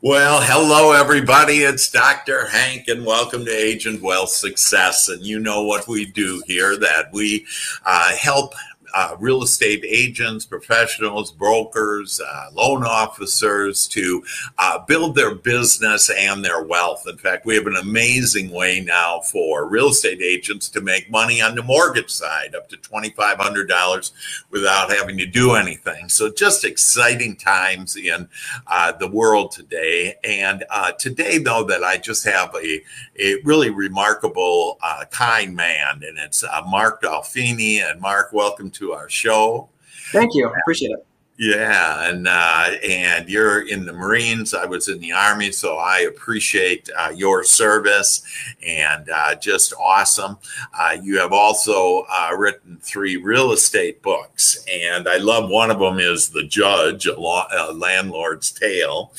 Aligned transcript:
Well, 0.00 0.40
hello, 0.40 0.92
everybody. 0.92 1.64
It's 1.64 1.90
Dr. 1.90 2.46
Hank, 2.46 2.86
and 2.86 3.04
welcome 3.04 3.44
to 3.44 3.50
Agent 3.50 4.00
Wealth 4.00 4.28
Success. 4.28 5.08
And 5.08 5.26
you 5.26 5.40
know 5.40 5.64
what 5.64 5.88
we 5.88 6.06
do 6.06 6.40
here 6.46 6.78
that 6.78 7.06
we 7.12 7.44
uh, 7.84 8.14
help 8.14 8.54
uh, 8.98 9.14
real 9.20 9.44
estate 9.44 9.84
agents, 9.86 10.44
professionals, 10.44 11.30
brokers, 11.30 12.20
uh, 12.20 12.46
loan 12.52 12.82
officers 12.82 13.86
to 13.86 14.20
uh, 14.58 14.76
build 14.86 15.14
their 15.14 15.36
business 15.36 16.10
and 16.10 16.44
their 16.44 16.64
wealth. 16.64 17.04
In 17.06 17.16
fact, 17.16 17.46
we 17.46 17.54
have 17.54 17.68
an 17.68 17.76
amazing 17.76 18.50
way 18.50 18.80
now 18.80 19.20
for 19.20 19.68
real 19.68 19.90
estate 19.90 20.20
agents 20.20 20.68
to 20.70 20.80
make 20.80 21.08
money 21.12 21.40
on 21.40 21.54
the 21.54 21.62
mortgage 21.62 22.10
side, 22.10 22.56
up 22.56 22.68
to 22.70 22.76
$2,500 22.76 24.10
without 24.50 24.90
having 24.90 25.16
to 25.16 25.26
do 25.26 25.54
anything. 25.54 26.08
So, 26.08 26.32
just 26.32 26.64
exciting 26.64 27.36
times 27.36 27.94
in 27.94 28.28
uh, 28.66 28.90
the 28.90 29.08
world 29.08 29.52
today. 29.52 30.16
And 30.24 30.64
uh, 30.70 30.90
today, 30.98 31.38
though, 31.38 31.62
that 31.62 31.84
I 31.84 31.98
just 31.98 32.24
have 32.24 32.52
a, 32.56 32.82
a 33.16 33.40
really 33.44 33.70
remarkable, 33.70 34.76
uh, 34.82 35.04
kind 35.12 35.54
man, 35.54 36.02
and 36.02 36.18
it's 36.18 36.42
Mark 36.68 37.02
Dolfini. 37.02 37.78
And 37.88 38.00
Mark, 38.00 38.32
welcome 38.32 38.72
to 38.72 38.87
our 38.92 39.08
show. 39.08 39.68
Thank 40.12 40.34
you. 40.34 40.48
Appreciate 40.48 40.90
it. 40.90 41.04
Yeah, 41.40 42.08
and 42.08 42.26
uh, 42.26 42.70
and 42.82 43.28
you're 43.28 43.68
in 43.68 43.86
the 43.86 43.92
Marines. 43.92 44.54
I 44.54 44.64
was 44.64 44.88
in 44.88 44.98
the 44.98 45.12
Army, 45.12 45.52
so 45.52 45.76
I 45.76 46.00
appreciate 46.00 46.90
uh, 46.98 47.12
your 47.14 47.44
service 47.44 48.24
and 48.60 49.08
uh, 49.08 49.36
just 49.36 49.72
awesome. 49.78 50.38
Uh, 50.76 50.96
you 51.00 51.20
have 51.20 51.32
also 51.32 52.04
uh, 52.10 52.34
written 52.36 52.78
three 52.82 53.18
real 53.18 53.52
estate 53.52 54.02
books, 54.02 54.64
and 54.68 55.08
I 55.08 55.18
love 55.18 55.48
one 55.48 55.70
of 55.70 55.78
them 55.78 56.00
is 56.00 56.28
The 56.28 56.42
Judge, 56.42 57.06
a, 57.06 57.14
law, 57.14 57.46
a 57.56 57.72
landlord's 57.72 58.50
tale, 58.50 59.12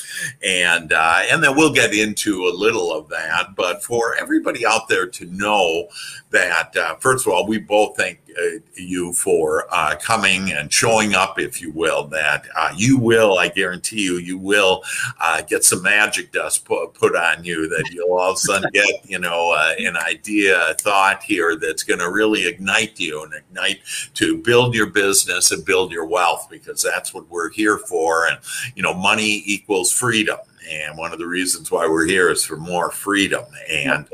and 0.44 0.92
uh, 0.92 1.22
and 1.30 1.42
then 1.42 1.56
we'll 1.56 1.72
get 1.72 1.94
into 1.94 2.48
a 2.48 2.52
little 2.54 2.92
of 2.92 3.08
that. 3.08 3.56
But 3.56 3.82
for 3.82 4.14
everybody 4.16 4.66
out 4.66 4.88
there 4.88 5.06
to 5.06 5.24
know 5.24 5.88
that, 6.32 6.74
first 7.00 7.26
of 7.26 7.32
all, 7.32 7.46
we 7.46 7.56
both 7.56 7.96
thank 7.96 8.20
you 8.74 9.12
for 9.12 9.66
coming 10.00 10.52
and 10.52 10.72
showing 10.72 11.14
up, 11.14 11.38
if 11.38 11.60
you 11.60 11.70
will 11.72 12.06
that 12.08 12.46
uh, 12.56 12.72
you 12.76 12.98
will, 12.98 13.38
I 13.38 13.48
guarantee 13.48 14.02
you, 14.02 14.18
you 14.18 14.38
will 14.38 14.82
uh, 15.20 15.42
get 15.42 15.64
some 15.64 15.82
magic 15.82 16.32
dust 16.32 16.64
put, 16.64 16.94
put 16.94 17.16
on 17.16 17.44
you 17.44 17.68
that 17.68 17.90
you'll 17.92 18.12
all 18.12 18.30
of 18.30 18.34
a 18.34 18.38
sudden 18.38 18.70
get, 18.72 19.08
you 19.08 19.18
know, 19.18 19.52
uh, 19.52 19.74
an 19.78 19.96
idea, 19.96 20.70
a 20.70 20.74
thought 20.74 21.22
here 21.22 21.56
that's 21.56 21.82
going 21.82 22.00
to 22.00 22.10
really 22.10 22.46
ignite 22.46 22.98
you 22.98 23.22
and 23.22 23.34
ignite 23.34 23.80
to 24.14 24.38
build 24.38 24.74
your 24.74 24.86
business 24.86 25.50
and 25.50 25.64
build 25.64 25.92
your 25.92 26.06
wealth 26.06 26.48
because 26.50 26.82
that's 26.82 27.14
what 27.14 27.28
we're 27.28 27.50
here 27.50 27.78
for. 27.78 28.26
And, 28.26 28.38
you 28.74 28.82
know, 28.82 28.94
money 28.94 29.42
equals 29.46 29.92
freedom. 29.92 30.38
And 30.70 30.96
one 30.96 31.12
of 31.12 31.18
the 31.18 31.26
reasons 31.26 31.70
why 31.70 31.86
we're 31.88 32.06
here 32.06 32.30
is 32.30 32.44
for 32.44 32.56
more 32.56 32.90
freedom. 32.90 33.44
And 33.68 34.08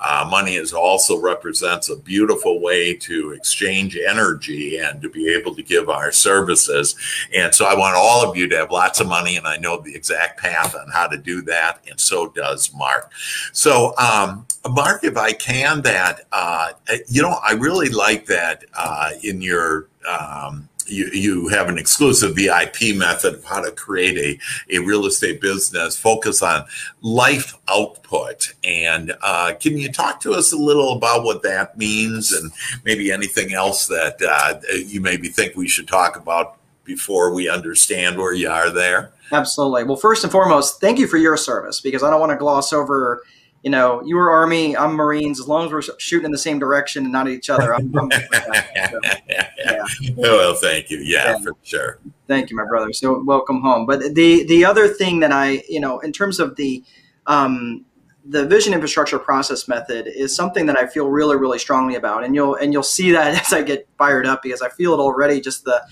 uh, 0.00 0.26
money 0.30 0.56
is 0.56 0.72
also 0.72 1.20
represents 1.20 1.88
a 1.88 1.96
beautiful 1.96 2.60
way 2.60 2.94
to 2.94 3.32
exchange 3.32 3.96
energy 3.96 4.78
and 4.78 5.00
to 5.02 5.08
be 5.08 5.32
able 5.32 5.54
to 5.54 5.62
give 5.62 5.88
our 5.88 6.10
services. 6.12 6.96
And 7.34 7.54
so 7.54 7.66
I 7.66 7.74
want 7.74 7.96
all 7.96 8.28
of 8.28 8.36
you 8.36 8.48
to 8.48 8.56
have 8.56 8.70
lots 8.70 9.00
of 9.00 9.06
money. 9.06 9.36
And 9.36 9.46
I 9.46 9.56
know 9.56 9.80
the 9.80 9.94
exact 9.94 10.40
path 10.40 10.74
on 10.74 10.90
how 10.90 11.06
to 11.06 11.16
do 11.16 11.42
that. 11.42 11.80
And 11.88 12.00
so 12.00 12.28
does 12.30 12.74
Mark. 12.74 13.12
So, 13.52 13.94
um, 13.98 14.46
Mark, 14.68 15.04
if 15.04 15.16
I 15.16 15.32
can, 15.32 15.82
that, 15.82 16.22
uh, 16.32 16.72
you 17.08 17.20
know, 17.20 17.38
I 17.46 17.52
really 17.52 17.90
like 17.90 18.26
that 18.26 18.64
uh, 18.74 19.10
in 19.22 19.42
your, 19.42 19.88
um, 20.08 20.68
you, 20.86 21.06
you 21.06 21.48
have 21.48 21.68
an 21.68 21.78
exclusive 21.78 22.36
VIP 22.36 22.96
method 22.96 23.34
of 23.34 23.44
how 23.44 23.60
to 23.60 23.70
create 23.70 24.40
a, 24.70 24.76
a 24.76 24.84
real 24.84 25.06
estate 25.06 25.40
business, 25.40 25.96
focus 25.96 26.42
on 26.42 26.64
life 27.02 27.56
output. 27.68 28.54
And 28.62 29.16
uh, 29.22 29.54
can 29.58 29.76
you 29.76 29.90
talk 29.90 30.20
to 30.20 30.32
us 30.32 30.52
a 30.52 30.56
little 30.56 30.92
about 30.92 31.24
what 31.24 31.42
that 31.42 31.76
means 31.76 32.32
and 32.32 32.52
maybe 32.84 33.10
anything 33.10 33.52
else 33.54 33.86
that 33.88 34.20
uh, 34.22 34.60
you 34.86 35.00
maybe 35.00 35.28
think 35.28 35.56
we 35.56 35.68
should 35.68 35.88
talk 35.88 36.16
about 36.16 36.58
before 36.84 37.32
we 37.32 37.48
understand 37.48 38.18
where 38.18 38.34
you 38.34 38.50
are 38.50 38.70
there? 38.70 39.12
Absolutely. 39.32 39.84
Well, 39.84 39.96
first 39.96 40.22
and 40.22 40.30
foremost, 40.30 40.80
thank 40.80 40.98
you 40.98 41.06
for 41.06 41.16
your 41.16 41.36
service 41.36 41.80
because 41.80 42.02
I 42.02 42.10
don't 42.10 42.20
want 42.20 42.30
to 42.30 42.36
gloss 42.36 42.72
over 42.72 43.22
you 43.64 43.70
know, 43.70 44.02
you 44.04 44.16
were 44.16 44.30
Army, 44.30 44.76
I'm 44.76 44.92
Marines. 44.92 45.40
As 45.40 45.48
long 45.48 45.64
as 45.64 45.72
we're 45.72 45.80
shooting 45.98 46.26
in 46.26 46.32
the 46.32 46.38
same 46.38 46.58
direction 46.58 47.04
and 47.04 47.12
not 47.12 47.28
each 47.28 47.48
other, 47.48 47.74
I'm. 47.74 47.96
I'm 47.96 48.10
so, 48.12 48.20
yeah. 49.28 49.84
Well, 50.14 50.54
thank 50.54 50.90
you. 50.90 50.98
Yeah, 50.98 51.32
yeah, 51.32 51.38
for 51.38 51.56
sure. 51.62 51.98
Thank 52.28 52.50
you, 52.50 52.56
my 52.56 52.66
brother. 52.66 52.92
So 52.92 53.22
welcome 53.22 53.62
home. 53.62 53.86
But 53.86 54.14
the 54.14 54.44
the 54.44 54.66
other 54.66 54.86
thing 54.86 55.20
that 55.20 55.32
I, 55.32 55.62
you 55.66 55.80
know, 55.80 55.98
in 56.00 56.12
terms 56.12 56.40
of 56.40 56.56
the 56.56 56.84
um, 57.26 57.86
the 58.26 58.44
vision 58.44 58.74
infrastructure 58.74 59.18
process 59.18 59.66
method 59.66 60.08
is 60.08 60.36
something 60.36 60.66
that 60.66 60.76
I 60.78 60.86
feel 60.86 61.08
really, 61.08 61.36
really 61.36 61.58
strongly 61.58 61.94
about, 61.94 62.22
and 62.22 62.34
you'll 62.34 62.56
and 62.56 62.70
you'll 62.70 62.82
see 62.82 63.12
that 63.12 63.40
as 63.46 63.54
I 63.54 63.62
get 63.62 63.88
fired 63.96 64.26
up 64.26 64.42
because 64.42 64.60
I 64.60 64.68
feel 64.68 64.92
it 64.92 64.98
already. 64.98 65.40
Just 65.40 65.64
the 65.64 65.82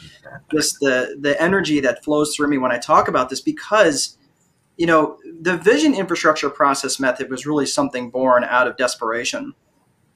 just 0.51 0.79
the 0.81 1.17
the 1.19 1.41
energy 1.41 1.81
that 1.81 2.05
flows 2.05 2.37
through 2.37 2.49
me 2.49 2.59
when 2.59 2.71
I 2.71 2.77
talk 2.77 3.09
about 3.09 3.31
this 3.31 3.41
because 3.41 4.19
you 4.77 4.87
know, 4.87 5.19
the 5.41 5.57
vision 5.57 5.95
infrastructure 5.95 6.51
process 6.51 6.99
method 6.99 7.31
was 7.31 7.47
really 7.47 7.67
something 7.67 8.11
born 8.11 8.45
out 8.45 8.67
of 8.67 8.77
desperation. 8.77 9.55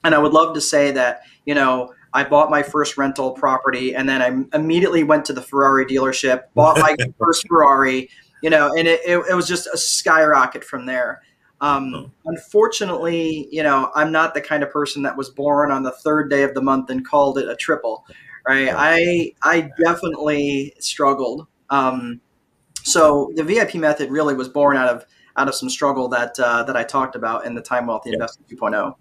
And 0.03 0.15
I 0.15 0.17
would 0.17 0.33
love 0.33 0.53
to 0.55 0.61
say 0.61 0.91
that, 0.91 1.21
you 1.45 1.55
know, 1.55 1.93
I 2.13 2.23
bought 2.23 2.49
my 2.49 2.63
first 2.63 2.97
rental 2.97 3.31
property 3.31 3.93
and 3.93 4.07
then 4.07 4.21
I 4.21 4.57
immediately 4.57 5.03
went 5.03 5.25
to 5.25 5.33
the 5.33 5.41
Ferrari 5.41 5.85
dealership, 5.85 6.43
bought 6.55 6.79
my 6.79 6.95
first 7.19 7.47
Ferrari, 7.47 8.09
you 8.41 8.49
know, 8.49 8.71
and 8.75 8.87
it, 8.87 9.01
it, 9.05 9.17
it, 9.29 9.33
was 9.35 9.47
just 9.47 9.67
a 9.67 9.77
skyrocket 9.77 10.63
from 10.63 10.85
there. 10.85 11.21
Um, 11.59 11.93
oh. 11.93 12.11
unfortunately, 12.25 13.47
you 13.51 13.63
know, 13.63 13.91
I'm 13.95 14.11
not 14.11 14.33
the 14.33 14.41
kind 14.41 14.63
of 14.63 14.71
person 14.71 15.01
that 15.03 15.17
was 15.17 15.29
born 15.29 15.71
on 15.71 15.83
the 15.83 15.91
third 15.91 16.29
day 16.29 16.43
of 16.43 16.53
the 16.53 16.61
month 16.61 16.89
and 16.89 17.05
called 17.05 17.37
it 17.37 17.49
a 17.49 17.55
triple, 17.55 18.05
right? 18.47 18.69
I, 18.71 19.33
I 19.43 19.69
definitely 19.83 20.73
struggled. 20.79 21.47
Um, 21.69 22.21
so 22.87 23.31
the 23.35 23.43
VIP 23.43 23.75
method 23.75 24.09
really 24.09 24.33
was 24.33 24.47
born 24.47 24.77
out 24.77 24.87
of 24.87 25.05
out 25.35 25.47
of 25.47 25.55
some 25.55 25.69
struggle 25.69 26.07
that 26.09 26.39
uh, 26.39 26.63
that 26.63 26.77
I 26.77 26.83
talked 26.83 27.15
about 27.15 27.45
in 27.45 27.53
the 27.53 27.61
Time 27.61 27.87
Wealthy 27.87 28.13
Investor 28.13 28.43
2.0. 28.49 28.95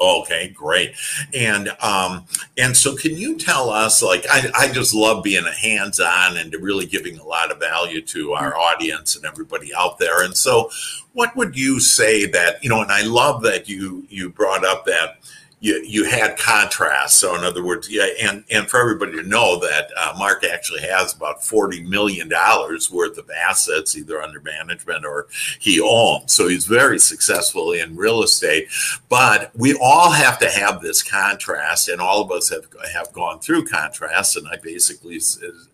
Okay, 0.00 0.48
great. 0.48 0.94
And 1.32 1.70
um, 1.80 2.26
and 2.56 2.76
so 2.76 2.96
can 2.96 3.16
you 3.16 3.38
tell 3.38 3.70
us 3.70 4.02
like 4.02 4.26
I, 4.28 4.50
I 4.54 4.68
just 4.72 4.94
love 4.94 5.22
being 5.22 5.46
a 5.46 5.52
hands-on 5.52 6.36
and 6.36 6.52
really 6.60 6.84
giving 6.84 7.18
a 7.18 7.24
lot 7.24 7.50
of 7.50 7.58
value 7.58 8.02
to 8.02 8.32
our 8.32 8.56
audience 8.58 9.16
and 9.16 9.24
everybody 9.24 9.72
out 9.74 9.98
there. 9.98 10.22
And 10.22 10.36
so 10.36 10.70
what 11.12 11.34
would 11.36 11.56
you 11.56 11.80
say 11.80 12.26
that, 12.26 12.62
you 12.62 12.68
know, 12.68 12.82
and 12.82 12.90
I 12.90 13.02
love 13.02 13.42
that 13.42 13.68
you 13.68 14.04
you 14.10 14.30
brought 14.30 14.64
up 14.64 14.84
that 14.86 15.18
you, 15.60 15.82
you 15.84 16.04
had 16.04 16.38
contrast. 16.38 17.16
So 17.16 17.34
in 17.34 17.42
other 17.42 17.64
words, 17.64 17.90
yeah, 17.90 18.06
and, 18.20 18.44
and 18.50 18.68
for 18.68 18.80
everybody 18.80 19.12
to 19.12 19.22
know 19.22 19.58
that 19.58 19.90
uh, 19.96 20.14
Mark 20.16 20.44
actually 20.44 20.82
has 20.82 21.14
about 21.14 21.40
$40 21.40 21.84
million 21.86 22.28
worth 22.28 23.18
of 23.18 23.30
assets, 23.30 23.96
either 23.96 24.22
under 24.22 24.40
management 24.40 25.04
or 25.04 25.26
he 25.58 25.80
owns. 25.80 26.32
So 26.32 26.48
he's 26.48 26.66
very 26.66 26.98
successful 26.98 27.72
in 27.72 27.96
real 27.96 28.22
estate. 28.22 28.68
But 29.08 29.50
we 29.56 29.76
all 29.80 30.10
have 30.10 30.38
to 30.40 30.50
have 30.50 30.80
this 30.80 31.02
contrast, 31.02 31.88
and 31.88 32.00
all 32.00 32.22
of 32.22 32.30
us 32.30 32.48
have, 32.50 32.66
have 32.94 33.12
gone 33.12 33.40
through 33.40 33.66
contrast. 33.66 34.36
And 34.36 34.46
I 34.48 34.56
basically, 34.56 35.20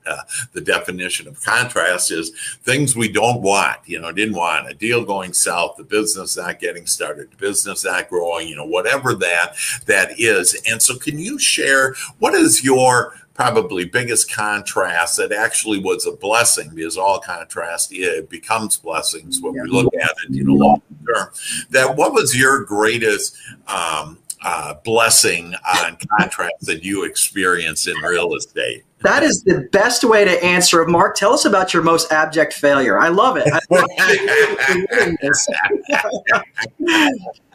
uh, 0.07 0.23
the 0.53 0.61
definition 0.61 1.29
of 1.29 1.43
contrast 1.43 2.11
is 2.11 2.33
things 2.63 2.97
we 2.97 3.09
don't 3.09 3.43
want, 3.43 3.79
you 3.85 4.01
know, 4.01 4.13
didn't 4.13 4.37
want 4.37 4.71
a 4.71 4.75
deal 4.75 5.05
going 5.05 5.33
south, 5.35 5.77
the 5.77 5.85
business 5.85 6.37
not 6.37 6.59
getting 6.59 6.87
started, 6.87 7.31
the 7.31 7.37
business 7.37 7.85
not 7.85 8.09
growing, 8.09 8.49
you 8.49 8.57
know, 8.57 8.67
whatever 8.67 9.15
that 9.15 9.57
that 9.87 10.19
is. 10.19 10.61
And 10.71 10.81
so, 10.81 10.97
can 10.97 11.19
you 11.19 11.39
share 11.39 11.95
what 12.19 12.35
is 12.35 12.65
your 12.65 13.15
probably 13.35 13.85
biggest 13.85 14.33
contrast 14.33 15.17
that 15.17 15.33
actually 15.33 15.81
was 15.81 16.07
a 16.07 16.13
blessing 16.13 16.71
because 16.73 16.97
all 16.97 17.19
contrast 17.19 17.93
it 17.93 18.31
becomes 18.31 18.79
blessings 18.79 19.43
when 19.43 19.53
we 19.53 19.69
look 19.69 19.93
at 19.95 20.11
it, 20.11 20.31
you 20.31 20.45
know, 20.45 20.55
long 20.55 20.81
term. 21.07 21.29
That 21.71 21.97
what 21.97 22.13
was 22.13 22.39
your 22.39 22.65
greatest 22.65 23.37
um, 23.67 24.19
uh, 24.43 24.75
blessing 24.85 25.55
on 25.83 25.97
contrast 26.19 26.67
that 26.67 26.85
you 26.85 27.05
experienced 27.05 27.89
in 27.89 27.97
real 27.99 28.35
estate? 28.35 28.85
That 29.01 29.23
is 29.23 29.43
the 29.43 29.69
best 29.73 30.05
way 30.05 30.25
to 30.25 30.43
answer 30.43 30.83
it. 30.83 30.89
Mark, 30.89 31.17
tell 31.17 31.35
us 31.35 31.45
about 31.45 31.75
your 31.75 31.83
most 31.83 32.11
abject 32.11 32.55
failure. 32.55 32.99
I 32.99 33.09
love 33.09 33.37
it. 33.39 33.47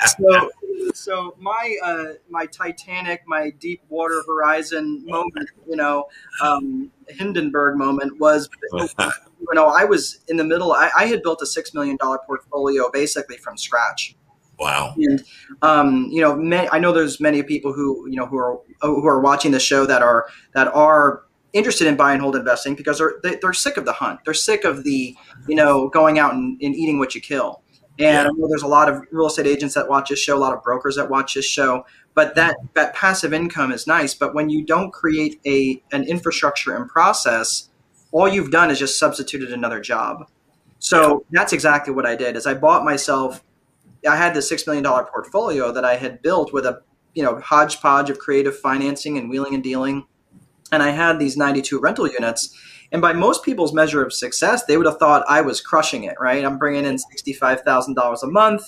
so, 0.20 0.52
so 0.94 1.36
my 1.40 1.76
uh, 1.84 2.06
my 2.30 2.46
Titanic, 2.46 3.22
my 3.28 3.52
Deepwater 3.60 4.24
Horizon 4.28 5.04
moment, 5.06 5.50
you 5.68 5.76
know, 5.76 6.06
um, 6.42 6.92
Hindenburg 7.08 7.78
moment 7.78 8.20
was, 8.20 8.50
you 8.74 9.54
know, 9.54 9.68
I 9.68 9.86
was 9.86 10.20
in 10.28 10.38
the 10.38 10.44
middle. 10.44 10.74
I, 10.74 10.90
I 10.98 11.06
had 11.06 11.24
built 11.24 11.42
a 11.42 11.46
six 11.46 11.74
million 11.74 11.98
dollar 11.98 12.20
portfolio 12.26 12.90
basically 12.92 13.38
from 13.38 13.58
scratch. 13.58 14.16
Wow. 14.60 14.94
And 14.98 15.24
um, 15.62 16.08
you 16.12 16.22
know, 16.22 16.36
may, 16.36 16.68
I 16.72 16.80
know 16.80 16.92
there's 16.92 17.20
many 17.20 17.44
people 17.44 17.74
who 17.74 18.08
you 18.10 18.16
know 18.16 18.26
who 18.26 18.38
are 18.38 18.60
who 18.82 19.08
are 19.08 19.20
watching 19.20 19.52
the 19.52 19.60
show 19.60 19.86
that 19.86 20.02
are 20.02 20.28
that 20.54 20.68
are 20.68 21.24
interested 21.54 21.88
in 21.88 21.96
buy 21.96 22.14
and 22.14 22.22
hold 22.22 22.36
investing 22.36 22.76
because 22.76 22.98
they're 22.98 23.16
they, 23.24 23.30
are 23.30 23.40
they 23.42 23.48
are 23.48 23.54
sick 23.54 23.78
of 23.78 23.86
the 23.86 23.94
hunt. 23.94 24.20
They're 24.26 24.34
sick 24.34 24.66
of 24.66 24.84
the 24.84 25.16
you 25.48 25.56
know 25.56 25.90
going 25.90 26.20
out 26.20 26.34
and, 26.34 26.62
and 26.62 26.76
eating 26.76 27.00
what 27.00 27.16
you 27.16 27.22
kill. 27.22 27.64
And 28.00 28.14
yeah. 28.14 28.22
I 28.22 28.32
know 28.32 28.48
there's 28.48 28.64
a 28.64 28.68
lot 28.68 28.88
of 28.88 29.04
real 29.12 29.28
estate 29.28 29.46
agents 29.46 29.76
that 29.76 29.90
watch 29.90 30.10
this 30.10 30.20
show, 30.20 30.38
a 30.38 30.40
lot 30.40 30.54
of 30.54 30.64
brokers 30.64 30.96
that 30.96 31.10
watch 31.10 31.34
this 31.34 31.46
show. 31.46 31.86
But 32.14 32.34
that 32.36 32.56
that 32.74 32.96
passive 32.96 33.34
income 33.34 33.74
is 33.74 33.88
nice. 33.88 34.14
But 34.14 34.34
when 34.34 34.50
you 34.50 34.66
don't 34.66 34.92
create 34.92 35.40
a 35.46 35.84
an 35.92 36.06
infrastructure 36.06 36.76
and 36.76 36.90
process, 36.90 37.70
all 38.14 38.28
you've 38.28 38.52
done 38.52 38.72
is 38.72 38.80
just 38.80 38.98
substituted 38.98 39.52
another 39.52 39.82
job. 39.82 40.30
So 40.80 41.26
that's 41.32 41.52
exactly 41.52 41.94
what 41.94 42.06
I 42.06 42.16
did. 42.16 42.38
Is 42.38 42.48
I 42.48 42.54
bought 42.54 42.86
myself. 42.86 43.44
I 44.10 44.16
had 44.16 44.34
this 44.34 44.48
six 44.48 44.66
million 44.66 44.84
dollar 44.84 45.04
portfolio 45.04 45.74
that 45.74 45.84
I 45.84 45.98
had 45.98 46.22
built 46.22 46.54
with 46.54 46.66
a 46.66 46.82
you 47.16 47.24
know 47.24 47.38
hodgepodge 47.42 48.10
of 48.10 48.18
creative 48.18 48.58
financing 48.58 49.18
and 49.18 49.30
wheeling 49.30 49.56
and 49.56 49.64
dealing, 49.64 50.06
and 50.72 50.82
I 50.82 50.92
had 50.92 51.20
these 51.20 51.36
92 51.36 51.80
rental 51.82 52.08
units 52.08 52.56
and 52.92 53.02
by 53.02 53.14
most 53.14 53.44
people's 53.44 53.74
measure 53.74 54.04
of 54.04 54.14
success, 54.14 54.66
they 54.66 54.78
would 54.78 54.86
have 54.86 54.98
thought 54.98 55.26
I 55.28 55.42
was 55.42 55.62
crushing 55.62 56.04
it, 56.04 56.16
right? 56.20 56.44
I'm 56.44 56.58
bringing 56.58 56.86
in 56.86 56.96
$65,000 56.96 58.24
a 58.24 58.28
month. 58.28 58.64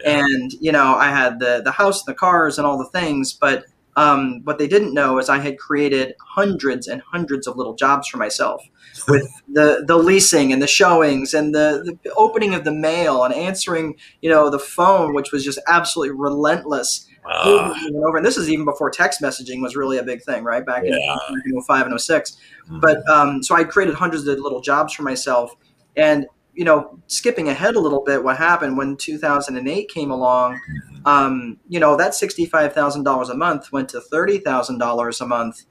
Yeah. 0.00 0.20
And, 0.20 0.52
you 0.60 0.72
know, 0.72 0.94
I 0.94 1.08
had 1.10 1.40
the, 1.40 1.60
the 1.64 1.72
house, 1.72 2.04
the 2.04 2.14
cars, 2.14 2.56
and 2.56 2.66
all 2.66 2.78
the 2.78 2.86
things. 2.86 3.32
But 3.32 3.64
um, 3.96 4.42
what 4.44 4.58
they 4.58 4.68
didn't 4.68 4.94
know 4.94 5.18
is 5.18 5.28
I 5.28 5.38
had 5.38 5.58
created 5.58 6.14
hundreds 6.20 6.86
and 6.86 7.02
hundreds 7.02 7.46
of 7.46 7.56
little 7.56 7.74
jobs 7.74 8.06
for 8.08 8.16
myself 8.16 8.62
with 9.08 9.28
the, 9.52 9.84
the 9.86 9.96
leasing 9.96 10.52
and 10.52 10.62
the 10.62 10.68
showings 10.68 11.34
and 11.34 11.52
the, 11.54 11.96
the 12.04 12.12
opening 12.14 12.54
of 12.54 12.64
the 12.64 12.72
mail 12.72 13.24
and 13.24 13.34
answering, 13.34 13.96
you 14.22 14.30
know, 14.30 14.50
the 14.50 14.58
phone, 14.58 15.14
which 15.14 15.32
was 15.32 15.44
just 15.44 15.58
absolutely 15.66 16.14
relentless 16.16 17.07
uh, 17.28 17.74
over. 18.06 18.16
And 18.16 18.26
this 18.26 18.36
is 18.36 18.48
even 18.48 18.64
before 18.64 18.90
text 18.90 19.20
messaging 19.20 19.60
was 19.60 19.76
really 19.76 19.98
a 19.98 20.02
big 20.02 20.22
thing, 20.22 20.44
right? 20.44 20.64
Back 20.64 20.82
yeah. 20.84 21.16
in 21.44 21.62
05 21.62 21.86
and 21.86 22.00
06. 22.00 22.32
Mm-hmm. 22.32 22.80
But 22.80 23.08
um, 23.08 23.42
so 23.42 23.54
I 23.54 23.64
created 23.64 23.94
hundreds 23.94 24.26
of 24.26 24.38
little 24.38 24.60
jobs 24.60 24.94
for 24.94 25.02
myself. 25.02 25.54
And, 25.96 26.26
you 26.54 26.64
know, 26.64 26.98
skipping 27.06 27.48
ahead 27.48 27.76
a 27.76 27.80
little 27.80 28.02
bit, 28.02 28.22
what 28.24 28.36
happened 28.36 28.76
when 28.76 28.96
2008 28.96 29.88
came 29.88 30.10
along, 30.10 30.54
mm-hmm. 30.54 31.06
um, 31.06 31.58
you 31.68 31.80
know, 31.80 31.96
that 31.96 32.12
$65,000 32.12 33.30
a 33.30 33.34
month 33.34 33.72
went 33.72 33.88
to 33.90 34.00
$30,000 34.00 35.20
a 35.20 35.26
month. 35.26 35.64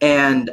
And 0.00 0.50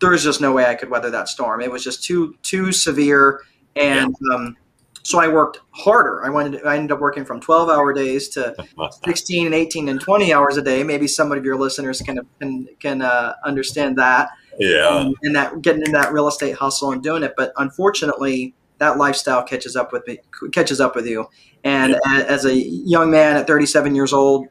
there's 0.00 0.24
just 0.24 0.40
no 0.40 0.52
way 0.52 0.66
I 0.66 0.74
could 0.74 0.90
weather 0.90 1.10
that 1.10 1.28
storm. 1.28 1.60
It 1.60 1.70
was 1.70 1.84
just 1.84 2.04
too, 2.04 2.36
too 2.42 2.72
severe. 2.72 3.40
And, 3.74 4.14
yeah. 4.20 4.36
um, 4.36 4.56
so 5.02 5.18
I 5.18 5.28
worked 5.28 5.60
harder. 5.70 6.24
I 6.24 6.30
wanted. 6.30 6.64
I 6.64 6.76
ended 6.76 6.92
up 6.92 7.00
working 7.00 7.24
from 7.24 7.40
twelve 7.40 7.68
hour 7.68 7.92
days 7.92 8.28
to 8.30 8.54
sixteen 9.04 9.46
and 9.46 9.54
eighteen 9.54 9.88
and 9.88 10.00
twenty 10.00 10.32
hours 10.32 10.56
a 10.56 10.62
day. 10.62 10.84
Maybe 10.84 11.06
some 11.06 11.32
of 11.32 11.44
your 11.44 11.56
listeners 11.56 12.00
can 12.00 12.20
can 12.40 12.68
can 12.78 13.02
uh, 13.02 13.34
understand 13.44 13.98
that. 13.98 14.30
Yeah. 14.58 15.00
And, 15.00 15.16
and, 15.22 15.34
that 15.34 15.62
getting 15.62 15.82
in 15.82 15.92
that 15.92 16.12
real 16.12 16.28
estate 16.28 16.54
hustle 16.54 16.92
and 16.92 17.02
doing 17.02 17.22
it, 17.22 17.32
but 17.38 17.54
unfortunately, 17.56 18.54
that 18.78 18.98
lifestyle 18.98 19.42
catches 19.42 19.76
up 19.76 19.92
with 19.92 20.06
me. 20.06 20.18
Catches 20.52 20.78
up 20.80 20.94
with 20.94 21.06
you. 21.06 21.26
And 21.64 21.96
yeah. 22.04 22.24
as 22.28 22.44
a 22.44 22.54
young 22.54 23.10
man 23.10 23.36
at 23.36 23.46
thirty 23.46 23.66
seven 23.66 23.96
years 23.96 24.12
old, 24.12 24.46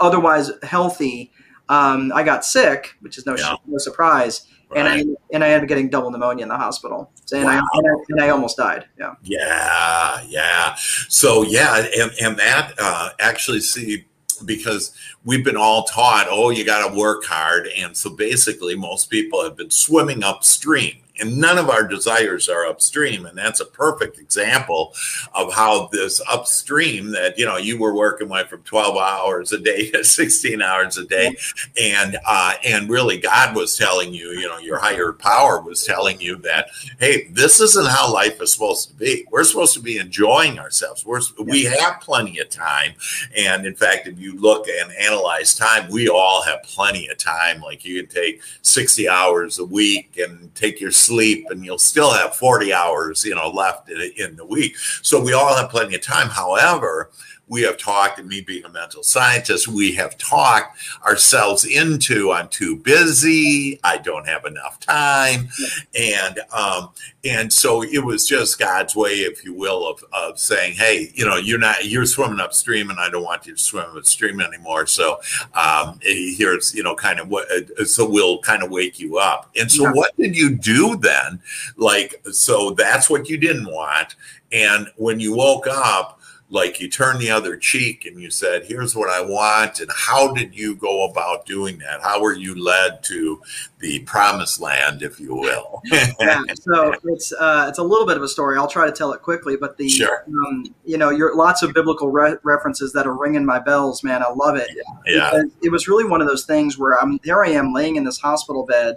otherwise 0.00 0.50
healthy, 0.62 1.32
um, 1.68 2.12
I 2.14 2.22
got 2.22 2.44
sick, 2.44 2.94
which 3.00 3.18
is 3.18 3.26
no 3.26 3.36
yeah. 3.36 3.56
no 3.66 3.78
surprise 3.78 4.46
and 4.74 4.88
I 4.88 5.04
and 5.32 5.44
I 5.44 5.48
ended 5.48 5.62
up 5.62 5.68
getting 5.68 5.88
double 5.88 6.10
pneumonia 6.10 6.42
in 6.42 6.48
the 6.48 6.56
hospital, 6.56 7.10
and, 7.32 7.44
wow. 7.44 7.50
I, 7.50 7.78
and, 7.78 7.86
I, 7.86 8.04
and 8.10 8.22
I 8.22 8.28
almost 8.30 8.56
died. 8.56 8.86
Yeah. 8.98 9.14
Yeah, 9.22 10.22
yeah. 10.26 10.74
So 11.08 11.42
yeah, 11.42 11.86
and 11.98 12.10
and 12.20 12.36
that 12.38 12.72
uh, 12.78 13.10
actually 13.20 13.60
see 13.60 14.04
because 14.44 14.94
we've 15.24 15.44
been 15.44 15.56
all 15.56 15.84
taught, 15.84 16.26
oh, 16.28 16.50
you 16.50 16.64
got 16.64 16.88
to 16.88 16.96
work 16.96 17.24
hard, 17.24 17.68
and 17.76 17.96
so 17.96 18.10
basically 18.10 18.74
most 18.74 19.10
people 19.10 19.42
have 19.42 19.56
been 19.56 19.70
swimming 19.70 20.22
upstream 20.22 21.01
and 21.20 21.38
none 21.38 21.58
of 21.58 21.68
our 21.68 21.86
desires 21.86 22.48
are 22.48 22.66
upstream 22.66 23.26
and 23.26 23.36
that's 23.36 23.60
a 23.60 23.66
perfect 23.66 24.18
example 24.18 24.94
of 25.34 25.52
how 25.52 25.88
this 25.88 26.20
upstream 26.30 27.10
that 27.12 27.38
you 27.38 27.44
know 27.44 27.56
you 27.56 27.78
were 27.78 27.94
working 27.94 28.28
with 28.28 28.48
from 28.48 28.62
12 28.62 28.96
hours 28.96 29.52
a 29.52 29.58
day 29.58 29.90
to 29.92 30.04
16 30.04 30.62
hours 30.62 30.96
a 30.96 31.04
day 31.04 31.36
and 31.80 32.18
uh, 32.26 32.54
and 32.64 32.88
really 32.88 33.18
god 33.18 33.54
was 33.54 33.76
telling 33.76 34.12
you 34.12 34.30
you 34.30 34.48
know 34.48 34.58
your 34.58 34.78
higher 34.78 35.12
power 35.12 35.60
was 35.60 35.84
telling 35.84 36.20
you 36.20 36.36
that 36.36 36.68
hey 36.98 37.28
this 37.30 37.60
isn't 37.60 37.88
how 37.88 38.12
life 38.12 38.40
is 38.40 38.52
supposed 38.52 38.88
to 38.88 38.94
be. 38.94 39.26
We're 39.30 39.44
supposed 39.44 39.74
to 39.74 39.80
be 39.80 39.98
enjoying 39.98 40.58
ourselves. 40.58 41.04
We're 41.04 41.20
we 41.38 41.64
have 41.64 42.00
plenty 42.00 42.38
of 42.38 42.48
time 42.48 42.92
and 43.36 43.66
in 43.66 43.74
fact 43.74 44.06
if 44.06 44.18
you 44.18 44.38
look 44.38 44.66
and 44.68 44.92
analyze 44.92 45.54
time 45.54 45.90
we 45.90 46.08
all 46.08 46.42
have 46.42 46.62
plenty 46.62 47.08
of 47.08 47.18
time. 47.18 47.60
Like 47.60 47.84
you 47.84 48.02
can 48.02 48.14
take 48.14 48.42
60 48.62 49.08
hours 49.08 49.58
a 49.58 49.64
week 49.64 50.18
and 50.18 50.54
take 50.54 50.80
your 50.80 50.90
sleep 51.02 51.46
and 51.50 51.64
you'll 51.64 51.78
still 51.78 52.12
have 52.12 52.36
40 52.36 52.72
hours, 52.72 53.24
you 53.24 53.34
know, 53.34 53.48
left 53.50 53.90
in, 53.90 54.12
in 54.16 54.36
the 54.36 54.44
week. 54.44 54.76
So 55.02 55.22
we 55.22 55.32
all 55.32 55.54
have 55.54 55.70
plenty 55.70 55.94
of 55.94 56.02
time. 56.02 56.28
However, 56.28 57.10
we 57.52 57.60
have 57.62 57.76
talked, 57.76 58.18
and 58.18 58.26
me 58.26 58.40
being 58.40 58.64
a 58.64 58.68
mental 58.70 59.02
scientist, 59.02 59.68
we 59.68 59.92
have 59.92 60.16
talked 60.16 60.74
ourselves 61.04 61.66
into 61.66 62.32
I'm 62.32 62.48
too 62.48 62.76
busy, 62.76 63.78
I 63.84 63.98
don't 63.98 64.26
have 64.26 64.46
enough 64.46 64.80
time, 64.80 65.50
and 65.94 66.40
um, 66.50 66.88
and 67.24 67.52
so 67.52 67.82
it 67.82 68.02
was 68.02 68.26
just 68.26 68.58
God's 68.58 68.96
way, 68.96 69.16
if 69.16 69.44
you 69.44 69.52
will, 69.52 69.86
of, 69.86 70.02
of 70.14 70.40
saying, 70.40 70.72
hey, 70.72 71.12
you 71.14 71.26
know, 71.26 71.36
you're 71.36 71.58
not 71.58 71.84
you're 71.84 72.06
swimming 72.06 72.40
upstream, 72.40 72.88
and 72.88 72.98
I 72.98 73.10
don't 73.10 73.22
want 73.22 73.46
you 73.46 73.54
to 73.54 73.60
swim 73.60 73.98
upstream 73.98 74.40
anymore. 74.40 74.86
So 74.86 75.20
um, 75.52 76.00
here's 76.00 76.74
you 76.74 76.82
know 76.82 76.94
kind 76.94 77.20
of 77.20 77.28
what 77.28 77.48
uh, 77.52 77.84
so 77.84 78.08
we'll 78.08 78.38
kind 78.38 78.62
of 78.62 78.70
wake 78.70 78.98
you 78.98 79.18
up. 79.18 79.50
And 79.60 79.70
so 79.70 79.82
yeah. 79.82 79.92
what 79.92 80.16
did 80.16 80.34
you 80.34 80.56
do 80.56 80.96
then? 80.96 81.38
Like 81.76 82.14
so 82.32 82.70
that's 82.70 83.10
what 83.10 83.28
you 83.28 83.36
didn't 83.36 83.70
want, 83.70 84.16
and 84.52 84.88
when 84.96 85.20
you 85.20 85.36
woke 85.36 85.66
up 85.66 86.18
like 86.52 86.80
you 86.80 86.88
turned 86.88 87.18
the 87.18 87.30
other 87.30 87.56
cheek 87.56 88.04
and 88.04 88.20
you 88.20 88.30
said 88.30 88.64
here's 88.64 88.94
what 88.94 89.08
i 89.08 89.20
want 89.20 89.80
and 89.80 89.90
how 89.96 90.32
did 90.32 90.54
you 90.54 90.76
go 90.76 91.04
about 91.04 91.46
doing 91.46 91.78
that 91.78 92.00
how 92.02 92.20
were 92.20 92.34
you 92.34 92.54
led 92.54 93.02
to 93.02 93.40
the 93.80 93.98
promised 94.00 94.60
land 94.60 95.02
if 95.02 95.18
you 95.18 95.34
will 95.34 95.80
yeah 95.86 96.42
so 96.60 96.94
it's 97.04 97.32
uh, 97.32 97.66
it's 97.68 97.78
a 97.78 97.82
little 97.82 98.06
bit 98.06 98.16
of 98.16 98.22
a 98.22 98.28
story 98.28 98.56
i'll 98.56 98.68
try 98.68 98.86
to 98.86 98.92
tell 98.92 99.12
it 99.12 99.22
quickly 99.22 99.56
but 99.56 99.76
the 99.78 99.88
sure. 99.88 100.24
um, 100.46 100.64
you 100.84 100.98
know 100.98 101.08
you're 101.08 101.34
lots 101.34 101.62
of 101.62 101.72
biblical 101.72 102.10
re- 102.10 102.36
references 102.44 102.92
that 102.92 103.06
are 103.06 103.16
ringing 103.16 103.44
my 103.44 103.58
bells 103.58 104.04
man 104.04 104.22
i 104.22 104.30
love 104.30 104.54
it 104.54 104.68
yeah, 105.06 105.32
yeah. 105.32 105.42
it 105.62 105.72
was 105.72 105.88
really 105.88 106.04
one 106.04 106.20
of 106.20 106.28
those 106.28 106.44
things 106.44 106.78
where 106.78 107.00
i'm 107.00 107.18
there 107.24 107.42
i 107.42 107.48
am 107.48 107.72
laying 107.72 107.96
in 107.96 108.04
this 108.04 108.18
hospital 108.18 108.64
bed 108.66 108.96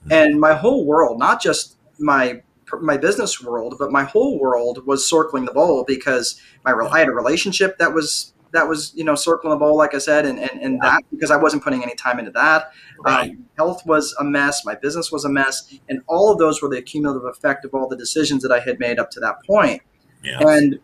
mm-hmm. 0.00 0.12
and 0.12 0.40
my 0.40 0.54
whole 0.54 0.86
world 0.86 1.18
not 1.18 1.40
just 1.40 1.76
my 1.98 2.40
my 2.80 2.96
business 2.96 3.42
world, 3.42 3.76
but 3.78 3.90
my 3.90 4.04
whole 4.04 4.38
world 4.38 4.86
was 4.86 5.08
circling 5.08 5.44
the 5.44 5.52
bowl 5.52 5.84
because 5.84 6.40
my 6.64 6.72
I 6.72 6.98
had 6.98 7.08
a 7.08 7.12
relationship 7.12 7.78
that 7.78 7.92
was 7.92 8.34
that 8.54 8.68
was 8.68 8.92
you 8.94 9.04
know 9.04 9.14
circling 9.14 9.50
the 9.50 9.56
bowl, 9.56 9.76
like 9.76 9.94
I 9.94 9.98
said, 9.98 10.24
and 10.24 10.38
and, 10.38 10.60
and 10.62 10.80
that 10.80 11.02
because 11.10 11.30
I 11.30 11.36
wasn't 11.36 11.62
putting 11.62 11.82
any 11.82 11.94
time 11.94 12.18
into 12.18 12.30
that. 12.30 12.70
Right. 13.04 13.30
Um, 13.30 13.44
health 13.56 13.84
was 13.84 14.14
a 14.18 14.24
mess. 14.24 14.64
My 14.64 14.74
business 14.74 15.12
was 15.12 15.24
a 15.24 15.28
mess, 15.28 15.78
and 15.88 16.00
all 16.06 16.32
of 16.32 16.38
those 16.38 16.62
were 16.62 16.68
the 16.68 16.80
cumulative 16.80 17.24
effect 17.24 17.64
of 17.64 17.74
all 17.74 17.88
the 17.88 17.96
decisions 17.96 18.42
that 18.42 18.52
I 18.52 18.60
had 18.60 18.78
made 18.78 18.98
up 18.98 19.10
to 19.12 19.20
that 19.20 19.36
point. 19.44 19.82
Yeah. 20.22 20.38
And 20.40 20.78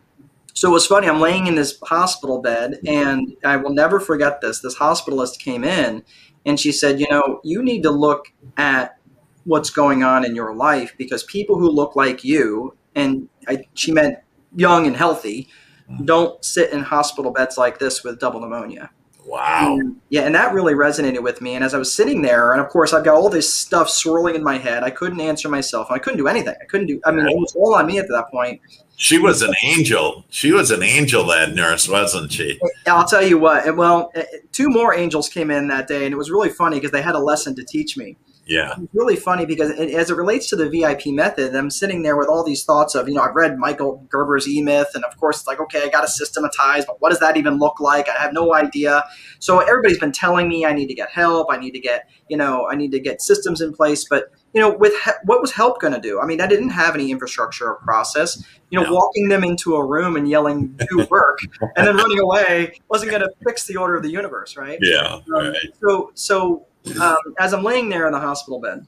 so 0.53 0.69
it 0.69 0.73
was 0.73 0.85
funny. 0.85 1.07
I'm 1.07 1.19
laying 1.19 1.47
in 1.47 1.55
this 1.55 1.79
hospital 1.83 2.41
bed, 2.41 2.79
and 2.85 3.35
I 3.43 3.55
will 3.55 3.73
never 3.73 3.99
forget 3.99 4.41
this. 4.41 4.59
This 4.59 4.75
hospitalist 4.75 5.39
came 5.39 5.63
in, 5.63 6.03
and 6.45 6.59
she 6.59 6.71
said, 6.71 6.99
"You 6.99 7.07
know, 7.09 7.39
you 7.43 7.63
need 7.63 7.83
to 7.83 7.91
look 7.91 8.31
at 8.57 8.97
what's 9.45 9.69
going 9.69 10.03
on 10.03 10.25
in 10.25 10.35
your 10.35 10.53
life 10.53 10.93
because 10.97 11.23
people 11.23 11.57
who 11.57 11.69
look 11.69 11.95
like 11.95 12.23
you, 12.23 12.75
and 12.95 13.27
I, 13.47 13.63
she 13.73 13.91
meant 13.91 14.17
young 14.55 14.87
and 14.87 14.95
healthy, 14.95 15.47
mm-hmm. 15.89 16.05
don't 16.05 16.43
sit 16.43 16.71
in 16.71 16.81
hospital 16.81 17.31
beds 17.31 17.57
like 17.57 17.79
this 17.79 18.03
with 18.03 18.19
double 18.19 18.39
pneumonia. 18.39 18.91
Wow. 19.25 19.77
And, 19.79 19.97
yeah, 20.09 20.21
and 20.21 20.33
that 20.35 20.53
really 20.53 20.73
resonated 20.73 21.21
with 21.21 21.41
me. 21.41 21.55
And 21.55 21.63
as 21.63 21.73
I 21.73 21.77
was 21.77 21.93
sitting 21.93 22.21
there, 22.21 22.53
and 22.53 22.61
of 22.61 22.69
course, 22.69 22.91
I've 22.91 23.03
got 23.03 23.15
all 23.15 23.29
this 23.29 23.53
stuff 23.53 23.89
swirling 23.89 24.35
in 24.35 24.43
my 24.43 24.57
head. 24.57 24.83
I 24.83 24.89
couldn't 24.89 25.21
answer 25.21 25.47
myself. 25.47 25.91
I 25.91 25.99
couldn't 25.99 26.17
do 26.17 26.27
anything. 26.27 26.55
I 26.59 26.65
couldn't 26.65 26.87
do. 26.87 26.99
I 27.05 27.11
mean, 27.11 27.27
it 27.27 27.37
was 27.37 27.55
all 27.55 27.75
on 27.75 27.85
me 27.85 27.99
at 27.99 28.07
that 28.07 28.25
point. 28.31 28.59
She 28.97 29.17
was 29.17 29.41
an 29.41 29.53
angel. 29.63 30.25
She 30.29 30.51
was 30.51 30.69
an 30.71 30.83
angel, 30.83 31.25
that 31.27 31.53
nurse, 31.53 31.87
wasn't 31.87 32.31
she? 32.31 32.59
I'll 32.87 33.07
tell 33.07 33.25
you 33.25 33.37
what. 33.37 33.75
Well, 33.75 34.11
two 34.51 34.69
more 34.69 34.93
angels 34.93 35.29
came 35.29 35.49
in 35.49 35.67
that 35.69 35.87
day, 35.87 36.05
and 36.05 36.13
it 36.13 36.17
was 36.17 36.29
really 36.29 36.49
funny 36.49 36.77
because 36.77 36.91
they 36.91 37.01
had 37.01 37.15
a 37.15 37.19
lesson 37.19 37.55
to 37.55 37.63
teach 37.63 37.97
me. 37.97 38.17
Yeah. 38.51 38.73
It's 38.77 38.93
really 38.93 39.15
funny 39.15 39.45
because 39.45 39.69
it, 39.71 39.91
as 39.91 40.09
it 40.09 40.17
relates 40.17 40.49
to 40.49 40.57
the 40.57 40.69
VIP 40.69 41.07
method, 41.07 41.55
I'm 41.55 41.69
sitting 41.69 42.03
there 42.03 42.17
with 42.17 42.27
all 42.27 42.43
these 42.43 42.65
thoughts 42.65 42.95
of, 42.95 43.07
you 43.07 43.15
know, 43.15 43.21
I've 43.21 43.33
read 43.33 43.57
Michael 43.57 44.05
Gerber's 44.09 44.45
E 44.45 44.61
Myth, 44.61 44.89
and 44.93 45.05
of 45.05 45.17
course, 45.17 45.39
it's 45.39 45.47
like, 45.47 45.61
okay, 45.61 45.83
I 45.83 45.87
got 45.87 46.01
to 46.01 46.09
systematize, 46.09 46.85
but 46.85 46.99
what 47.01 47.11
does 47.11 47.19
that 47.19 47.37
even 47.37 47.59
look 47.59 47.79
like? 47.79 48.09
I 48.09 48.21
have 48.21 48.33
no 48.33 48.53
idea. 48.53 49.05
So 49.39 49.59
everybody's 49.59 49.99
been 49.99 50.11
telling 50.11 50.49
me 50.49 50.65
I 50.65 50.73
need 50.73 50.87
to 50.87 50.93
get 50.93 51.09
help. 51.09 51.47
I 51.49 51.57
need 51.57 51.71
to 51.71 51.79
get, 51.79 52.09
you 52.27 52.35
know, 52.35 52.67
I 52.69 52.75
need 52.75 52.91
to 52.91 52.99
get 52.99 53.21
systems 53.21 53.61
in 53.61 53.71
place. 53.71 54.05
But, 54.07 54.25
you 54.53 54.59
know, 54.59 54.69
with 54.69 54.93
he- 55.05 55.11
what 55.23 55.39
was 55.39 55.53
help 55.53 55.79
going 55.79 55.93
to 55.93 56.01
do? 56.01 56.19
I 56.19 56.25
mean, 56.25 56.41
I 56.41 56.47
didn't 56.47 56.71
have 56.71 56.93
any 56.93 57.09
infrastructure 57.09 57.69
or 57.69 57.75
process. 57.75 58.43
You 58.69 58.79
know, 58.79 58.85
no. 58.85 58.93
walking 58.93 59.29
them 59.29 59.43
into 59.43 59.75
a 59.75 59.85
room 59.85 60.17
and 60.17 60.29
yelling, 60.29 60.77
do 60.89 61.05
work, 61.11 61.39
and 61.75 61.87
then 61.87 61.95
running 61.95 62.19
away 62.19 62.79
wasn't 62.89 63.11
going 63.11 63.21
to 63.21 63.29
fix 63.45 63.65
the 63.65 63.77
order 63.77 63.95
of 63.95 64.03
the 64.03 64.11
universe, 64.11 64.55
right? 64.57 64.79
Yeah. 64.81 65.15
Um, 65.15 65.23
right. 65.29 65.55
So, 65.81 66.11
so 66.15 66.67
um, 66.99 67.17
as 67.39 67.53
I'm 67.53 67.63
laying 67.63 67.89
there 67.89 68.07
in 68.07 68.13
the 68.13 68.19
hospital 68.19 68.59
bed, 68.59 68.87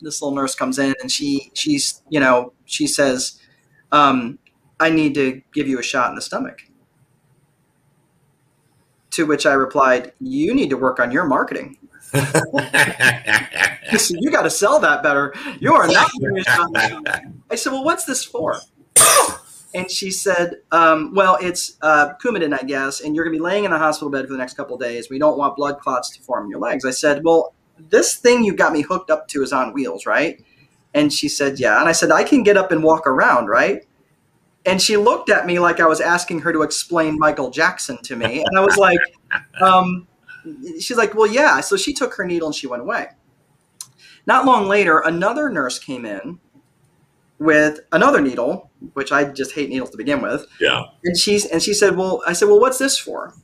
this 0.00 0.22
little 0.22 0.34
nurse 0.34 0.54
comes 0.54 0.78
in 0.78 0.94
and 1.00 1.10
she 1.10 1.50
she's 1.54 2.02
you 2.08 2.20
know 2.20 2.52
she 2.64 2.86
says, 2.86 3.40
um, 3.92 4.38
"I 4.78 4.90
need 4.90 5.14
to 5.14 5.42
give 5.52 5.68
you 5.68 5.78
a 5.78 5.82
shot 5.82 6.10
in 6.10 6.14
the 6.14 6.22
stomach." 6.22 6.62
To 9.12 9.26
which 9.26 9.46
I 9.46 9.52
replied, 9.52 10.12
"You 10.20 10.54
need 10.54 10.70
to 10.70 10.76
work 10.76 11.00
on 11.00 11.10
your 11.10 11.24
marketing." 11.24 11.76
you 12.12 12.22
got 14.30 14.42
to 14.42 14.50
sell 14.50 14.78
that 14.80 15.02
better. 15.02 15.32
You 15.58 15.74
are 15.74 15.86
not 15.86 16.10
giving 16.20 16.38
a 16.38 16.44
shot. 16.44 16.70
I 17.50 17.54
said, 17.54 17.72
"Well, 17.72 17.84
what's 17.84 18.04
this 18.04 18.24
for?" 18.24 18.56
And 19.72 19.90
she 19.90 20.10
said, 20.10 20.56
um, 20.72 21.14
"Well, 21.14 21.38
it's 21.40 21.76
uh, 21.80 22.14
Coumadin, 22.22 22.58
I 22.58 22.64
guess, 22.64 23.00
and 23.00 23.14
you're 23.14 23.24
going 23.24 23.34
to 23.34 23.38
be 23.38 23.44
laying 23.44 23.64
in 23.64 23.72
a 23.72 23.78
hospital 23.78 24.10
bed 24.10 24.26
for 24.26 24.32
the 24.32 24.38
next 24.38 24.54
couple 24.54 24.74
of 24.74 24.80
days. 24.80 25.08
We 25.08 25.18
don't 25.18 25.38
want 25.38 25.56
blood 25.56 25.78
clots 25.78 26.10
to 26.10 26.22
form 26.22 26.44
in 26.44 26.50
your 26.50 26.58
legs." 26.58 26.84
I 26.84 26.90
said, 26.90 27.22
"Well, 27.24 27.54
this 27.78 28.16
thing 28.16 28.44
you 28.44 28.54
got 28.54 28.72
me 28.72 28.82
hooked 28.82 29.10
up 29.10 29.28
to 29.28 29.42
is 29.42 29.52
on 29.52 29.72
wheels, 29.72 30.06
right?" 30.06 30.42
And 30.92 31.12
she 31.12 31.28
said, 31.28 31.60
"Yeah." 31.60 31.78
And 31.78 31.88
I 31.88 31.92
said, 31.92 32.10
"I 32.10 32.24
can 32.24 32.42
get 32.42 32.56
up 32.56 32.72
and 32.72 32.82
walk 32.82 33.06
around, 33.06 33.46
right?" 33.46 33.86
And 34.66 34.82
she 34.82 34.96
looked 34.96 35.30
at 35.30 35.46
me 35.46 35.58
like 35.58 35.78
I 35.80 35.86
was 35.86 36.00
asking 36.00 36.40
her 36.40 36.52
to 36.52 36.62
explain 36.62 37.18
Michael 37.18 37.50
Jackson 37.50 37.98
to 38.02 38.16
me, 38.16 38.44
and 38.44 38.58
I 38.58 38.62
was 38.62 38.76
like, 38.76 38.98
um, 39.62 40.08
"She's 40.80 40.96
like, 40.96 41.14
well, 41.14 41.30
yeah." 41.30 41.60
So 41.60 41.76
she 41.76 41.94
took 41.94 42.14
her 42.14 42.24
needle 42.24 42.48
and 42.48 42.54
she 42.54 42.66
went 42.66 42.82
away. 42.82 43.08
Not 44.26 44.44
long 44.44 44.66
later, 44.66 44.98
another 44.98 45.48
nurse 45.48 45.78
came 45.78 46.04
in 46.04 46.40
with 47.40 47.80
another 47.90 48.20
needle, 48.20 48.70
which 48.92 49.10
I 49.10 49.24
just 49.24 49.52
hate 49.52 49.70
needles 49.70 49.90
to 49.90 49.96
begin 49.96 50.20
with. 50.20 50.46
Yeah. 50.60 50.84
And 51.02 51.18
she's 51.18 51.46
and 51.46 51.60
she 51.60 51.74
said, 51.74 51.96
"Well," 51.96 52.22
I 52.26 52.34
said, 52.34 52.48
"Well, 52.48 52.60
what's 52.60 52.78
this 52.78 52.96
for?" 52.96 53.34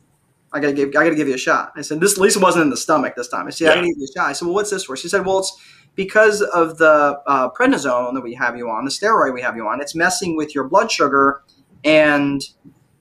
I 0.52 0.60
gotta 0.60 0.74
give 0.74 0.90
I 0.90 1.04
gotta 1.04 1.16
give 1.16 1.28
you 1.28 1.34
a 1.34 1.38
shot. 1.38 1.72
I 1.74 1.80
said, 1.80 2.00
"This 2.00 2.12
at 2.12 2.18
least 2.18 2.40
wasn't 2.40 2.64
in 2.64 2.70
the 2.70 2.76
stomach 2.76 3.14
this 3.16 3.28
time." 3.28 3.46
I 3.46 3.50
said, 3.50 3.68
"I 3.68 3.74
gotta 3.76 3.86
give 3.88 3.96
you 3.96 4.04
a 4.04 4.18
shot." 4.18 4.28
I 4.28 4.32
said, 4.32 4.44
"Well, 4.44 4.54
what's 4.54 4.70
this 4.70 4.84
for?" 4.84 4.96
She 4.96 5.08
said, 5.08 5.24
"Well, 5.24 5.40
it's 5.40 5.56
because 5.94 6.42
of 6.42 6.76
the 6.76 7.20
uh, 7.26 7.48
prednisone 7.50 8.14
that 8.14 8.20
we 8.20 8.34
have 8.34 8.56
you 8.56 8.68
on, 8.68 8.84
the 8.84 8.90
steroid 8.90 9.32
we 9.32 9.40
have 9.40 9.56
you 9.56 9.66
on. 9.66 9.80
It's 9.80 9.94
messing 9.94 10.36
with 10.36 10.54
your 10.54 10.64
blood 10.68 10.90
sugar, 10.92 11.42
and 11.82 12.42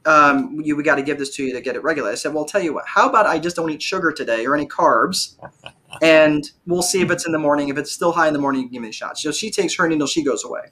um, 0.05 0.61
you, 0.63 0.77
we 0.77 0.83
got 0.83 0.95
to 0.95 1.01
give 1.01 1.17
this 1.17 1.35
to 1.35 1.43
you 1.43 1.53
to 1.53 1.61
get 1.61 1.75
it 1.75 1.83
regulated." 1.83 2.13
I 2.13 2.15
said, 2.15 2.33
"Well, 2.33 2.43
I'll 2.43 2.49
tell 2.49 2.63
you 2.63 2.73
what. 2.73 2.87
How 2.87 3.09
about 3.09 3.25
I 3.25 3.37
just 3.37 3.57
don't 3.57 3.69
eat 3.69 3.81
sugar 3.81 4.13
today 4.13 4.45
or 4.45 4.55
any 4.55 4.65
carbs?" 4.65 5.35
and 6.01 6.49
we'll 6.65 6.81
see 6.81 7.01
if 7.01 7.11
it's 7.11 7.25
in 7.25 7.33
the 7.33 7.39
morning. 7.39 7.67
If 7.67 7.77
it's 7.77 7.91
still 7.91 8.13
high 8.13 8.27
in 8.27 8.33
the 8.33 8.39
morning, 8.39 8.61
you 8.61 8.67
can 8.67 8.73
give 8.73 8.81
me 8.81 8.89
a 8.89 8.93
shot. 8.93 9.17
So 9.17 9.31
she 9.33 9.51
takes 9.51 9.75
her 9.75 9.87
needle, 9.89 10.07
she 10.07 10.23
goes 10.23 10.45
away. 10.45 10.71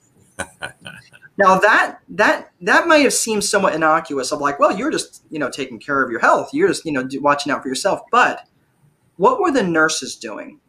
Now 1.38 1.58
that 1.58 1.98
that 2.08 2.50
that 2.60 2.86
might 2.86 3.04
have 3.04 3.12
seemed 3.12 3.44
somewhat 3.44 3.74
innocuous 3.74 4.32
of 4.32 4.40
like, 4.40 4.58
well, 4.58 4.76
you're 4.76 4.90
just 4.90 5.24
you 5.30 5.38
know 5.38 5.50
taking 5.50 5.78
care 5.78 6.02
of 6.02 6.10
your 6.10 6.20
health, 6.20 6.50
you're 6.52 6.68
just 6.68 6.84
you 6.84 6.92
know 6.92 7.06
watching 7.20 7.52
out 7.52 7.62
for 7.62 7.68
yourself. 7.68 8.00
But 8.10 8.46
what 9.16 9.40
were 9.40 9.52
the 9.52 9.62
nurses 9.62 10.16
doing? 10.16 10.60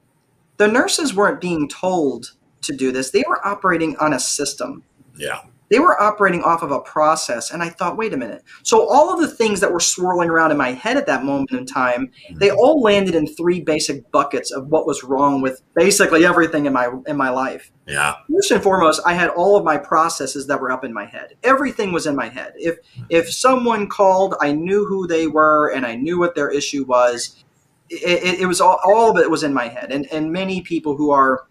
The 0.57 0.67
nurses 0.67 1.13
weren't 1.13 1.41
being 1.41 1.67
told 1.67 2.33
to 2.61 2.75
do 2.75 2.91
this; 2.91 3.11
they 3.11 3.23
were 3.27 3.45
operating 3.45 3.95
on 3.97 4.13
a 4.13 4.19
system. 4.19 4.83
Yeah. 5.17 5.41
They 5.71 5.79
were 5.79 5.99
operating 5.99 6.43
off 6.43 6.61
of 6.61 6.71
a 6.71 6.79
process, 6.79 7.49
and 7.49 7.63
I 7.63 7.69
thought, 7.69 7.97
wait 7.97 8.13
a 8.13 8.17
minute. 8.17 8.43
So 8.63 8.87
all 8.87 9.11
of 9.11 9.19
the 9.19 9.27
things 9.27 9.61
that 9.61 9.71
were 9.71 9.79
swirling 9.79 10.29
around 10.29 10.51
in 10.51 10.57
my 10.57 10.73
head 10.73 10.95
at 10.95 11.07
that 11.07 11.23
moment 11.23 11.51
in 11.51 11.65
time, 11.65 12.07
mm-hmm. 12.07 12.37
they 12.37 12.51
all 12.51 12.81
landed 12.81 13.15
in 13.15 13.25
three 13.25 13.61
basic 13.61 14.11
buckets 14.11 14.51
of 14.51 14.67
what 14.67 14.85
was 14.85 15.03
wrong 15.03 15.41
with 15.41 15.61
basically 15.73 16.23
everything 16.25 16.67
in 16.67 16.73
my 16.73 16.91
in 17.07 17.17
my 17.17 17.29
life. 17.29 17.71
Yeah. 17.87 18.15
First 18.33 18.51
and 18.51 18.63
foremost, 18.63 19.01
I 19.05 19.13
had 19.13 19.29
all 19.29 19.55
of 19.55 19.63
my 19.63 19.77
processes 19.77 20.47
that 20.47 20.59
were 20.59 20.71
up 20.71 20.83
in 20.83 20.91
my 20.91 21.05
head. 21.05 21.35
Everything 21.43 21.91
was 21.91 22.07
in 22.07 22.15
my 22.15 22.29
head. 22.29 22.53
If 22.57 22.79
if 23.09 23.31
someone 23.31 23.87
called, 23.87 24.33
I 24.41 24.53
knew 24.53 24.85
who 24.85 25.05
they 25.05 25.27
were 25.27 25.69
and 25.69 25.85
I 25.85 25.95
knew 25.95 26.17
what 26.17 26.33
their 26.33 26.49
issue 26.49 26.83
was. 26.85 27.43
It, 27.89 28.23
it, 28.23 28.39
it 28.41 28.45
was 28.47 28.59
all, 28.59 28.79
all 28.83 29.11
of 29.11 29.17
it 29.17 29.29
was 29.29 29.43
in 29.43 29.53
my 29.53 29.67
head. 29.67 29.91
And 29.91 30.11
and 30.11 30.31
many 30.31 30.61
people 30.61 30.97
who 30.97 31.11
are 31.11 31.45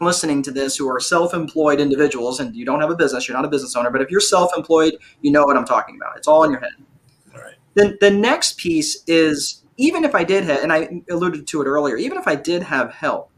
listening 0.00 0.42
to 0.42 0.50
this 0.50 0.76
who 0.76 0.88
are 0.88 0.98
self-employed 0.98 1.78
individuals 1.78 2.40
and 2.40 2.56
you 2.56 2.64
don't 2.64 2.80
have 2.80 2.90
a 2.90 2.96
business, 2.96 3.28
you're 3.28 3.36
not 3.36 3.44
a 3.44 3.48
business 3.48 3.76
owner, 3.76 3.90
but 3.90 4.00
if 4.00 4.10
you're 4.10 4.20
self-employed, 4.20 4.96
you 5.20 5.30
know 5.30 5.44
what 5.44 5.56
I'm 5.56 5.66
talking 5.66 5.96
about. 5.96 6.16
It's 6.16 6.26
all 6.26 6.44
in 6.44 6.50
your 6.50 6.60
head. 6.60 6.72
All 7.34 7.40
right. 7.40 7.54
Then 7.74 7.98
the 8.00 8.10
next 8.10 8.56
piece 8.58 9.04
is 9.06 9.62
even 9.76 10.04
if 10.04 10.14
I 10.14 10.24
did 10.24 10.44
have, 10.44 10.62
and 10.62 10.72
I 10.72 11.02
alluded 11.10 11.46
to 11.48 11.62
it 11.62 11.66
earlier, 11.66 11.96
even 11.96 12.16
if 12.16 12.26
I 12.26 12.36
did 12.36 12.62
have 12.62 12.92
help, 12.92 13.30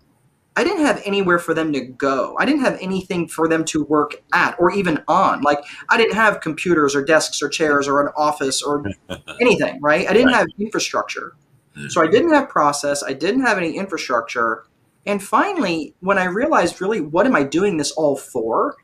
I 0.56 0.64
didn't 0.64 0.84
have 0.86 1.02
anywhere 1.04 1.38
for 1.38 1.52
them 1.52 1.72
to 1.74 1.80
go. 1.80 2.34
I 2.40 2.46
didn't 2.46 2.62
have 2.62 2.78
anything 2.80 3.28
for 3.28 3.46
them 3.46 3.64
to 3.66 3.84
work 3.84 4.22
at 4.32 4.56
or 4.58 4.70
even 4.72 5.02
on. 5.06 5.42
Like 5.42 5.58
I 5.90 5.98
didn't 5.98 6.14
have 6.14 6.40
computers 6.40 6.96
or 6.96 7.04
desks 7.04 7.42
or 7.42 7.48
chairs 7.50 7.86
or 7.86 8.00
an 8.00 8.12
office 8.16 8.62
or 8.62 8.82
anything, 9.40 9.80
right? 9.82 10.08
I 10.08 10.12
didn't 10.14 10.28
Right. 10.28 10.36
have 10.36 10.46
infrastructure. 10.58 11.34
Mm. 11.76 11.92
So 11.92 12.00
I 12.02 12.06
didn't 12.06 12.32
have 12.32 12.48
process, 12.48 13.02
I 13.02 13.12
didn't 13.12 13.42
have 13.42 13.58
any 13.58 13.76
infrastructure. 13.76 14.64
And 15.04 15.22
finally, 15.22 15.94
when 16.00 16.16
I 16.18 16.24
realized 16.24 16.80
really 16.80 17.00
what 17.00 17.26
am 17.26 17.36
I 17.36 17.42
doing 17.42 17.76
this 17.76 17.92
all 17.92 18.16
for? 18.16 18.76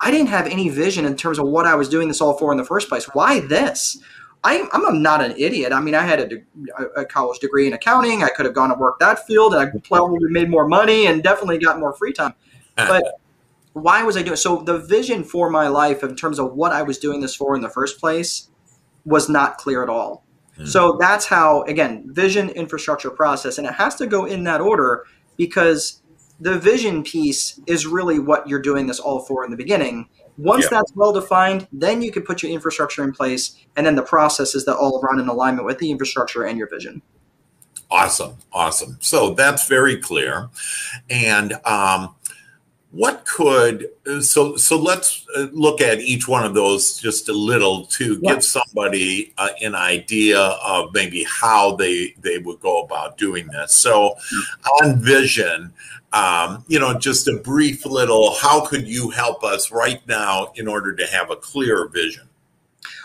I 0.00 0.10
didn't 0.10 0.28
have 0.28 0.46
any 0.46 0.70
vision 0.70 1.04
in 1.04 1.14
terms 1.16 1.38
of 1.38 1.46
what 1.46 1.66
I 1.66 1.74
was 1.74 1.88
doing 1.88 2.08
this 2.08 2.20
all 2.20 2.36
for 2.36 2.50
in 2.52 2.58
the 2.58 2.64
first 2.64 2.88
place. 2.88 3.04
Why 3.12 3.40
this? 3.40 3.98
I, 4.42 4.66
I'm 4.72 5.02
not 5.02 5.22
an 5.22 5.34
idiot. 5.36 5.72
I 5.72 5.80
mean, 5.80 5.94
I 5.94 6.02
had 6.02 6.20
a, 6.20 6.26
de- 6.26 6.44
a 6.96 7.04
college 7.04 7.40
degree 7.40 7.66
in 7.66 7.74
accounting. 7.74 8.22
I 8.22 8.28
could 8.28 8.46
have 8.46 8.54
gone 8.54 8.70
and 8.70 8.80
worked 8.80 9.00
that 9.00 9.26
field, 9.26 9.54
and 9.54 9.62
I 9.62 9.78
probably 9.86 10.30
made 10.30 10.48
more 10.48 10.66
money 10.66 11.06
and 11.06 11.22
definitely 11.22 11.58
got 11.58 11.78
more 11.78 11.92
free 11.92 12.12
time. 12.12 12.34
Uh-huh. 12.78 13.00
But 13.00 13.20
why 13.74 14.02
was 14.02 14.16
I 14.16 14.22
doing? 14.22 14.36
So 14.36 14.62
the 14.62 14.78
vision 14.78 15.24
for 15.24 15.50
my 15.50 15.68
life, 15.68 16.02
in 16.02 16.16
terms 16.16 16.38
of 16.38 16.54
what 16.54 16.72
I 16.72 16.82
was 16.82 16.98
doing 16.98 17.20
this 17.20 17.34
for 17.34 17.54
in 17.54 17.60
the 17.60 17.68
first 17.68 18.00
place, 18.00 18.48
was 19.04 19.28
not 19.28 19.58
clear 19.58 19.82
at 19.82 19.88
all. 19.88 20.24
Hmm. 20.56 20.64
So 20.64 20.96
that's 20.98 21.26
how, 21.26 21.62
again, 21.64 22.04
vision, 22.06 22.48
infrastructure, 22.50 23.10
process, 23.10 23.58
and 23.58 23.66
it 23.66 23.74
has 23.74 23.94
to 23.96 24.06
go 24.06 24.24
in 24.24 24.44
that 24.44 24.60
order 24.60 25.04
because 25.36 25.99
the 26.40 26.58
vision 26.58 27.02
piece 27.02 27.60
is 27.66 27.86
really 27.86 28.18
what 28.18 28.48
you're 28.48 28.62
doing 28.62 28.86
this 28.86 28.98
all 28.98 29.20
for 29.20 29.44
in 29.44 29.50
the 29.50 29.56
beginning. 29.56 30.08
Once 30.38 30.64
Yeah. 30.64 30.68
that's 30.78 30.92
well 30.94 31.12
defined, 31.12 31.68
then 31.72 32.00
you 32.00 32.10
can 32.10 32.22
put 32.22 32.42
your 32.42 32.50
infrastructure 32.50 33.04
in 33.04 33.12
place, 33.12 33.56
and 33.76 33.86
then 33.86 33.94
the 33.94 34.02
processes 34.02 34.64
that 34.64 34.76
all 34.76 35.00
run 35.02 35.20
in 35.20 35.28
alignment 35.28 35.66
with 35.66 35.78
the 35.78 35.90
infrastructure 35.90 36.44
and 36.44 36.56
your 36.56 36.68
vision. 36.68 37.02
Awesome, 37.90 38.36
awesome. 38.52 38.96
So 39.00 39.34
that's 39.34 39.66
very 39.66 39.96
clear. 39.96 40.48
And 41.10 41.54
um, 41.64 42.14
what 42.92 43.24
could 43.24 43.88
so 44.20 44.56
so 44.56 44.76
let's 44.78 45.24
uh, 45.36 45.46
look 45.52 45.80
at 45.80 46.00
each 46.00 46.26
one 46.26 46.44
of 46.44 46.54
those 46.54 46.98
just 46.98 47.28
a 47.28 47.32
little 47.32 47.86
to 47.86 48.18
Yeah. 48.22 48.34
give 48.34 48.44
somebody 48.44 49.32
uh, 49.38 49.50
an 49.62 49.74
idea 49.74 50.40
of 50.40 50.92
maybe 50.94 51.24
how 51.24 51.76
they 51.76 52.14
they 52.20 52.38
would 52.38 52.60
go 52.60 52.82
about 52.82 53.18
doing 53.18 53.46
this. 53.48 53.74
So 53.74 54.14
on 54.82 55.00
vision, 55.00 55.72
um, 56.12 56.64
you 56.68 56.78
know, 56.78 56.98
just 56.98 57.28
a 57.28 57.36
brief 57.36 57.86
little. 57.86 58.34
How 58.34 58.66
could 58.66 58.88
you 58.88 59.10
help 59.10 59.44
us 59.44 59.70
right 59.70 60.06
now 60.08 60.52
in 60.56 60.66
order 60.68 60.94
to 60.94 61.06
have 61.06 61.30
a 61.30 61.36
clear 61.36 61.88
vision 61.88 62.28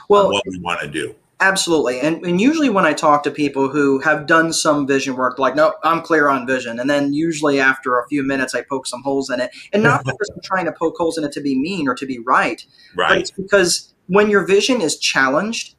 Well, 0.10 0.28
of 0.28 0.32
what 0.34 0.44
we 0.48 0.60
want 0.60 0.82
to 0.82 0.88
do? 0.88 1.16
Absolutely. 1.42 2.00
And, 2.00 2.26
and 2.26 2.40
usually 2.40 2.70
when 2.70 2.86
I 2.86 2.94
talk 2.94 3.24
to 3.24 3.32
people 3.32 3.68
who 3.68 4.00
have 4.00 4.26
done 4.26 4.54
some 4.54 4.88
vision 4.88 5.18
work, 5.18 5.38
like, 5.38 5.54
no, 5.54 5.74
I'm 5.84 6.02
clear 6.02 6.30
on 6.30 6.48
vision. 6.48 6.80
And 6.80 6.90
then 6.90 7.14
usually 7.14 7.60
after 7.60 8.00
a 8.00 8.08
few 8.08 8.24
minutes, 8.24 8.56
I 8.56 8.62
poke 8.62 8.88
some 8.88 9.04
holes 9.04 9.30
in 9.30 9.42
it. 9.42 9.52
And 9.74 9.84
not 9.84 10.04
because 10.06 10.32
I'm 10.34 10.42
trying 10.42 10.66
to 10.66 10.72
poke 10.72 10.96
holes 10.98 11.18
in 11.18 11.26
it 11.26 11.34
to 11.34 11.42
be 11.42 11.60
mean 11.60 11.90
or 11.90 11.96
to 11.96 12.06
be 12.06 12.20
right, 12.20 12.66
but 12.96 13.02
Right. 13.02 13.20
it's 13.20 13.32
because 13.32 13.94
when 14.08 14.30
your 14.30 14.46
vision 14.46 14.82
is 14.82 14.98
challenged, 14.98 15.76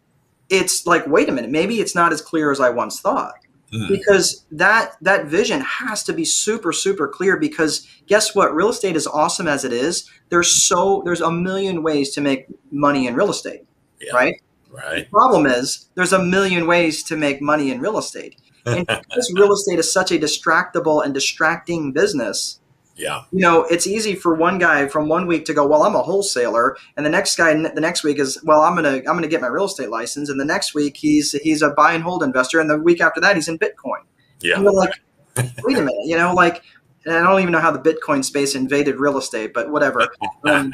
it's 0.51 0.87
like, 0.87 1.07
wait 1.07 1.29
a 1.29 1.33
minute, 1.33 1.51
maybe 1.51 1.81
it's 1.81 1.95
not 1.95 2.13
as 2.13 2.21
clear 2.21 2.51
as 2.53 2.61
I 2.61 2.69
once 2.71 3.01
thought. 3.01 3.35
Mhm. 3.73 3.89
Because 3.89 4.45
that 4.53 4.93
that 5.03 5.27
vision 5.27 5.61
has 5.61 6.03
to 6.05 6.13
be 6.13 6.25
super 6.25 6.73
super 6.73 7.09
clear 7.09 7.37
because 7.37 7.87
guess 8.07 8.35
what 8.35 8.55
real 8.55 8.69
estate 8.69 8.95
is 8.97 9.07
awesome 9.09 9.49
as 9.49 9.65
it 9.65 9.73
is 9.73 10.09
there's 10.31 10.51
so 10.69 11.03
there's 11.05 11.21
a 11.21 11.31
million 11.33 11.83
ways 11.83 12.13
to 12.15 12.21
make 12.21 12.47
money 12.71 13.07
in 13.09 13.15
real 13.17 13.31
estate 13.31 13.63
Yeah. 14.01 14.15
right 14.15 14.35
Right. 14.71 15.11
problem 15.11 15.47
is 15.47 15.87
there's 15.95 16.13
a 16.13 16.23
million 16.23 16.67
ways 16.67 17.03
to 17.05 17.17
make 17.17 17.41
money 17.41 17.71
in 17.71 17.81
real 17.81 17.99
estate. 17.99 18.37
And 18.67 18.87
because 19.09 19.33
real 19.35 19.53
estate 19.53 19.79
is 19.79 19.91
such 19.93 20.13
a 20.13 20.19
distractible 20.19 21.03
and 21.05 21.15
distracting 21.15 21.93
business, 21.93 22.61
Yeah. 22.97 23.25
you 23.31 23.41
know, 23.41 23.65
it's 23.65 23.87
easy 23.87 24.15
for 24.15 24.35
one 24.35 24.59
guy 24.59 24.89
from 24.89 25.09
one 25.09 25.27
week 25.27 25.45
to 25.47 25.55
go, 25.55 25.67
well, 25.67 25.83
I'm 25.83 25.95
a 25.95 26.03
wholesaler, 26.03 26.77
and 26.97 27.05
the 27.05 27.11
next 27.11 27.37
guy 27.37 27.53
the 27.53 27.81
next 27.81 28.03
week 28.03 28.19
is, 28.19 28.43
well, 28.43 28.63
I'm 28.63 28.75
gonna 28.75 28.97
I'm 28.97 29.05
gonna 29.05 29.29
get 29.29 29.41
my 29.41 29.49
real 29.49 29.67
estate 29.67 29.91
license, 29.91 30.31
and 30.31 30.41
the 30.41 30.45
next 30.45 30.75
week 30.75 30.97
he's 30.97 31.33
he's 31.33 31.63
a 31.63 31.71
buy 31.71 31.93
and 31.93 32.03
hold 32.03 32.23
investor, 32.23 32.59
and 32.59 32.71
the 32.71 32.79
week 32.79 33.01
after 33.01 33.21
that 33.21 33.37
he's 33.37 33.49
in 33.49 33.59
Bitcoin. 33.59 34.01
Yeah. 34.41 34.61
You're 34.61 34.73
like, 34.73 34.95
wait 35.37 35.77
a 35.77 35.83
minute, 35.83 35.95
you 36.05 36.17
know, 36.17 36.33
like. 36.35 36.63
And 37.09 37.15
I 37.15 37.23
don't 37.23 37.41
even 37.41 37.53
know 37.53 37.61
how 37.61 37.71
the 37.71 37.79
Bitcoin 37.79 38.25
space 38.25 38.57
invaded 38.57 38.99
real 38.99 39.17
estate, 39.17 39.55
but 39.55 39.71
whatever. 39.71 40.09
Um, 40.45 40.73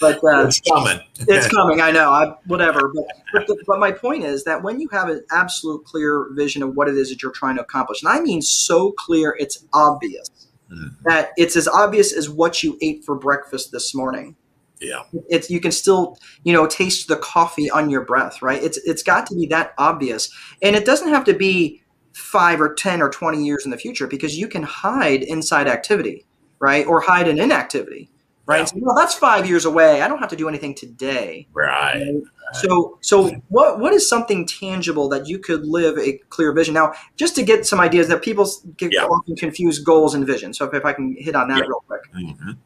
but 0.00 0.16
uh, 0.24 0.46
It's 0.46 0.60
coming. 0.60 0.98
it's 1.18 1.48
coming. 1.48 1.80
I 1.82 1.90
know. 1.90 2.10
I 2.10 2.34
whatever. 2.46 2.90
But 2.94 3.04
but, 3.34 3.46
the, 3.46 3.62
but 3.66 3.78
my 3.78 3.92
point 3.92 4.24
is 4.24 4.44
that 4.44 4.62
when 4.62 4.80
you 4.80 4.88
have 4.92 5.08
an 5.10 5.22
absolute 5.30 5.84
clear 5.84 6.28
vision 6.32 6.62
of 6.62 6.74
what 6.74 6.88
it 6.88 6.94
is 6.94 7.10
that 7.10 7.22
you're 7.22 7.32
trying 7.32 7.56
to 7.56 7.62
accomplish, 7.62 8.02
and 8.02 8.08
I 8.10 8.20
mean 8.20 8.40
so 8.40 8.92
clear, 8.92 9.36
it's 9.38 9.66
obvious 9.74 10.30
Mhm. 10.72 10.96
that 11.04 11.30
it's 11.36 11.56
as 11.56 11.68
obvious 11.68 12.12
as 12.12 12.28
what 12.28 12.62
you 12.62 12.78
ate 12.80 13.04
for 13.04 13.14
breakfast 13.14 13.70
this 13.72 13.94
morning. 13.94 14.36
Yeah. 14.80 15.02
It's 15.28 15.50
you 15.50 15.60
can 15.60 15.72
still 15.72 16.18
you 16.42 16.52
know 16.52 16.66
taste 16.66 17.08
the 17.08 17.16
coffee 17.16 17.70
on 17.70 17.90
your 17.90 18.04
breath, 18.04 18.42
right? 18.42 18.62
It's 18.62 18.78
it's 18.78 19.02
got 19.02 19.26
to 19.26 19.34
be 19.34 19.46
that 19.46 19.74
obvious, 19.78 20.30
and 20.62 20.74
it 20.76 20.84
doesn't 20.84 21.08
have 21.08 21.24
to 21.24 21.34
be 21.34 21.82
five 22.12 22.60
or 22.60 22.72
ten 22.74 23.02
or 23.02 23.08
twenty 23.08 23.44
years 23.44 23.64
in 23.64 23.70
the 23.70 23.76
future 23.78 24.06
because 24.06 24.38
you 24.38 24.48
can 24.48 24.62
hide 24.62 25.22
inside 25.22 25.66
activity 25.68 26.26
right? 26.60 26.86
Or 26.86 27.00
hide 27.00 27.28
in 27.28 27.38
inactivity, 27.38 28.10
right? 28.46 28.58
Yeah. 28.58 28.64
So, 28.64 28.76
well, 28.80 28.94
that's 28.94 29.14
five 29.14 29.48
years 29.48 29.64
away. 29.64 30.02
I 30.02 30.08
don't 30.08 30.18
have 30.18 30.28
to 30.30 30.36
do 30.36 30.48
anything 30.48 30.74
today. 30.74 31.46
Right. 31.52 32.22
So, 32.52 32.98
so 33.00 33.30
what 33.48 33.80
what 33.80 33.92
is 33.92 34.08
something 34.08 34.46
tangible 34.46 35.08
that 35.08 35.26
you 35.26 35.38
could 35.38 35.64
live 35.66 35.98
a 35.98 36.18
clear 36.28 36.52
vision? 36.52 36.74
Now, 36.74 36.92
just 37.16 37.34
to 37.36 37.42
get 37.42 37.66
some 37.66 37.80
ideas 37.80 38.08
that 38.08 38.22
people 38.22 38.48
get 38.76 38.92
Yeah. 38.92 39.04
often 39.04 39.34
confuse 39.36 39.78
goals 39.78 40.14
and 40.14 40.26
vision. 40.26 40.52
So, 40.54 40.66
if, 40.66 40.74
if 40.74 40.84
I 40.84 40.92
can 40.92 41.16
hit 41.18 41.34
on 41.34 41.48
that 41.48 41.58
Yeah. 41.58 41.64
real 41.64 41.84
quick, 41.86 42.02
Mhm. 42.14 42.56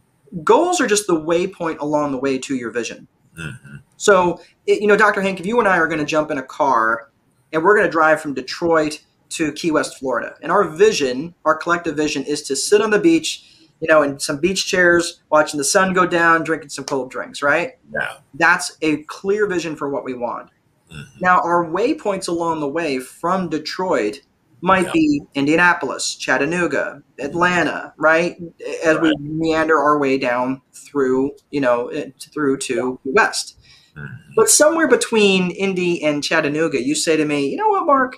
goals 0.44 0.80
are 0.80 0.86
just 0.86 1.06
the 1.06 1.18
waypoint 1.18 1.78
along 1.78 2.12
the 2.12 2.18
way 2.18 2.38
to 2.38 2.54
your 2.54 2.70
vision. 2.70 3.06
Mhm. 3.38 3.80
So, 3.96 4.40
it, 4.66 4.80
you 4.80 4.86
know, 4.88 4.96
Dr. 4.96 5.20
Hank, 5.22 5.40
if 5.40 5.46
you 5.46 5.58
and 5.58 5.68
I 5.68 5.78
are 5.78 5.86
going 5.86 6.00
to 6.00 6.04
jump 6.04 6.30
in 6.30 6.38
a 6.38 6.42
car 6.42 7.10
and 7.52 7.62
we're 7.62 7.74
going 7.74 7.86
to 7.86 7.90
drive 7.90 8.20
from 8.20 8.34
Detroit 8.34 9.00
to 9.30 9.52
Key 9.52 9.70
West, 9.70 9.98
Florida, 9.98 10.34
and 10.42 10.50
our 10.50 10.64
vision, 10.64 11.34
our 11.44 11.54
collective 11.54 11.96
vision, 11.96 12.24
is 12.24 12.42
to 12.42 12.56
sit 12.56 12.80
on 12.80 12.90
the 12.90 12.98
beach, 12.98 13.44
you 13.80 13.88
know, 13.88 14.02
in 14.02 14.18
some 14.18 14.38
beach 14.38 14.66
chairs, 14.66 15.22
watching 15.30 15.58
the 15.58 15.64
sun 15.64 15.92
go 15.92 16.06
down, 16.06 16.44
drinking 16.44 16.70
some 16.70 16.84
cold 16.84 17.10
drinks, 17.10 17.42
right? 17.42 17.72
Yeah. 17.92 18.14
That's 18.34 18.76
a 18.82 19.02
clear 19.04 19.46
vision 19.46 19.76
for 19.76 19.88
what 19.88 20.04
we 20.04 20.14
want. 20.14 20.50
Mhm. 20.92 21.04
Now, 21.20 21.40
our 21.40 21.64
waypoints 21.66 22.28
along 22.28 22.60
the 22.60 22.68
way 22.68 22.98
from 22.98 23.48
Detroit 23.48 24.20
might 24.60 24.86
Yeah. 24.86 24.92
be 24.92 25.22
Indianapolis, 25.34 26.16
Chattanooga, 26.16 27.02
Atlanta, 27.20 27.94
right? 27.96 28.36
As 28.84 28.98
we 28.98 29.14
meander 29.20 29.78
our 29.78 29.98
way 29.98 30.18
down 30.18 30.62
through, 30.74 31.32
you 31.50 31.60
know, 31.60 31.88
eh, 31.88 32.10
through 32.34 32.56
to 32.58 32.98
the 33.04 33.12
west. 33.12 33.56
Mhm. 33.96 34.08
But 34.34 34.50
somewhere 34.50 34.88
between 34.88 35.50
Indy 35.52 36.02
and 36.02 36.24
Chattanooga, 36.24 36.82
you 36.82 36.94
say 36.96 37.16
to 37.16 37.24
me, 37.24 37.48
you 37.48 37.56
know 37.56 37.68
what, 37.68 37.86
Mark? 37.86 38.16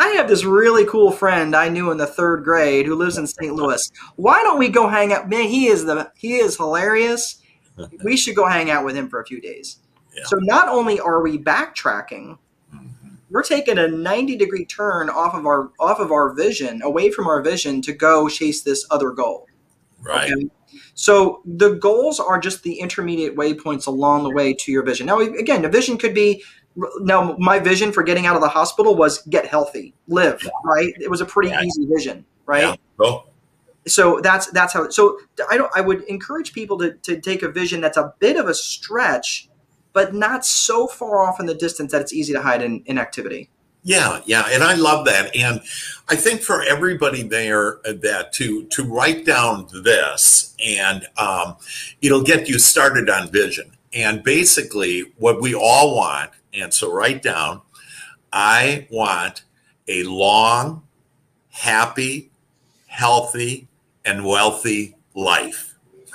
I 0.00 0.08
have 0.16 0.28
this 0.28 0.44
really 0.44 0.86
cool 0.86 1.10
friend 1.10 1.54
I 1.54 1.68
knew 1.68 1.90
in 1.90 1.98
the 1.98 2.06
third 2.06 2.42
grade 2.42 2.86
who 2.86 2.94
lives 2.94 3.18
in 3.18 3.26
St. 3.26 3.54
Louis. 3.54 3.92
Why 4.16 4.42
don't 4.42 4.58
we 4.58 4.70
go 4.70 4.88
hang 4.88 5.12
out? 5.12 5.28
Man, 5.28 5.46
he 5.46 5.66
is 5.66 5.84
the 5.84 6.10
he 6.16 6.36
is 6.36 6.56
hilarious. 6.56 7.36
We 8.04 8.16
should 8.16 8.34
go 8.34 8.46
hang 8.46 8.70
out 8.70 8.84
with 8.84 8.94
him 8.96 9.08
for 9.08 9.20
a 9.20 9.24
few 9.26 9.40
days. 9.40 9.78
Yeah. 10.14 10.24
So 10.26 10.36
not 10.40 10.68
only 10.68 11.00
are 11.00 11.22
we 11.22 11.38
backtracking, 11.38 12.36
Mhm. 12.74 13.16
we're 13.30 13.42
taking 13.42 13.78
a 13.78 13.88
90 13.88 14.36
degree 14.36 14.66
turn 14.66 15.08
off 15.08 15.34
of 15.34 15.46
our 15.46 15.70
off 15.78 15.98
of 15.98 16.10
our 16.10 16.34
vision, 16.34 16.82
away 16.82 17.10
from 17.10 17.26
our 17.26 17.40
vision 17.42 17.80
to 17.82 17.92
go 17.92 18.28
chase 18.28 18.62
this 18.62 18.86
other 18.90 19.10
goal. 19.10 19.46
Right. 20.02 20.30
Okay? 20.32 20.48
So 20.94 21.40
the 21.46 21.70
goals 21.70 22.20
are 22.20 22.38
just 22.38 22.62
the 22.62 22.78
intermediate 22.80 23.36
waypoints 23.36 23.86
along 23.86 24.24
the 24.24 24.30
way 24.30 24.52
to 24.52 24.72
your 24.72 24.82
vision. 24.82 25.06
Now, 25.06 25.20
again, 25.20 25.62
the 25.62 25.68
vision 25.68 25.96
could 25.96 26.14
be. 26.14 26.42
Now, 27.00 27.36
my 27.38 27.58
vision 27.58 27.92
for 27.92 28.02
getting 28.02 28.26
out 28.26 28.36
of 28.36 28.42
the 28.42 28.48
hospital 28.48 28.94
was 28.94 29.22
get 29.22 29.46
healthy, 29.46 29.94
live. 30.08 30.40
Right? 30.64 30.92
It 31.00 31.10
was 31.10 31.20
a 31.20 31.26
pretty 31.26 31.50
Yeah. 31.50 31.62
easy 31.62 31.86
vision, 31.86 32.24
right? 32.46 32.62
Yeah. 32.62 32.76
Cool. 32.98 33.26
So 33.86 34.20
that's 34.20 34.46
that's 34.48 34.72
how. 34.72 34.88
So 34.90 35.18
I 35.50 35.56
don't. 35.56 35.70
I 35.74 35.80
would 35.80 36.02
encourage 36.04 36.52
people 36.52 36.78
to 36.78 36.92
to 36.92 37.20
take 37.20 37.42
a 37.42 37.48
vision 37.48 37.80
that's 37.80 37.96
a 37.96 38.14
bit 38.18 38.36
of 38.36 38.46
a 38.46 38.54
stretch, 38.54 39.48
but 39.92 40.14
not 40.14 40.44
so 40.44 40.86
far 40.86 41.22
off 41.26 41.40
in 41.40 41.46
the 41.46 41.54
distance 41.54 41.90
that 41.92 42.00
it's 42.00 42.12
easy 42.12 42.32
to 42.32 42.42
hide 42.42 42.62
in 42.62 42.82
inactivity. 42.86 43.50
Yeah, 43.82 44.20
yeah, 44.26 44.46
and 44.50 44.62
I 44.62 44.74
love 44.74 45.06
that, 45.06 45.34
and 45.34 45.62
I 46.06 46.14
think 46.14 46.42
for 46.42 46.62
everybody 46.62 47.22
there 47.22 47.78
uh, 47.86 47.94
that 48.02 48.30
to 48.34 48.64
to 48.64 48.84
write 48.84 49.24
down 49.24 49.68
this, 49.82 50.54
and 50.64 51.08
um, 51.16 51.56
it'll 52.02 52.22
get 52.22 52.48
you 52.48 52.58
started 52.58 53.08
on 53.08 53.30
vision. 53.30 53.72
And 53.94 54.22
basically, 54.22 55.12
what 55.16 55.40
we 55.40 55.54
all 55.54 55.96
want, 55.96 56.30
and 56.54 56.72
so 56.72 56.92
write 56.92 57.22
down, 57.22 57.62
I 58.32 58.86
want 58.90 59.42
a 59.88 60.04
long, 60.04 60.82
happy, 61.50 62.30
healthy, 62.86 63.68
and 64.04 64.24
wealthy 64.24 64.96
life. 65.14 65.70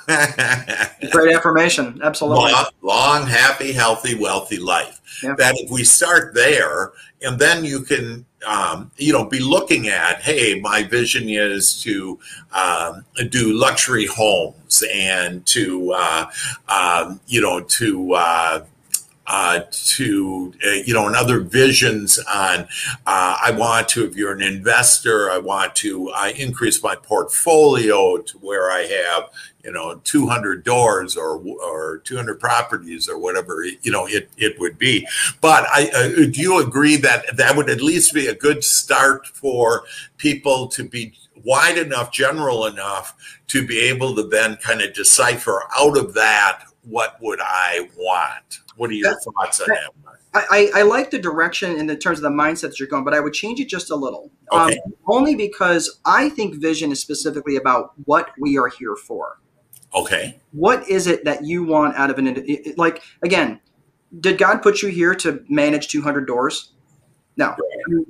Great 1.11 1.35
affirmation. 1.35 1.99
Absolutely. 2.03 2.51
long, 2.51 2.65
long, 2.81 3.27
happy, 3.27 3.71
healthy, 3.71 4.15
wealthy 4.15 4.57
life. 4.57 5.01
Yeah. 5.23 5.35
That 5.35 5.55
if 5.57 5.71
we 5.71 5.83
start 5.83 6.35
there, 6.35 6.91
and 7.23 7.39
then 7.39 7.65
you 7.65 7.81
can, 7.81 8.25
um, 8.45 8.91
you 8.97 9.11
know, 9.11 9.25
be 9.25 9.39
looking 9.39 9.87
at, 9.87 10.21
hey, 10.21 10.59
my 10.59 10.83
vision 10.83 11.27
is 11.27 11.81
to 11.81 12.19
um, 12.51 13.03
do 13.29 13.53
luxury 13.53 14.05
homes 14.05 14.83
and 14.93 15.43
to, 15.47 15.93
uh, 15.93 16.25
um, 16.69 17.19
you 17.27 17.41
know, 17.41 17.61
to. 17.61 18.13
Uh, 18.13 18.65
uh, 19.27 19.61
to 19.71 20.53
uh, 20.65 20.69
you 20.71 20.93
know, 20.93 21.07
and 21.07 21.15
other 21.15 21.39
visions 21.39 22.19
on. 22.33 22.67
Uh, 23.05 23.37
I 23.43 23.51
want 23.57 23.89
to, 23.89 24.05
if 24.05 24.15
you're 24.15 24.33
an 24.33 24.41
investor, 24.41 25.31
I 25.31 25.37
want 25.37 25.75
to 25.77 26.09
uh, 26.09 26.31
increase 26.35 26.81
my 26.83 26.95
portfolio 26.95 28.17
to 28.17 28.37
where 28.37 28.71
I 28.71 28.81
have 28.81 29.29
you 29.65 29.71
know 29.71 29.99
200 30.03 30.63
doors 30.63 31.17
or 31.17 31.37
or 31.39 31.97
200 32.05 32.39
properties 32.39 33.09
or 33.09 33.17
whatever 33.17 33.65
you 33.65 33.91
know 33.91 34.05
it 34.07 34.29
it 34.37 34.59
would 34.59 34.77
be 34.77 35.07
but 35.41 35.65
i 35.73 35.89
uh, 35.95 36.07
do 36.31 36.39
you 36.39 36.59
agree 36.59 36.95
that 36.95 37.35
that 37.35 37.55
would 37.55 37.69
at 37.69 37.81
least 37.81 38.13
be 38.13 38.27
a 38.27 38.35
good 38.35 38.63
start 38.63 39.25
for 39.25 39.83
people 40.17 40.67
to 40.67 40.87
be 40.87 41.13
wide 41.43 41.77
enough 41.77 42.11
general 42.11 42.67
enough 42.67 43.15
to 43.47 43.65
be 43.65 43.79
able 43.79 44.15
to 44.15 44.23
then 44.23 44.55
kind 44.57 44.81
of 44.81 44.93
decipher 44.93 45.63
out 45.75 45.97
of 45.97 46.13
that 46.13 46.65
what 46.83 47.17
would 47.19 47.39
i 47.41 47.89
want 47.97 48.59
what 48.77 48.89
are 48.89 48.93
your 48.93 49.09
That- 49.11 49.23
thoughts 49.23 49.61
on 49.61 49.67
that 49.69 49.89
Mark? 50.03 50.19
I, 50.33 50.69
I, 50.75 50.81
like 50.81 51.11
the 51.11 51.17
direction 51.19 51.77
in 51.77 51.87
the 51.87 51.95
terms 51.95 52.19
of 52.19 52.23
the 52.23 52.29
mindset 52.29 52.63
that 52.63 52.77
you're 52.79 52.89
going, 52.89 53.05
but 53.05 53.13
I 53.13 53.21
would 53.21 53.31
change 53.31 53.61
it 53.61 53.69
just 53.69 53.89
a 53.89 53.95
little. 53.95 54.29
Okay. 54.51 54.77
Um, 54.85 54.93
only 55.07 55.33
because 55.33 56.01
I 56.03 56.27
think 56.27 56.55
vision 56.55 56.91
is 56.91 56.99
specifically 56.99 57.55
about 57.55 57.93
what 58.03 58.31
we 58.37 58.57
are 58.57 58.67
here 58.67 58.97
for. 58.97 59.39
okay 59.95 60.41
What 60.51 60.89
is 60.89 61.07
it 61.07 61.23
that 61.23 61.45
you 61.45 61.63
want 61.63 61.95
out 61.95 62.09
of 62.09 62.17
an 62.19 62.27
it- 62.27 62.37
it- 62.49 62.77
like 62.77 63.01
again? 63.23 63.61
Did 64.19 64.37
God 64.37 64.61
put 64.61 64.81
you 64.81 64.89
here 64.89 65.15
to 65.15 65.41
manage 65.49 65.87
200 65.87 66.27
doors? 66.27 66.71
No, 67.37 67.53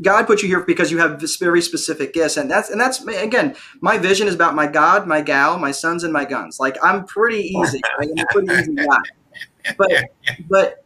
God 0.03 0.27
put 0.27 0.41
you 0.43 0.47
here 0.47 0.61
because 0.61 0.91
you 0.91 0.99
have 0.99 1.19
this 1.19 1.35
very 1.37 1.59
specific 1.61 2.13
gifts, 2.13 2.37
and 2.37 2.49
that's 2.49 2.69
and 2.69 2.79
that's 2.79 3.03
again, 3.07 3.55
my 3.81 3.97
vision 3.97 4.27
is 4.27 4.35
about 4.35 4.53
my 4.53 4.67
God, 4.67 5.07
my 5.07 5.19
gal, 5.21 5.57
my 5.57 5.71
sons, 5.71 6.03
and 6.03 6.13
my 6.13 6.25
guns. 6.25 6.59
Like 6.59 6.77
I'm 6.83 7.05
pretty 7.05 7.41
easy. 7.57 7.81
right? 7.97 8.07
I'm 8.17 8.23
a 8.23 8.27
pretty 8.31 8.53
easy 8.53 8.75
guy, 8.75 8.97
but 9.77 9.91
but 10.49 10.85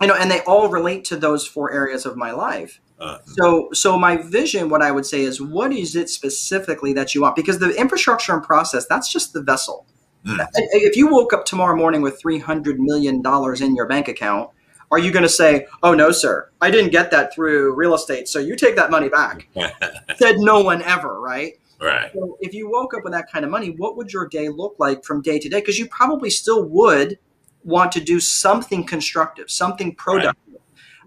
you 0.00 0.08
know, 0.08 0.14
and 0.14 0.30
they 0.30 0.40
all 0.40 0.68
relate 0.68 1.04
to 1.06 1.16
those 1.16 1.46
four 1.46 1.72
areas 1.72 2.06
of 2.06 2.16
my 2.16 2.30
life. 2.30 2.80
uh, 2.98 3.18
So, 3.26 3.68
so 3.72 3.98
my 3.98 4.16
vision, 4.16 4.70
what 4.70 4.82
I 4.82 4.90
would 4.90 5.04
say 5.04 5.20
is, 5.22 5.42
what 5.42 5.72
is 5.72 5.94
it 5.94 6.08
specifically 6.08 6.94
that 6.94 7.14
you 7.14 7.20
want? 7.20 7.36
Because 7.36 7.58
the 7.58 7.70
infrastructure 7.78 8.32
and 8.32 8.42
process, 8.42 8.86
that's 8.86 9.12
just 9.12 9.34
the 9.34 9.42
vessel. 9.42 9.86
Mm. 10.24 10.46
If 10.54 10.96
you 10.96 11.08
woke 11.08 11.32
up 11.32 11.44
tomorrow 11.44 11.76
morning 11.76 12.02
with 12.02 12.20
three 12.20 12.38
hundred 12.38 12.78
million 12.78 13.22
dollars 13.22 13.60
in 13.60 13.74
your 13.74 13.86
bank 13.86 14.08
account, 14.08 14.50
are 14.90 14.98
you 14.98 15.12
going 15.12 15.22
to 15.22 15.30
say, 15.30 15.66
"Oh 15.82 15.94
no, 15.94 16.10
sir, 16.10 16.50
I 16.60 16.70
didn't 16.70 16.90
get 16.90 17.10
that 17.12 17.34
through 17.34 17.74
real 17.74 17.94
estate, 17.94 18.28
so 18.28 18.38
you 18.38 18.54
take 18.56 18.76
that 18.76 18.90
money 18.90 19.08
back"? 19.08 19.48
Said 20.16 20.36
no 20.38 20.60
one 20.60 20.82
ever, 20.82 21.18
right? 21.20 21.54
right 21.80 22.10
So 22.12 22.36
if 22.40 22.52
you 22.52 22.70
woke 22.70 22.92
up 22.92 23.02
with 23.04 23.14
that 23.14 23.32
kind 23.32 23.46
of 23.46 23.50
money, 23.50 23.70
what 23.70 23.96
would 23.96 24.12
your 24.12 24.28
day 24.28 24.50
look 24.50 24.76
like 24.78 25.04
from 25.04 25.22
day 25.22 25.38
to 25.38 25.48
day? 25.48 25.60
Because 25.60 25.78
you 25.78 25.86
probably 25.88 26.28
still 26.28 26.64
would 26.68 27.18
want 27.64 27.92
to 27.92 28.00
do 28.00 28.20
something 28.20 28.84
constructive, 28.84 29.50
something 29.50 29.94
productive. 29.94 30.36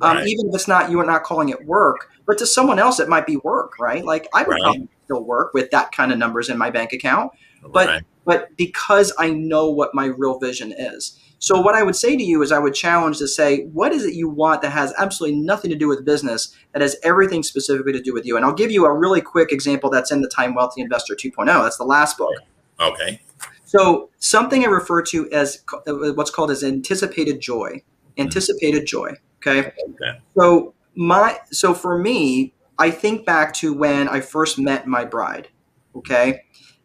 Um, 0.01 0.17
Right. 0.17 0.27
even 0.27 0.49
if 0.49 0.55
it's 0.55 0.67
not 0.67 0.89
you 0.89 0.99
are 0.99 1.05
not 1.05 1.23
calling 1.23 1.49
it 1.49 1.65
work, 1.65 2.09
but 2.25 2.37
to 2.39 2.45
someone 2.45 2.79
else 2.79 2.99
it 2.99 3.07
might 3.09 3.25
be 3.25 3.37
work, 3.37 3.73
right? 3.79 4.03
Like 4.03 4.27
I 4.33 4.43
would 4.43 4.49
Right. 4.53 4.61
probably 4.61 4.89
still 5.05 5.23
work 5.23 5.53
with 5.53 5.71
that 5.71 5.91
kind 5.91 6.11
of 6.11 6.17
numbers 6.17 6.49
in 6.49 6.57
my 6.57 6.69
bank 6.69 6.93
account, 6.93 7.31
but 7.71 7.87
right 7.87 8.03
but 8.25 8.55
because 8.57 9.13
I 9.17 9.31
know 9.31 9.69
what 9.69 9.93
my 9.93 10.05
real 10.05 10.39
vision 10.39 10.73
is. 10.77 11.19
So 11.39 11.59
what 11.59 11.75
I 11.75 11.83
would 11.83 11.95
say 11.95 12.15
to 12.15 12.23
you 12.23 12.41
is 12.41 12.51
I 12.51 12.59
would 12.59 12.73
challenge 12.73 13.17
to 13.17 13.27
say, 13.27 13.65
what 13.73 13.91
is 13.91 14.05
it 14.05 14.13
you 14.13 14.29
want 14.29 14.61
that 14.61 14.71
has 14.71 14.93
absolutely 14.97 15.39
nothing 15.41 15.69
to 15.71 15.77
do 15.77 15.89
with 15.89 16.05
business, 16.05 16.55
that 16.71 16.81
has 16.81 16.95
everything 17.03 17.43
specifically 17.43 17.91
to 17.91 18.01
do 18.01 18.13
with 18.13 18.25
you? 18.25 18.37
And 18.37 18.45
I'll 18.45 18.53
give 18.53 18.71
you 18.71 18.85
a 18.85 18.97
really 18.97 19.19
quick 19.19 19.51
example 19.51 19.89
that's 19.89 20.11
in 20.11 20.21
the 20.21 20.29
Time 20.29 20.55
Wealthy 20.55 20.81
Investor 20.81 21.15
2.0. 21.15 21.45
That's 21.45 21.77
the 21.77 21.83
last 21.83 22.17
book. 22.17 22.33
okay 22.79 23.21
So 23.75 24.11
something 24.19 24.63
I 24.63 24.67
refer 24.67 25.01
to 25.03 25.29
as 25.31 25.63
uh, 25.87 26.13
what's 26.13 26.29
called 26.29 26.51
as 26.51 26.63
anticipated 26.63 27.41
joy. 27.41 27.81
Anticipated 28.19 28.85
joy. 28.85 29.13
Okay. 29.37 29.59
okay 29.69 30.19
So 30.37 30.75
my 30.95 31.39
so 31.51 31.73
for 31.73 31.97
me, 31.97 32.53
I 32.77 32.91
think 32.91 33.25
back 33.25 33.53
to 33.55 33.73
when 33.73 34.07
I 34.07 34.21
first 34.21 34.59
met 34.59 34.85
my 34.85 35.05
bride. 35.05 35.49
Okay. 35.95 36.41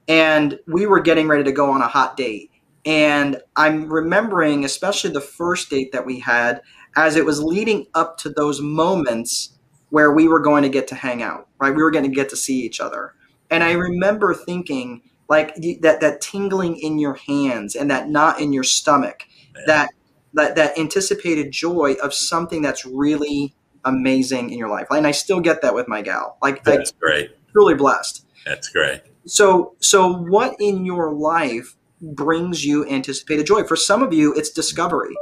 And 0.07 0.59
we 0.66 0.87
were 0.87 1.01
getting 1.01 1.29
ready 1.29 1.44
to 1.44 1.53
go 1.53 1.70
on 1.70 1.83
a 1.83 1.88
hot 1.88 2.16
date. 2.16 2.51
And 2.87 3.42
I'm 3.57 3.92
remembering, 3.92 4.64
especially 4.64 5.11
the 5.11 5.20
first 5.20 5.68
date 5.68 5.92
that 5.92 6.07
we 6.07 6.20
had, 6.20 6.62
as 6.96 7.16
it 7.16 7.27
was 7.27 7.42
leading 7.42 7.87
up 7.94 8.16
to 8.18 8.31
those 8.31 8.62
moments 8.62 9.59
where 9.90 10.12
we 10.12 10.27
were 10.27 10.40
going 10.40 10.62
to 10.62 10.70
get 10.70 10.88
to 10.88 10.94
hang 10.94 11.22
out, 11.22 11.48
right? 11.61 11.74
We 11.74 11.83
were 11.83 11.90
going 11.90 12.05
to 12.05 12.14
get 12.14 12.31
to 12.31 12.37
see 12.37 12.61
each 12.61 12.81
other. 12.81 13.14
And 13.51 13.62
I 13.62 13.72
remember 13.72 14.33
thinking, 14.33 15.03
like 15.29 15.55
that, 15.83 16.01
that 16.01 16.21
tingling 16.21 16.77
in 16.79 16.99
your 16.99 17.14
hands 17.14 17.75
and 17.75 17.91
that 17.91 18.09
knot 18.09 18.41
in 18.41 18.53
your 18.53 18.64
stomach, 18.64 19.25
Yeah. 19.55 19.62
that, 19.67 19.91
that, 20.35 20.57
that 20.57 20.79
anticipated 20.79 21.51
joy 21.51 21.97
of 22.03 22.14
something 22.14 22.62
that's 22.62 22.85
really 22.87 23.55
amazing 23.85 24.51
in 24.51 24.59
your 24.59 24.69
life. 24.69 24.87
And 24.91 25.07
I 25.07 25.11
still 25.12 25.41
get 25.41 25.62
that 25.62 25.75
with 25.75 25.88
my 25.88 26.03
gal. 26.03 26.38
Like, 26.43 26.64
that's 26.64 26.93
great 26.93 27.31
truly 27.53 27.75
blessed. 27.75 28.25
that's 28.47 28.69
great 28.69 29.03
so 29.27 29.75
so 29.81 30.12
what 30.12 30.55
in 30.61 30.85
your 30.85 31.12
life 31.12 31.77
brings 32.14 32.64
you 32.64 32.87
anticipated 32.88 33.45
joy 33.47 33.64
for 33.64 33.75
some 33.75 34.03
of 34.03 34.12
you 34.12 34.33
it's 34.35 34.51
discovery 34.51 35.14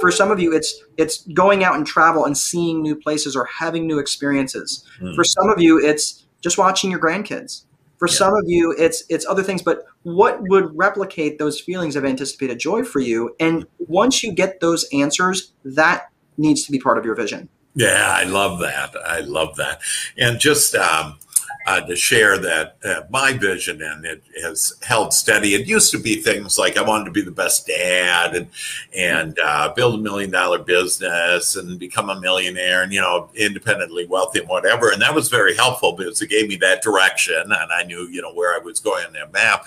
for 0.00 0.10
some 0.10 0.30
of 0.30 0.40
you 0.40 0.54
it's 0.54 0.82
it's 0.96 1.26
going 1.34 1.62
out 1.62 1.74
and 1.76 1.86
travel 1.86 2.24
and 2.24 2.38
seeing 2.38 2.80
new 2.80 2.96
places 2.96 3.36
or 3.36 3.44
having 3.44 3.86
new 3.86 3.98
experiences 3.98 4.86
mm. 5.00 5.14
for 5.14 5.24
some 5.24 5.50
of 5.50 5.60
you 5.60 5.78
it's 5.78 6.24
just 6.40 6.56
watching 6.56 6.90
your 6.90 7.00
grandkids 7.00 7.64
for 8.02 8.08
yeah. 8.08 8.14
some 8.14 8.34
of 8.34 8.42
you 8.46 8.74
it's 8.76 9.04
it's 9.08 9.24
other 9.26 9.44
things 9.44 9.62
but 9.62 9.84
what 10.02 10.42
would 10.48 10.76
replicate 10.76 11.38
those 11.38 11.60
feelings 11.60 11.94
of 11.94 12.04
anticipated 12.04 12.58
joy 12.58 12.82
for 12.82 12.98
you? 12.98 13.32
And 13.38 13.64
once 13.78 14.24
you 14.24 14.32
get 14.32 14.58
those 14.58 14.84
answers 14.92 15.52
that 15.64 16.10
needs 16.36 16.64
to 16.64 16.72
be 16.72 16.80
part 16.80 16.98
of 16.98 17.04
your 17.04 17.14
vision. 17.14 17.48
Yeah 17.76 18.08
i 18.08 18.24
love 18.24 18.58
that. 18.58 18.92
I 19.06 19.20
love 19.20 19.54
that. 19.56 19.80
And 20.18 20.40
just 20.40 20.74
um 20.74 21.16
uh, 21.66 21.80
to 21.82 21.96
share 21.96 22.38
that 22.38 22.76
uh, 22.84 23.02
my 23.10 23.32
vision 23.32 23.82
and 23.82 24.04
it 24.04 24.22
has 24.42 24.74
held 24.82 25.12
steady. 25.12 25.54
It 25.54 25.66
used 25.66 25.92
to 25.92 25.98
be 25.98 26.16
things 26.16 26.58
like 26.58 26.76
I 26.76 26.82
wanted 26.82 27.04
to 27.06 27.10
be 27.10 27.22
the 27.22 27.30
best 27.30 27.66
dad 27.66 28.34
and 28.34 28.48
and 28.96 29.38
uh, 29.42 29.72
build 29.74 29.94
a 29.94 30.02
million 30.02 30.30
dollar 30.30 30.58
business 30.58 31.56
and 31.56 31.78
become 31.78 32.10
a 32.10 32.20
millionaire 32.20 32.82
and 32.82 32.92
you 32.92 33.00
know 33.00 33.30
independently 33.34 34.06
wealthy 34.06 34.40
and 34.40 34.48
whatever. 34.48 34.90
And 34.90 35.00
that 35.02 35.14
was 35.14 35.28
very 35.28 35.54
helpful 35.54 35.92
because 35.92 36.20
it 36.20 36.30
gave 36.30 36.48
me 36.48 36.56
that 36.56 36.82
direction 36.82 37.40
and 37.40 37.54
I 37.72 37.84
knew 37.84 38.08
you 38.08 38.22
know 38.22 38.34
where 38.34 38.54
I 38.54 38.58
was 38.58 38.80
going 38.80 39.06
on 39.06 39.12
that 39.12 39.32
map. 39.32 39.64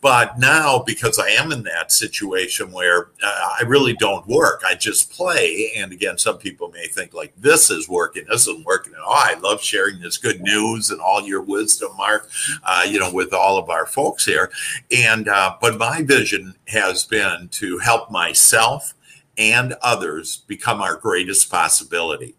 But 0.00 0.38
now 0.38 0.82
because 0.84 1.18
I 1.18 1.28
am 1.28 1.52
in 1.52 1.62
that 1.64 1.92
situation 1.92 2.72
where 2.72 3.08
uh, 3.22 3.48
I 3.60 3.62
really 3.66 3.94
don't 3.94 4.26
work, 4.26 4.62
I 4.66 4.74
just 4.74 5.12
play. 5.12 5.72
And 5.76 5.92
again, 5.92 6.18
some 6.18 6.38
people 6.38 6.68
may 6.70 6.86
think 6.86 7.14
like 7.14 7.32
this 7.36 7.70
is 7.70 7.88
working, 7.88 8.24
this 8.28 8.46
isn't 8.48 8.66
working. 8.66 8.94
Oh, 8.98 9.04
I 9.06 9.38
love 9.40 9.62
sharing 9.62 10.00
this 10.00 10.18
good 10.18 10.40
news 10.40 10.90
and 10.90 11.00
all 11.00 11.22
your 11.22 11.35
your 11.36 11.44
wisdom, 11.44 11.90
Mark, 11.96 12.30
uh, 12.64 12.84
you 12.88 12.98
know, 12.98 13.12
with 13.12 13.34
all 13.34 13.58
of 13.58 13.68
our 13.68 13.86
folks 13.86 14.24
here. 14.24 14.50
And, 14.96 15.28
uh, 15.28 15.56
but 15.60 15.76
my 15.76 16.02
vision 16.02 16.54
has 16.68 17.04
been 17.04 17.48
to 17.52 17.78
help 17.78 18.10
myself 18.10 18.94
and 19.36 19.74
others 19.82 20.38
become 20.46 20.80
our 20.80 20.96
greatest 20.96 21.50
possibility. 21.50 22.34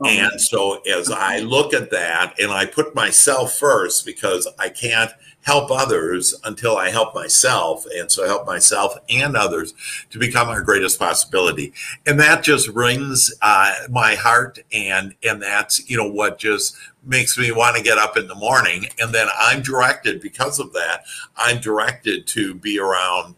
Oh, 0.00 0.08
and 0.08 0.40
so 0.40 0.80
as 0.82 1.10
I 1.10 1.40
look 1.40 1.74
at 1.74 1.90
that 1.90 2.38
and 2.38 2.52
I 2.52 2.64
put 2.64 2.94
myself 2.94 3.58
first 3.58 4.06
because 4.06 4.48
I 4.58 4.68
can't 4.68 5.10
help 5.42 5.70
others 5.70 6.34
until 6.44 6.76
I 6.76 6.90
help 6.90 7.14
myself. 7.14 7.86
And 7.96 8.10
so 8.10 8.24
I 8.24 8.26
help 8.26 8.46
myself 8.46 8.96
and 9.08 9.36
others 9.36 9.72
to 10.10 10.18
become 10.18 10.48
our 10.48 10.62
greatest 10.62 10.98
possibility. 10.98 11.72
And 12.06 12.20
that 12.20 12.42
just 12.42 12.68
rings 12.68 13.32
uh, 13.40 13.74
my 13.88 14.14
heart. 14.14 14.58
And, 14.72 15.14
and 15.22 15.40
that's, 15.40 15.88
you 15.88 15.96
know, 15.96 16.10
what 16.10 16.38
just 16.38 16.76
makes 17.08 17.38
me 17.38 17.50
want 17.50 17.76
to 17.76 17.82
get 17.82 17.98
up 17.98 18.16
in 18.16 18.28
the 18.28 18.34
morning. 18.34 18.86
And 19.00 19.14
then 19.14 19.28
I'm 19.36 19.62
directed 19.62 20.20
because 20.20 20.60
of 20.60 20.72
that, 20.74 21.04
I'm 21.36 21.60
directed 21.60 22.26
to 22.28 22.54
be 22.54 22.78
around 22.78 23.34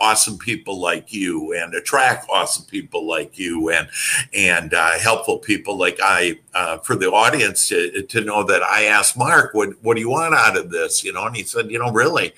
awesome 0.00 0.38
people 0.38 0.80
like 0.80 1.12
you 1.12 1.52
and 1.52 1.74
attract 1.74 2.26
awesome 2.30 2.64
people 2.64 3.06
like 3.06 3.38
you 3.38 3.70
and 3.70 3.88
and 4.34 4.72
uh, 4.72 4.98
helpful 4.98 5.38
people 5.38 5.76
like 5.76 5.98
I 6.02 6.38
uh, 6.54 6.78
for 6.78 6.96
the 6.96 7.10
audience 7.10 7.68
to, 7.68 8.02
to 8.02 8.20
know 8.22 8.42
that 8.44 8.62
I 8.62 8.84
asked 8.84 9.18
Mark 9.18 9.52
what 9.52 9.70
what 9.82 9.96
do 9.96 10.00
you 10.00 10.08
want 10.08 10.34
out 10.34 10.56
of 10.56 10.70
this 10.70 11.04
you 11.04 11.12
know 11.12 11.26
and 11.26 11.36
he 11.36 11.42
said 11.42 11.70
you 11.70 11.78
know 11.78 11.92
really 11.92 12.32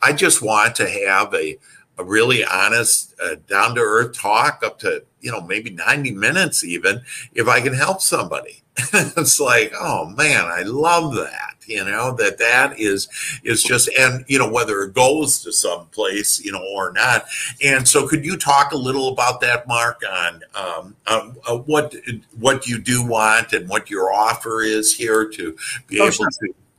I 0.00 0.12
just 0.12 0.40
want 0.40 0.74
to 0.76 0.88
have 0.88 1.34
a 1.34 1.58
a 1.98 2.04
really 2.04 2.44
honest 2.44 3.14
uh, 3.22 3.36
down 3.46 3.74
to 3.74 3.82
earth 3.82 4.16
talk 4.16 4.62
up 4.64 4.78
to 4.78 5.04
you 5.20 5.30
know 5.30 5.42
maybe 5.42 5.70
90 5.70 6.12
minutes 6.12 6.64
even 6.64 7.02
if 7.34 7.46
I 7.46 7.60
can 7.60 7.74
help 7.74 8.00
somebody 8.00 8.61
it's 8.92 9.38
like 9.38 9.72
oh 9.78 10.06
man 10.06 10.46
I 10.46 10.62
love 10.62 11.14
that 11.14 11.52
you 11.66 11.84
know 11.84 12.12
that 12.12 12.38
that 12.38 12.78
is 12.78 13.08
is 13.44 13.62
just 13.62 13.88
and 13.98 14.24
you 14.28 14.38
know 14.38 14.50
whether 14.50 14.82
it 14.82 14.94
goes 14.94 15.42
to 15.42 15.52
some 15.52 15.86
place 15.86 16.42
you 16.44 16.52
know 16.52 16.64
or 16.74 16.92
not 16.92 17.26
and 17.62 17.86
so 17.86 18.06
could 18.06 18.24
you 18.24 18.36
talk 18.36 18.72
a 18.72 18.76
little 18.76 19.08
about 19.08 19.40
that 19.40 19.66
mark 19.66 20.02
on 20.10 20.42
um, 20.54 20.96
uh, 21.06 21.30
uh, 21.46 21.56
what 21.56 21.94
what 22.38 22.66
you 22.66 22.80
do 22.80 23.04
want 23.04 23.52
and 23.52 23.68
what 23.68 23.90
your 23.90 24.12
offer 24.12 24.62
is 24.62 24.94
here 24.94 25.28
to 25.28 25.56
be 25.86 26.00
oh, 26.00 26.04
able 26.04 26.12
sure. 26.12 26.28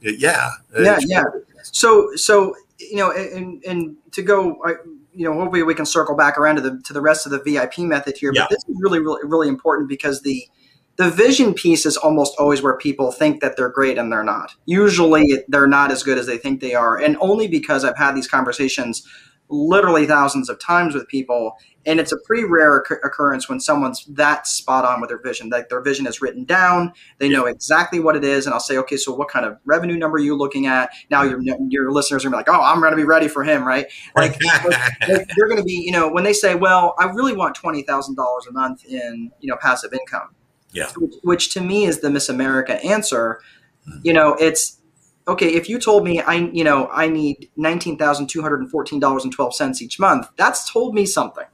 to 0.01 0.15
yeah 0.17 0.49
yeah 0.79 0.99
yeah 1.01 1.23
so 1.61 2.13
so 2.15 2.55
you 2.79 2.97
know 2.97 3.11
and 3.11 3.63
and 3.65 3.95
to 4.11 4.21
go 4.21 4.61
I, 4.65 4.75
you 5.13 5.25
know 5.25 5.33
hopefully 5.33 5.63
we 5.63 5.75
can 5.75 5.85
circle 5.85 6.15
back 6.15 6.37
around 6.37 6.55
to 6.55 6.61
the 6.61 6.81
to 6.85 6.93
the 6.93 7.01
rest 7.01 7.25
of 7.25 7.31
the 7.31 7.39
vip 7.39 7.77
method 7.77 8.17
here 8.17 8.31
yeah. 8.33 8.43
but 8.43 8.49
this 8.49 8.63
is 8.67 8.75
really 8.81 8.99
really 8.99 9.21
really 9.25 9.47
important 9.47 9.87
because 9.87 10.21
the 10.21 10.47
the 10.95 11.09
vision 11.09 11.53
piece 11.53 11.85
is 11.85 11.97
almost 11.97 12.35
always 12.37 12.61
where 12.61 12.77
people 12.77 13.11
think 13.11 13.41
that 13.41 13.57
they're 13.57 13.69
great 13.69 13.97
and 13.97 14.11
they're 14.11 14.23
not. 14.23 14.53
Usually 14.65 15.43
they're 15.47 15.67
not 15.67 15.91
as 15.91 16.03
good 16.03 16.17
as 16.17 16.27
they 16.27 16.37
think 16.37 16.61
they 16.61 16.75
are. 16.75 16.97
And 16.97 17.17
only 17.19 17.47
because 17.47 17.83
I've 17.83 17.97
had 17.97 18.15
these 18.15 18.27
conversations 18.27 19.07
literally 19.49 20.05
thousands 20.05 20.49
of 20.49 20.59
times 20.59 20.93
with 20.93 21.07
people. 21.07 21.53
And 21.85 21.99
it's 21.99 22.11
a 22.11 22.17
pretty 22.25 22.45
rare 22.45 22.77
occurrence 22.77 23.49
when 23.49 23.59
someone's 23.59 24.05
that 24.05 24.47
spot 24.47 24.85
on 24.85 25.01
with 25.01 25.09
their 25.09 25.21
vision. 25.21 25.49
Like 25.49 25.67
their 25.67 25.81
vision 25.81 26.07
is 26.07 26.21
written 26.21 26.45
down, 26.45 26.93
they 27.17 27.27
know 27.27 27.45
exactly 27.45 27.99
what 27.99 28.15
it 28.15 28.23
is, 28.23 28.45
and 28.45 28.53
I'll 28.53 28.61
say, 28.61 28.77
okay, 28.77 28.95
so 28.95 29.13
what 29.13 29.27
kind 29.27 29.45
of 29.45 29.57
revenue 29.65 29.97
number 29.97 30.15
are 30.15 30.21
you 30.21 30.37
looking 30.37 30.65
at? 30.65 30.91
Now 31.09 31.23
your 31.23 31.41
your 31.67 31.91
listeners 31.91 32.23
are 32.23 32.29
gonna 32.29 32.41
be 32.43 32.49
like, 32.49 32.57
oh, 32.57 32.63
I'm 32.63 32.81
gonna 32.81 32.95
be 32.95 33.03
ready 33.03 33.27
for 33.27 33.43
him, 33.43 33.65
right? 33.65 33.87
Like 34.15 34.39
they're 34.39 35.49
gonna 35.49 35.63
be, 35.63 35.73
you 35.73 35.91
know, 35.91 36.09
when 36.09 36.23
they 36.23 36.33
say, 36.33 36.55
well, 36.55 36.95
I 36.97 37.05
really 37.07 37.35
want 37.35 37.55
twenty 37.55 37.83
thousand 37.83 38.15
dollars 38.15 38.45
a 38.47 38.53
month 38.53 38.85
in, 38.85 39.31
you 39.41 39.49
know, 39.49 39.57
passive 39.61 39.91
income 39.93 40.29
yeah. 40.73 40.89
Which, 40.97 41.13
which, 41.23 41.53
to 41.53 41.61
me 41.61 41.85
is 41.85 42.01
the 42.01 42.09
Miss 42.09 42.29
America 42.29 42.83
answer. 42.83 43.39
Mm-hmm. 43.87 43.99
You 44.03 44.13
know, 44.13 44.33
it's 44.35 44.79
okay 45.27 45.53
if 45.53 45.69
you 45.69 45.79
told 45.79 46.03
me 46.03 46.19
I, 46.19 46.35
you 46.35 46.63
know, 46.63 46.89
I 46.91 47.07
need 47.07 47.49
nineteen 47.55 47.97
thousand 47.97 48.27
two 48.27 48.41
hundred 48.41 48.61
and 48.61 48.69
fourteen 48.69 48.99
dollars 48.99 49.23
and 49.23 49.33
twelve 49.33 49.55
cents 49.55 49.81
each 49.81 49.99
month. 49.99 50.27
That's 50.35 50.71
told 50.71 50.95
me 50.95 51.05
something. 51.05 51.45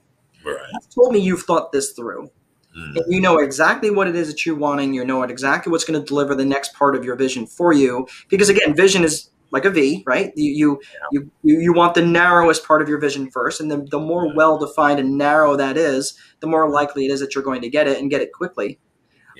Right. 0.45 0.57
That's 0.73 0.93
told 0.93 1.13
me 1.13 1.19
you've 1.19 1.43
thought 1.43 1.71
this 1.71 1.91
through. 1.91 2.31
Mm-hmm. 2.77 3.11
You 3.11 3.19
know 3.19 3.39
exactly 3.39 3.89
what 3.89 4.07
it 4.07 4.15
is 4.15 4.27
that 4.27 4.45
you're 4.45 4.55
wanting. 4.55 4.93
You 4.93 5.03
know 5.03 5.23
exactly 5.23 5.71
what's 5.71 5.83
going 5.83 5.99
to 5.99 6.05
deliver 6.05 6.35
the 6.35 6.45
next 6.45 6.73
part 6.75 6.95
of 6.95 7.03
your 7.03 7.15
vision 7.15 7.45
for 7.45 7.73
you. 7.73 8.07
Because 8.29 8.49
again, 8.49 8.75
vision 8.75 9.03
is 9.03 9.29
like 9.51 9.65
a 9.65 9.71
V, 9.71 10.03
right? 10.05 10.31
You 10.35 10.51
you, 10.51 10.81
yeah. 11.11 11.21
you 11.43 11.59
you 11.59 11.73
want 11.73 11.95
the 11.95 12.05
narrowest 12.05 12.65
part 12.65 12.81
of 12.81 12.87
your 12.87 12.99
vision 12.99 13.31
first, 13.31 13.59
and 13.59 13.71
then 13.71 13.87
the 13.89 13.99
more 13.99 14.33
well 14.35 14.57
defined 14.59 14.99
and 14.99 15.17
narrow 15.17 15.55
that 15.55 15.77
is, 15.77 16.17
the 16.39 16.47
more 16.47 16.69
likely 16.69 17.05
it 17.05 17.11
is 17.11 17.19
that 17.19 17.33
you're 17.33 17.43
going 17.43 17.61
to 17.61 17.69
get 17.69 17.87
it 17.87 17.99
and 17.99 18.09
get 18.09 18.21
it 18.21 18.31
quickly. 18.31 18.79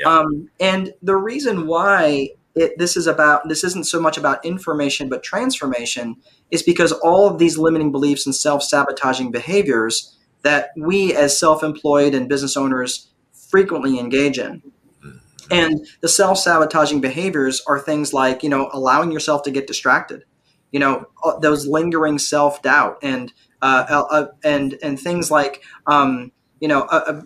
Um, 0.06 0.50
and 0.60 0.94
the 1.02 1.16
reason 1.16 1.68
why 1.68 2.30
it, 2.56 2.78
this 2.78 2.98
is 2.98 3.08
about 3.08 3.48
this 3.48 3.64
isn't 3.64 3.86
so 3.86 4.00
much 4.00 4.18
about 4.18 4.44
information 4.44 5.08
but 5.08 5.24
transformation 5.24 6.18
is 6.52 6.64
because 6.64 6.92
all 6.92 7.28
of 7.28 7.38
these 7.38 7.58
limiting 7.58 7.92
beliefs 7.92 8.26
and 8.26 8.36
self-sabotaging 8.36 9.32
behaviors 9.32 10.18
that 10.42 10.72
we 10.76 11.16
as 11.16 11.40
self-employed 11.40 12.14
and 12.14 12.28
business 12.28 12.58
owners 12.58 13.10
frequently 13.34 14.00
engage 14.00 14.40
in 14.40 14.62
mm-hmm. 15.04 15.18
and 15.52 15.88
the 16.02 16.08
self-sabotaging 16.08 17.00
behaviors 17.00 17.62
are 17.68 17.80
things 17.80 18.14
like 18.14 18.42
you 18.42 18.50
know 18.50 18.70
allowing 18.74 19.12
yourself 19.12 19.44
to 19.44 19.52
get 19.52 19.68
distracted 19.68 20.24
you 20.72 20.80
know 20.80 21.06
uh, 21.24 21.38
those 21.40 21.68
lingering 21.68 22.18
self-doubt 22.18 22.98
and 23.04 23.32
uh, 23.62 23.86
uh, 23.90 24.04
uh, 24.12 24.28
and 24.44 24.78
and 24.82 25.00
things 25.00 25.30
like 25.30 25.64
um, 25.88 26.32
you 26.60 26.68
know 26.68 26.82
uh, 26.84 27.04
uh 27.08 27.22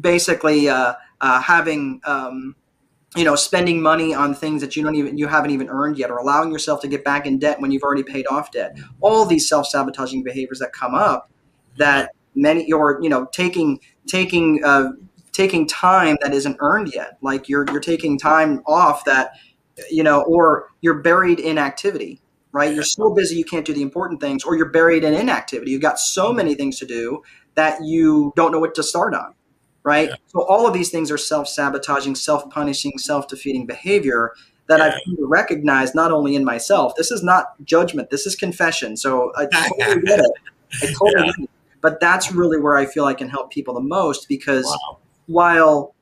basically 0.00 0.68
uh, 0.68 0.94
having 1.20 2.00
um, 2.04 2.54
you 3.16 3.24
know 3.24 3.34
spending 3.34 3.80
money 3.80 4.14
on 4.14 4.34
things 4.34 4.60
that 4.60 4.76
you 4.76 4.82
don't 4.82 4.94
even 4.94 5.16
you 5.16 5.26
haven't 5.26 5.50
even 5.50 5.68
earned 5.68 5.98
yet 5.98 6.10
or 6.10 6.18
allowing 6.18 6.52
yourself 6.52 6.80
to 6.82 6.88
get 6.88 7.04
back 7.04 7.26
in 7.26 7.38
debt 7.38 7.60
when 7.60 7.70
you've 7.70 7.82
already 7.82 8.02
paid 8.02 8.26
off 8.28 8.52
debt. 8.52 8.76
All 9.00 9.24
these 9.24 9.48
self-sabotaging 9.48 10.22
behaviors 10.22 10.58
that 10.58 10.72
come 10.72 10.94
up 10.94 11.30
that 11.76 12.12
many 12.34 12.70
or 12.72 12.98
you 13.02 13.08
know 13.08 13.26
taking 13.32 13.80
taking 14.06 14.62
uh, 14.64 14.90
taking 15.32 15.66
time 15.66 16.16
that 16.22 16.32
isn't 16.32 16.56
earned 16.60 16.92
yet. 16.94 17.18
Like 17.22 17.48
you're 17.48 17.66
you're 17.70 17.80
taking 17.80 18.18
time 18.18 18.62
off 18.66 19.04
that 19.04 19.32
you 19.90 20.02
know 20.02 20.22
or 20.22 20.68
you're 20.80 21.00
buried 21.02 21.40
in 21.40 21.58
activity 21.58 22.20
right? 22.52 22.74
You're 22.74 22.84
so 22.84 23.12
busy 23.12 23.36
you 23.36 23.44
can't 23.44 23.66
do 23.66 23.74
the 23.74 23.82
important 23.82 24.18
things 24.18 24.42
or 24.42 24.56
you're 24.56 24.70
buried 24.70 25.04
in 25.04 25.12
inactivity. 25.12 25.72
You've 25.72 25.82
got 25.82 25.98
so 25.98 26.32
many 26.32 26.54
things 26.54 26.78
to 26.78 26.86
do 26.86 27.22
that 27.54 27.84
you 27.84 28.32
don't 28.34 28.50
know 28.50 28.58
what 28.58 28.74
to 28.76 28.82
start 28.82 29.12
on 29.14 29.34
right? 29.86 30.08
Yeah. 30.08 30.16
So 30.26 30.42
all 30.42 30.66
of 30.66 30.74
these 30.74 30.90
things 30.90 31.12
are 31.12 31.16
self-sabotaging, 31.16 32.16
self-punishing, 32.16 32.98
self-defeating 32.98 33.66
behavior 33.66 34.32
that 34.66 34.80
yeah. 34.80 34.86
I've 34.86 35.00
recognized 35.20 35.94
not 35.94 36.10
only 36.10 36.34
in 36.34 36.44
myself. 36.44 36.94
This 36.96 37.12
is 37.12 37.22
not 37.22 37.54
judgment. 37.64 38.10
This 38.10 38.26
is 38.26 38.34
confession. 38.34 38.96
So 38.96 39.32
I 39.36 39.46
totally 39.52 40.02
get 40.02 40.18
it. 40.18 40.32
I 40.82 40.86
totally 40.86 41.12
yeah. 41.16 41.24
get 41.26 41.44
it. 41.44 41.50
But 41.80 42.00
that's 42.00 42.32
really 42.32 42.58
where 42.58 42.76
I 42.76 42.84
feel 42.84 43.04
I 43.04 43.14
can 43.14 43.28
help 43.28 43.52
people 43.52 43.74
the 43.74 43.80
most 43.80 44.28
because 44.28 44.64
wow. 44.64 44.98
while 45.26 45.94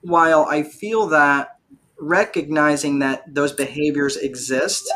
while 0.00 0.46
I 0.48 0.62
feel 0.62 1.06
that 1.08 1.58
recognizing 1.98 3.00
that 3.00 3.22
those 3.34 3.52
behaviors 3.52 4.16
exist, 4.16 4.90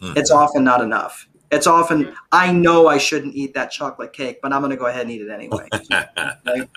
mm-hmm. 0.00 0.16
it's 0.16 0.30
often 0.30 0.62
not 0.62 0.80
enough. 0.80 1.28
It's 1.50 1.66
often 1.66 2.14
I 2.30 2.52
know 2.52 2.86
I 2.86 2.98
shouldn't 2.98 3.34
eat 3.34 3.54
that 3.54 3.72
chocolate 3.72 4.12
cake, 4.12 4.38
but 4.42 4.52
I'm 4.52 4.60
going 4.60 4.70
to 4.70 4.76
go 4.76 4.86
ahead 4.86 5.02
and 5.02 5.10
eat 5.10 5.22
it 5.22 5.30
anyway. 5.30 5.68
right? 5.90 6.68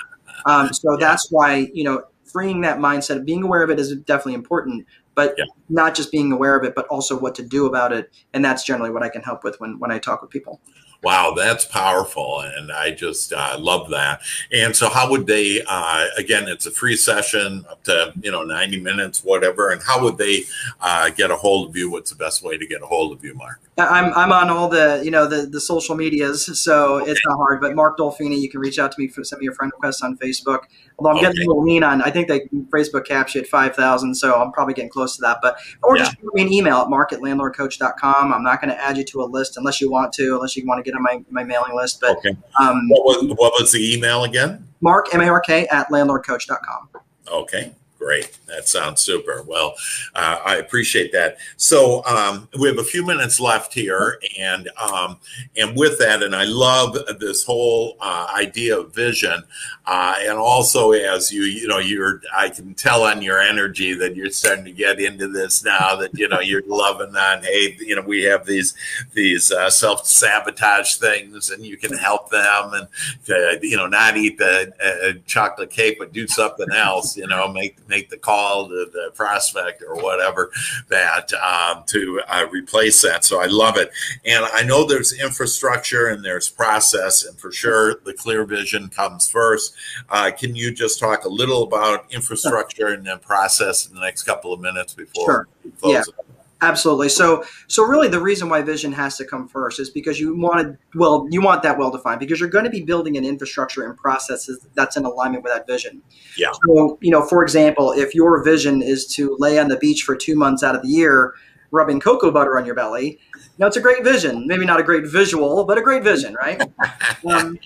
Um, 0.46 0.74
so 0.74 0.94
yeah. 0.94 0.98
that's 1.08 1.30
why 1.32 1.70
you 1.74 1.84
know 1.84 2.04
freeing 2.32 2.62
that 2.62 2.80
mindset 2.80 3.18
of 3.18 3.26
being 3.26 3.44
aware 3.44 3.62
of 3.64 3.70
it 3.70 3.80
is 3.80 3.96
definitely 3.96 4.36
important. 4.36 4.86
but 5.14 5.36
Yeah. 5.38 5.44
not 5.68 5.94
just 5.94 6.10
being 6.10 6.32
aware 6.32 6.58
of 6.58 6.64
it, 6.64 6.74
but 6.74 6.88
also 6.88 7.20
what 7.20 7.36
to 7.36 7.44
do 7.44 7.66
about 7.66 7.92
it. 7.92 8.10
And 8.34 8.44
that's 8.46 8.64
generally 8.64 8.92
what 8.92 9.04
I 9.04 9.10
can 9.10 9.22
help 9.22 9.44
with 9.44 9.60
when 9.60 9.78
when 9.80 9.92
I 9.92 10.00
talk 10.00 10.22
with 10.22 10.32
people. 10.32 10.62
Wow, 11.04 11.34
that's 11.36 11.66
powerful, 11.66 12.42
and 12.42 12.72
I 12.72 12.92
just 12.92 13.34
uh, 13.34 13.58
love 13.60 13.90
that. 13.90 14.22
And 14.52 14.76
so, 14.76 14.88
how 14.88 15.10
would 15.10 15.26
they? 15.26 15.64
Uh, 15.68 16.06
again, 16.16 16.48
it's 16.48 16.68
a 16.68 16.72
free 16.72 16.96
session, 16.96 17.66
up 17.68 17.84
to 17.86 18.14
you 18.22 18.32
know 18.32 18.44
ninety 18.44 18.80
minutes, 18.80 19.24
whatever. 19.24 19.72
And 19.72 19.82
how 19.82 20.04
would 20.04 20.20
they 20.20 20.44
uh, 20.80 21.10
get 21.10 21.32
a 21.32 21.36
hold 21.36 21.70
of 21.70 21.76
you? 21.76 21.90
What's 21.90 22.12
the 22.12 22.16
best 22.16 22.44
way 22.44 22.56
to 22.56 22.68
get 22.68 22.84
a 22.84 22.86
hold 22.86 23.14
of 23.14 23.26
you, 23.26 23.34
Mark? 23.34 23.60
I'm 23.80 24.14
I'm 24.14 24.32
on 24.32 24.50
all 24.50 24.68
the 24.68 25.02
you 25.04 25.10
know 25.10 25.26
the 25.26 25.48
the 25.48 25.60
social 25.60 25.96
medias, 25.96 26.46
so 26.62 26.98
it's 26.98 27.22
not 27.26 27.38
hard. 27.38 27.62
But 27.62 27.76
Mark 27.76 27.98
Dolfini, 27.98 28.40
you 28.40 28.50
can 28.50 28.60
reach 28.60 28.78
out 28.78 28.92
to 28.92 29.00
me 29.00 29.08
for 29.08 29.24
send 29.24 29.40
me 29.40 29.48
a 29.48 29.52
friend 29.52 29.72
request 29.74 30.04
on 30.04 30.18
Facebook. 30.18 30.66
Although 31.00 31.18
I'm 31.18 31.22
getting 31.22 31.42
a 31.42 31.48
little 31.48 31.64
lean 31.64 31.84
on, 31.84 32.02
I 32.02 32.12
think 32.12 32.28
they 32.28 32.42
Facebook 32.70 33.06
capped 33.06 33.34
you 33.34 33.42
at 33.42 33.48
five 33.48 33.76
thousand, 33.76 34.16
so 34.16 34.36
I'm 34.36 34.52
probably 34.52 34.74
getting 34.76 34.92
close 34.92 35.16
to 35.16 35.22
that. 35.22 35.40
But 35.42 35.58
or 35.82 35.98
just 35.98 36.12
shoot 36.12 36.34
me 36.34 36.44
an 36.44 36.54
email 36.54 36.78
at 36.78 36.90
mark 36.90 37.12
at 37.12 37.22
landlordcoach.com. 37.22 38.34
I'm 38.34 38.44
not 38.44 38.62
going 38.62 38.70
to 38.70 38.80
add 38.80 38.98
you 38.98 39.04
to 39.06 39.22
a 39.22 39.26
list 39.26 39.58
unless 39.58 39.82
you 39.82 39.90
want 39.90 40.14
to, 40.14 40.36
unless 40.36 40.56
you 40.56 40.66
want 40.66 40.84
to 40.84 40.84
get 40.84 40.91
on 40.96 41.04
my, 41.04 41.24
my 41.30 41.44
mailing 41.44 41.76
list. 41.76 42.00
But 42.02 42.18
Okay. 42.18 42.36
um, 42.60 42.88
What 42.90 43.04
was 43.06 43.34
what 43.38 43.54
was 43.60 43.72
the 43.72 43.94
email 43.94 44.24
again? 44.24 44.68
Mark 44.82 45.14
M 45.14 45.22
A 45.22 45.28
R 45.28 45.40
K 45.42 45.68
at 45.68 45.88
landlordcoach.com. 45.90 46.90
Okay, 47.32 47.72
great. 48.02 48.40
That 48.48 48.68
sounds 48.68 49.00
super. 49.00 49.44
Well, 49.44 49.76
uh, 50.16 50.40
I 50.44 50.56
appreciate 50.56 51.12
that. 51.12 51.38
So 51.58 52.04
um, 52.06 52.50
we 52.60 52.68
have 52.68 52.80
a 52.80 52.84
few 52.84 53.06
minutes 53.06 53.40
left 53.40 53.74
here, 53.74 54.20
and 54.40 54.70
um, 54.82 55.18
and 55.56 55.78
with 55.78 56.00
that, 56.00 56.24
and 56.24 56.36
I 56.36 56.46
love 56.46 56.98
this 57.20 57.46
whole 57.46 57.98
uh, 58.02 58.28
idea 58.36 58.80
of 58.80 58.94
vision, 58.94 59.44
uh, 59.86 60.16
and 60.20 60.38
also 60.38 60.92
as 60.92 61.32
you 61.32 61.44
you 61.44 61.68
know 61.68 61.78
you're 61.78 62.22
I 62.36 62.50
can 62.50 62.74
tell 62.74 63.04
on 63.04 63.22
your 63.22 63.40
energy 63.40 63.94
that 63.94 64.16
you're 64.16 64.32
starting 64.32 64.66
to 64.66 64.72
get 64.72 65.00
into 65.00 65.28
this 65.28 65.64
now. 65.64 65.96
That 65.96 66.18
you 66.18 66.28
know 66.28 66.40
you're 66.40 66.64
loving 66.66 67.16
on. 67.16 67.44
Hey, 67.44 67.78
you 67.80 67.96
know 67.96 68.02
we 68.02 68.24
have 68.24 68.46
these 68.48 68.74
these 69.14 69.52
uh, 69.52 69.70
self 69.70 70.08
sabotage 70.08 70.96
things, 70.96 71.52
and 71.52 71.64
you 71.64 71.78
can 71.78 71.96
help 71.96 72.32
them, 72.32 72.74
and 72.74 72.88
uh, 73.30 73.60
you 73.62 73.78
know 73.78 73.88
not 73.88 74.18
eat 74.18 74.40
the 74.40 74.74
uh, 74.84 75.20
chocolate 75.28 75.70
cake, 75.70 75.98
but 76.00 76.12
do 76.12 76.28
something 76.28 76.72
else. 76.74 77.16
You 77.16 77.28
know 77.28 77.48
make 77.48 77.78
make 77.92 78.10
the 78.10 78.18
call 78.18 78.68
to 78.70 78.88
the 78.92 79.12
prospect 79.14 79.84
or 79.88 79.96
whatever 80.02 80.50
that 80.90 81.32
um, 81.34 81.84
to 81.88 82.22
uh, 82.28 82.48
replace 82.52 83.02
that. 83.04 83.24
So 83.24 83.42
I 83.42 83.46
love 83.46 83.78
it, 83.78 83.92
and 84.26 84.44
I 84.46 84.64
know 84.64 84.86
there's 84.86 85.14
infrastructure 85.14 86.08
and 86.08 86.26
there's 86.26 86.50
process, 86.50 87.26
and 87.26 87.38
for 87.38 87.52
sure 87.52 88.00
the 88.04 88.14
clear 88.14 88.46
vision 88.46 88.90
comes 88.90 89.30
first. 89.30 89.76
Uh, 90.10 90.32
can 90.32 90.56
you 90.56 90.74
just 90.74 91.00
talk 91.00 91.26
a 91.26 91.30
little 91.30 91.64
about 91.64 92.12
infrastructure 92.12 92.88
and 92.88 93.06
then 93.06 93.20
process 93.20 93.88
in 93.88 93.94
the 93.94 94.02
next 94.02 94.24
couple 94.24 94.54
of 94.54 94.60
minutes 94.60 94.94
before 94.94 95.26
Sure. 95.26 95.48
we 95.64 95.72
close? 95.72 95.94
Yeah. 95.94 96.31
Absolutely. 96.62 97.10
So, 97.10 97.44
so 97.68 97.84
really, 97.84 98.08
the 98.08 98.20
reason 98.20 98.48
why 98.48 98.62
vision 98.62 98.92
has 98.92 99.18
to 99.18 99.26
come 99.26 99.48
first 99.48 99.80
is 99.80 99.90
because 99.90 100.20
you 100.20 100.36
want 100.36 100.62
to, 100.62 100.78
well, 100.98 101.28
you 101.32 101.42
want 101.42 101.64
that 101.64 101.80
well 101.80 101.90
defined 101.90 102.20
because 102.20 102.40
you're 102.40 102.50
going 102.50 102.66
to 102.66 102.70
be 102.70 102.82
building 102.84 103.18
an 103.18 103.26
infrastructure 103.26 103.84
and 103.84 103.98
processes 103.98 104.68
that's 104.76 104.96
in 104.96 105.04
alignment 105.04 105.44
with 105.44 105.52
that 105.54 105.66
vision. 105.66 106.04
Yeah. 106.38 106.52
So, 106.66 107.00
you 107.02 107.10
know, 107.10 107.26
for 107.26 107.42
example, 107.42 107.92
if 107.94 108.14
your 108.14 108.44
vision 108.44 108.84
is 108.84 109.08
to 109.16 109.36
lay 109.40 109.58
on 109.58 109.70
the 109.70 109.78
beach 109.78 110.04
for 110.04 110.16
two 110.16 110.36
months 110.36 110.62
out 110.62 110.76
of 110.76 110.84
the 110.84 110.88
year, 110.88 111.34
rubbing 111.72 112.00
cocoa 112.00 112.30
butter 112.30 112.60
on 112.60 112.66
your 112.66 112.76
belly, 112.76 113.18
now 113.58 113.66
it's 113.66 113.78
a 113.78 113.82
great 113.82 114.04
vision. 114.04 114.46
Maybe 114.46 114.66
not 114.66 114.80
a 114.80 114.84
great 114.84 115.08
visual, 115.08 115.64
but 115.64 115.80
a 115.80 115.82
great 115.82 116.04
vision, 116.04 116.36
right? 116.36 116.62
um, 117.28 117.58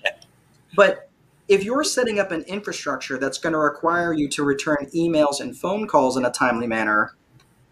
but 0.73 1.09
if 1.49 1.65
you're 1.65 1.83
setting 1.83 2.19
up 2.19 2.31
an 2.31 2.43
infrastructure 2.43 3.17
that's 3.17 3.37
going 3.37 3.53
to 3.53 3.59
require 3.59 4.13
you 4.13 4.29
to 4.29 4.43
return 4.43 4.89
emails 4.95 5.41
and 5.41 5.57
phone 5.57 5.85
calls 5.85 6.15
in 6.15 6.23
a 6.25 6.31
timely 6.31 6.65
manner, 6.65 7.15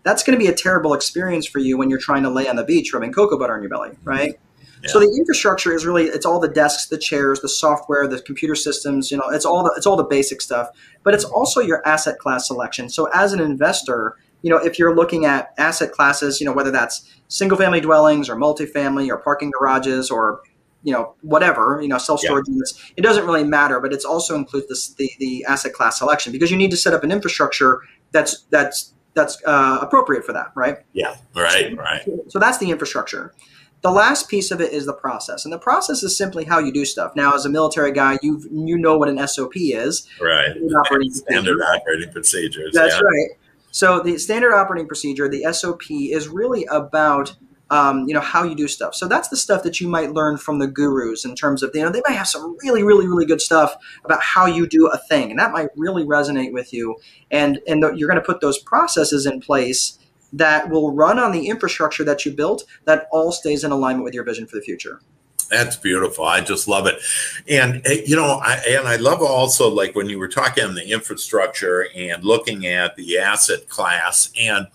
that's 0.04 0.24
going 0.24 0.38
to 0.38 0.44
be 0.44 0.50
a 0.50 0.56
terrible 0.56 0.94
experience 0.94 1.46
for 1.46 1.60
you 1.60 1.78
when 1.78 1.90
you're 1.90 2.00
trying 2.00 2.24
to 2.24 2.30
lay 2.30 2.48
on 2.48 2.56
the 2.56 2.64
beach 2.64 2.94
rubbing 2.94 3.12
cocoa 3.12 3.38
butter 3.38 3.56
on 3.56 3.62
your 3.62 3.70
belly, 3.70 3.90
mm-hmm. 3.90 4.10
right? 4.10 4.40
So 4.86 5.00
Yeah. 5.00 5.08
the 5.08 5.16
infrastructure 5.18 5.74
is 5.74 5.86
really 5.86 6.06
it's 6.06 6.26
all 6.26 6.40
the 6.40 6.50
desks, 6.50 6.88
the 6.88 6.98
chairs, 6.98 7.40
the 7.40 7.48
software, 7.48 8.06
the 8.06 8.22
computer 8.22 8.56
systems, 8.56 9.12
you 9.12 9.18
know, 9.18 9.30
it's 9.30 9.46
all 9.46 9.64
the 9.64 9.74
it's 9.78 9.86
all 9.86 9.96
the 9.96 10.04
basic 10.04 10.42
stuff, 10.42 10.70
but 11.04 11.14
it's 11.14 11.24
also 11.24 11.62
your 11.62 11.88
asset 11.88 12.20
class 12.20 12.48
selection. 12.48 12.90
So 12.90 13.10
as 13.14 13.32
an 13.32 13.40
investor, 13.40 14.18
you 14.42 14.50
know, 14.50 14.58
if 14.58 14.78
you're 14.78 14.94
looking 14.94 15.26
at 15.26 15.54
asset 15.58 15.94
classes, 15.94 16.42
you 16.42 16.46
know, 16.46 16.52
whether 16.52 16.72
that's 16.72 17.10
single 17.30 17.58
family 17.58 17.80
dwellings 17.80 18.30
or 18.30 18.36
multifamily 18.36 19.08
or 19.08 19.18
parking 19.18 19.52
garages 19.52 20.12
or 20.12 20.42
you 20.84 20.92
know 20.92 21.16
whatever 21.22 21.80
you 21.82 21.88
know 21.88 21.98
self 21.98 22.20
storage 22.20 22.46
units 22.50 22.92
it 22.98 23.02
doesn't 23.02 23.26
really 23.26 23.46
matter 23.46 23.80
but 23.80 23.94
it's 23.94 24.04
also 24.04 24.36
includes 24.36 24.68
this, 24.68 24.94
the 24.96 25.10
the 25.18 25.46
asset 25.46 25.72
class 25.72 25.98
selection 25.98 26.34
because 26.34 26.52
you 26.52 26.58
need 26.58 26.70
to 26.70 26.76
set 26.76 26.94
up 26.94 27.06
an 27.06 27.12
infrastructure 27.12 27.80
that's 28.12 28.42
that's 28.50 28.94
that's 29.14 29.42
uh, 29.46 29.80
appropriate 29.82 30.26
for 30.26 30.34
that 30.34 30.52
right 30.56 30.78
Yeah, 30.94 31.16
right, 31.36 31.76
right. 31.78 32.08
so 32.30 32.40
that's 32.40 32.58
the 32.58 32.72
infrastructure. 32.72 33.34
The 33.82 33.92
last 33.92 34.30
piece 34.30 34.50
of 34.50 34.62
it 34.62 34.72
is 34.72 34.86
the 34.86 34.94
process, 34.94 35.44
and 35.44 35.54
the 35.54 35.60
process 35.60 36.04
is 36.04 36.18
simply 36.18 36.46
how 36.46 36.58
you 36.58 36.72
do 36.72 36.86
stuff. 36.86 37.18
Now, 37.18 37.34
as 37.34 37.46
a 37.46 37.50
military 37.50 37.92
guy, 37.92 38.18
you 38.22 38.42
you 38.50 38.78
know 38.78 38.98
what 38.98 39.10
an 39.10 39.28
SOP 39.28 39.58
is. 39.58 40.08
Right. 40.22 40.52
Standard 40.52 40.78
operating 40.78 41.14
Standard 41.14 41.62
operating 41.62 42.12
procedures. 42.14 42.74
That's 42.74 42.94
yeah. 42.94 43.02
right. 43.02 43.30
So 43.72 44.00
the 44.00 44.20
standard 44.20 44.54
operating 44.54 44.88
procedure, 44.88 45.28
the 45.28 45.52
SOP, 45.52 45.90
is 45.90 46.30
really 46.30 46.64
about 46.72 47.36
um, 47.74 48.08
you 48.08 48.14
know 48.14 48.22
how 48.22 48.44
you 48.44 48.54
do 48.54 48.68
stuff. 48.68 48.94
So 48.94 49.08
that's 49.08 49.30
the 49.30 49.36
stuff 49.36 49.64
that 49.64 49.82
you 49.82 49.88
might 49.88 50.14
learn 50.14 50.38
from 50.38 50.60
the 50.60 50.68
gurus 50.68 51.26
in 51.26 51.34
terms 51.34 51.64
of 51.64 51.72
you 51.74 51.82
know 51.82 51.90
they 51.90 52.04
might 52.08 52.16
have 52.16 52.28
some 52.28 52.56
really 52.62 52.84
really 52.84 53.08
really 53.08 53.26
good 53.26 53.42
stuff 53.42 53.76
about 54.06 54.22
how 54.22 54.46
you 54.46 54.68
do 54.68 54.88
a 54.88 54.98
thing, 55.10 55.32
and 55.32 55.40
that 55.40 55.52
might 55.52 55.70
really 55.76 56.04
resonate 56.04 56.54
with 56.54 56.72
you. 56.72 56.96
And 57.32 57.60
and 57.68 57.84
you're 57.98 58.08
going 58.08 58.22
to 58.22 58.26
put 58.26 58.42
those 58.42 58.60
processes 58.60 59.26
in 59.26 59.42
place 59.42 59.98
that 60.34 60.70
will 60.70 60.94
run 60.94 61.18
on 61.18 61.32
the 61.32 61.48
infrastructure 61.48 62.04
that 62.04 62.26
you 62.26 62.32
built 62.32 62.64
that 62.86 63.08
all 63.12 63.32
stays 63.32 63.64
in 63.64 63.72
alignment 63.72 64.04
with 64.04 64.14
your 64.14 64.24
vision 64.24 64.46
for 64.46 64.56
the 64.56 64.62
future. 64.62 65.02
That's 65.50 65.76
beautiful. 65.76 66.26
I 66.26 66.42
just 66.42 66.68
love 66.68 66.86
it. 66.86 67.00
And 67.48 67.82
eh, 67.86 68.04
you 68.06 68.16
know, 68.16 68.40
I 68.44 68.62
and 68.70 68.88
I 68.88 68.98
love 68.98 69.24
also 69.24 69.68
like 69.70 69.96
when 69.96 70.10
you 70.10 70.20
were 70.20 70.28
talking 70.28 70.64
on 70.64 70.76
the 70.76 70.92
infrastructure 70.92 71.88
and 71.96 72.24
looking 72.24 72.68
at 72.68 72.96
the 72.98 73.18
asset 73.18 73.68
class 73.68 74.30
and 74.40 74.68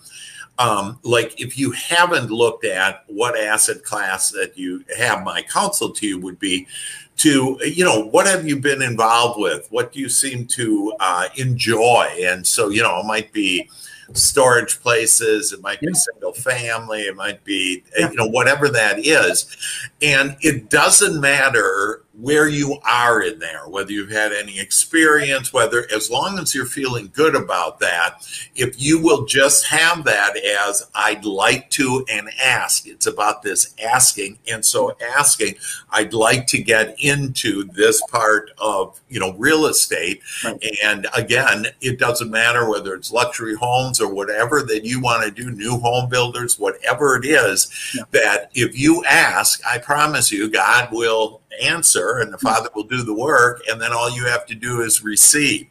um, 0.59 0.99
like 1.03 1.39
if 1.39 1.57
you 1.57 1.71
haven't 1.71 2.29
looked 2.29 2.65
at 2.65 3.03
what 3.07 3.39
asset 3.39 3.83
class 3.83 4.29
that 4.31 4.57
you 4.57 4.83
have, 4.97 5.23
my 5.23 5.41
counsel 5.41 5.89
to 5.91 6.05
you 6.05 6.19
would 6.19 6.37
be 6.37 6.67
to 7.17 7.59
you 7.65 7.83
know 7.83 8.05
what 8.05 8.25
have 8.27 8.47
you 8.47 8.57
been 8.57 8.81
involved 8.81 9.39
with 9.41 9.67
what 9.71 9.91
do 9.91 9.99
you 9.99 10.07
seem 10.07 10.45
to 10.47 10.93
uh, 11.01 11.27
enjoy 11.37 12.07
and 12.21 12.47
so 12.47 12.69
you 12.69 12.81
know 12.81 12.99
it 13.01 13.05
might 13.05 13.33
be 13.33 13.69
storage 14.13 14.79
places 14.79 15.51
it 15.51 15.61
might 15.61 15.81
be 15.81 15.87
Yeah. 15.87 15.99
single 16.13 16.31
family 16.33 17.01
it 17.01 17.17
might 17.17 17.43
be 17.43 17.83
Yeah. 17.97 18.09
you 18.09 18.15
know 18.15 18.27
whatever 18.27 18.69
that 18.69 18.99
is 19.05 19.53
and 20.01 20.37
it 20.41 20.69
doesn't 20.69 21.19
matter 21.19 22.03
where 22.19 22.47
you 22.49 22.77
are 22.85 23.21
in 23.21 23.39
there 23.39 23.61
whether 23.67 23.91
you've 23.91 24.11
had 24.11 24.31
any 24.33 24.59
experience 24.59 25.53
whether 25.53 25.87
as 25.93 26.09
long 26.09 26.37
as 26.39 26.53
you're 26.53 26.65
feeling 26.65 27.09
good 27.13 27.35
about 27.35 27.79
that 27.79 28.15
if 28.55 28.81
you 28.81 28.99
will 29.01 29.25
just 29.25 29.65
have 29.67 30.03
that 30.03 30.35
as 30.37 30.83
i'd 30.95 31.23
like 31.23 31.69
to 31.69 32.05
and 32.11 32.29
ask 32.43 32.87
it's 32.87 33.07
about 33.07 33.41
this 33.41 33.73
asking 33.83 34.37
and 34.51 34.65
so 34.65 34.91
asking 35.17 35.53
i'd 35.91 36.13
like 36.13 36.45
to 36.45 36.61
get 36.61 36.93
into 36.99 37.63
this 37.65 38.01
part 38.09 38.51
of 38.57 38.99
you 39.07 39.19
know 39.19 39.33
real 39.33 39.65
estate 39.67 40.21
Right. 40.43 40.61
and 40.83 41.07
again 41.15 41.67
it 41.79 41.99
doesn't 41.99 42.29
matter 42.29 42.69
whether 42.69 42.95
it's 42.95 43.11
luxury 43.11 43.55
homes 43.55 44.01
or 44.01 44.13
whatever 44.13 44.61
that 44.63 44.83
you 44.83 44.99
want 44.99 45.23
to 45.23 45.31
do 45.31 45.51
new 45.51 45.77
home 45.77 46.09
builders 46.09 46.59
whatever 46.59 47.15
it 47.15 47.25
is 47.25 47.71
Yeah. 47.95 48.03
that 48.11 48.51
if 48.55 48.77
you 48.77 49.05
ask 49.05 49.61
i 49.65 49.77
promise 49.77 50.31
you 50.31 50.49
god 50.49 50.89
will 50.91 51.41
answer 51.61 52.19
and 52.19 52.31
the 52.31 52.37
father 52.37 52.69
will 52.75 52.83
do 52.83 53.03
the 53.03 53.13
work 53.13 53.61
and 53.69 53.81
then 53.81 53.91
all 53.91 54.09
you 54.09 54.25
have 54.25 54.45
to 54.45 54.55
do 54.55 54.81
is 54.81 55.03
receive. 55.03 55.67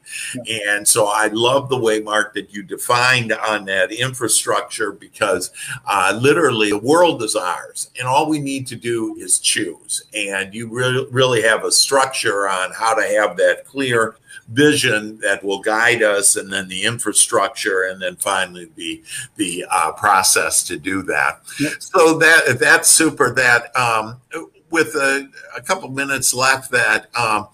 And 0.67 0.87
so 0.87 1.07
i 1.07 1.29
love 1.29 1.69
the 1.69 1.79
way 1.79 2.01
mark 2.01 2.35
that 2.35 2.53
you 2.53 2.63
defined 2.63 3.33
on 3.33 3.65
that 3.67 3.93
infrastructure 3.93 4.93
because 4.93 5.51
uh, 5.87 6.19
literally 6.21 6.71
the 6.71 6.79
world 6.79 7.23
is 7.23 7.37
ours 7.37 7.91
and 7.99 8.09
all 8.09 8.29
we 8.29 8.39
need 8.39 8.67
to 8.69 8.77
do 8.77 9.17
is 9.19 9.39
choose. 9.39 10.03
And 10.15 10.55
you 10.55 10.69
really 10.69 11.07
really 11.11 11.43
have 11.43 11.65
a 11.65 11.73
structure 11.73 12.49
on 12.49 12.73
how 12.73 12.95
to 12.95 13.03
have 13.03 13.37
that 13.37 13.65
clear 13.65 14.17
vision 14.49 15.19
that 15.21 15.45
will 15.45 15.61
guide 15.61 16.03
us 16.03 16.37
and 16.37 16.53
then 16.53 16.69
the 16.69 16.83
infrastructure 16.85 17.85
and 17.85 18.01
then 18.01 18.17
finally 18.17 18.71
the 18.77 19.03
the 19.37 19.65
uh, 19.71 19.93
process 19.93 20.63
to 20.65 20.79
do 20.79 21.03
that. 21.03 21.41
Yep. 21.61 21.73
so 21.81 22.19
that 22.19 22.59
that's 22.59 22.89
super 22.89 23.33
that 23.35 23.77
um, 23.77 24.21
with 24.71 24.95
a, 24.95 25.29
a 25.57 25.63
couple 25.63 25.89
minutes 25.91 26.35
left 26.35 26.71
that 26.71 27.15
um, 27.17 27.49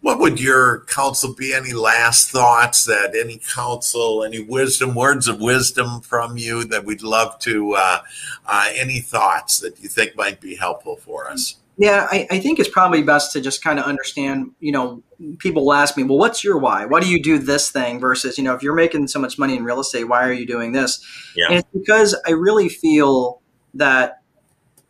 what 0.00 0.18
would 0.18 0.40
your 0.40 0.84
counsel 0.84 1.34
be 1.34 1.52
any 1.52 1.72
last 1.72 2.30
thoughts 2.30 2.84
that 2.84 3.16
any 3.16 3.40
counsel 3.54 4.22
any 4.24 4.40
wisdom 4.40 4.94
words 4.94 5.26
of 5.28 5.40
wisdom 5.40 6.00
from 6.00 6.36
you 6.36 6.64
that 6.64 6.84
we'd 6.84 7.02
love 7.02 7.38
to 7.40 7.74
uh, 7.74 8.00
uh, 8.46 8.70
any 8.74 9.00
thoughts 9.00 9.58
that 9.60 9.80
you 9.80 9.88
think 9.88 10.16
might 10.16 10.40
be 10.40 10.56
helpful 10.56 10.96
for 10.96 11.28
us 11.30 11.56
Yeah, 11.78 12.08
I, 12.10 12.26
I 12.30 12.40
think 12.40 12.58
it's 12.58 12.68
probably 12.68 13.02
best 13.02 13.32
to 13.32 13.40
just 13.40 13.62
kind 13.62 13.78
of 13.78 13.84
understand, 13.84 14.50
you 14.58 14.72
know, 14.72 15.02
people 15.38 15.64
will 15.64 15.74
ask 15.74 15.96
me, 15.96 16.02
well, 16.02 16.18
what's 16.18 16.42
your 16.42 16.58
why? 16.58 16.84
Why 16.86 16.98
do 17.00 17.08
you 17.08 17.22
do 17.22 17.38
this 17.38 17.70
thing 17.70 18.00
versus, 18.00 18.36
you 18.36 18.42
know, 18.42 18.54
if 18.54 18.64
you're 18.64 18.74
making 18.74 19.06
so 19.06 19.20
much 19.20 19.38
money 19.38 19.56
in 19.56 19.62
real 19.62 19.78
estate, 19.78 20.04
why 20.04 20.24
are 20.26 20.32
you 20.32 20.44
doing 20.44 20.72
this? 20.72 21.04
Yeah. 21.36 21.46
And 21.48 21.58
it's 21.58 21.68
because 21.72 22.16
I 22.26 22.32
really 22.32 22.68
feel 22.68 23.40
that, 23.74 24.22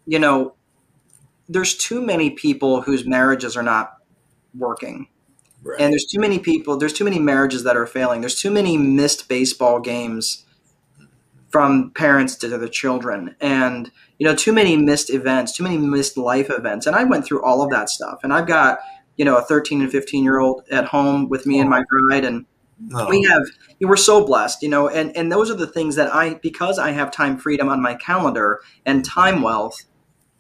you 0.07 0.19
know, 0.19 0.55
there's 1.49 1.77
too 1.77 2.01
many 2.01 2.31
people 2.31 2.83
whose 2.83 3.07
marriages 3.07 3.57
are 3.57 3.63
not 3.63 3.95
working. 4.57 5.09
Right. 5.63 5.81
And 5.81 5.93
there's 5.93 6.07
too 6.07 6.21
many 6.21 6.39
people, 6.39 6.77
there's 6.77 6.93
too 6.93 7.05
many 7.05 7.19
marriages 7.19 7.65
that 7.65 7.77
are 7.77 7.87
failing. 7.87 8.21
There's 8.21 8.41
too 8.41 8.51
many 8.51 8.77
missed 8.77 9.29
baseball 9.29 9.81
games 9.81 10.45
from 11.51 11.91
parents 11.93 12.37
to 12.37 12.49
their 12.49 12.69
children 12.69 13.35
and 13.41 13.91
you 14.19 14.27
know 14.27 14.35
too 14.35 14.53
many 14.53 14.77
missed 14.77 15.11
events 15.11 15.53
too 15.53 15.63
many 15.63 15.79
missed 15.79 16.17
life 16.17 16.51
events 16.51 16.87
and 16.87 16.95
i 16.95 17.05
went 17.05 17.25
through 17.25 17.43
all 17.43 17.63
of 17.63 17.71
that 17.71 17.89
stuff 17.89 18.21
and 18.23 18.33
i've 18.33 18.47
got 18.47 18.79
you 19.17 19.25
know 19.25 19.37
a 19.37 19.43
13 19.43 19.81
and 19.81 19.91
15 19.91 20.25
year 20.25 20.39
old 20.39 20.63
at 20.71 20.85
home 20.85 21.29
with 21.29 21.47
me 21.47 21.59
and 21.59 21.71
my 21.71 21.81
oh. 21.81 21.85
bride 21.89 22.25
and 22.25 22.45
oh. 22.95 23.09
we 23.09 23.23
have 23.23 23.43
we're 23.81 23.97
so 23.97 24.25
blessed 24.25 24.63
you 24.63 24.69
know 24.69 24.89
and 24.89 25.17
and 25.17 25.33
those 25.33 25.51
are 25.51 25.55
the 25.55 25.67
things 25.67 25.97
that 25.97 26.15
i 26.15 26.35
because 26.35 26.79
i 26.79 26.91
have 26.91 27.11
time 27.11 27.39
freedom 27.39 27.69
on 27.69 27.81
my 27.81 27.95
calendar 27.95 28.61
and 28.85 29.05
time 29.05 29.41
wealth 29.41 29.85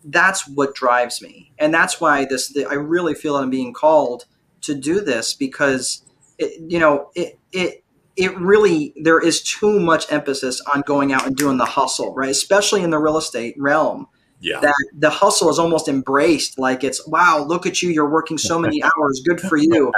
that's 0.04 0.48
what 0.48 0.74
drives 0.74 1.20
me 1.20 1.52
and 1.58 1.74
that's 1.74 2.00
why 2.00 2.24
this 2.24 2.56
i 2.70 2.74
really 2.74 3.14
feel 3.14 3.36
i'm 3.36 3.50
being 3.50 3.72
called 3.72 4.24
to 4.60 4.74
do 4.74 5.00
this 5.00 5.34
because 5.34 6.04
it, 6.38 6.60
you 6.70 6.78
know 6.78 7.10
it 7.14 7.38
it 7.52 7.82
it 8.18 8.36
really 8.36 8.92
there 8.96 9.20
is 9.20 9.40
too 9.42 9.78
much 9.78 10.10
emphasis 10.12 10.60
on 10.74 10.82
going 10.82 11.12
out 11.12 11.24
and 11.26 11.36
doing 11.36 11.56
the 11.56 11.64
hustle, 11.64 12.12
right? 12.14 12.30
Especially 12.30 12.82
in 12.82 12.90
the 12.90 12.98
real 12.98 13.16
estate 13.16 13.54
realm. 13.56 14.08
Yeah. 14.40 14.60
That 14.60 14.74
the 14.92 15.10
hustle 15.10 15.50
is 15.50 15.58
almost 15.58 15.88
embraced 15.88 16.58
like 16.58 16.84
it's 16.84 17.06
wow, 17.06 17.44
look 17.46 17.64
at 17.64 17.80
you, 17.80 17.90
you're 17.90 18.10
working 18.10 18.36
so 18.36 18.58
many 18.58 18.82
hours, 18.98 19.22
good 19.24 19.40
for 19.40 19.56
you. 19.56 19.92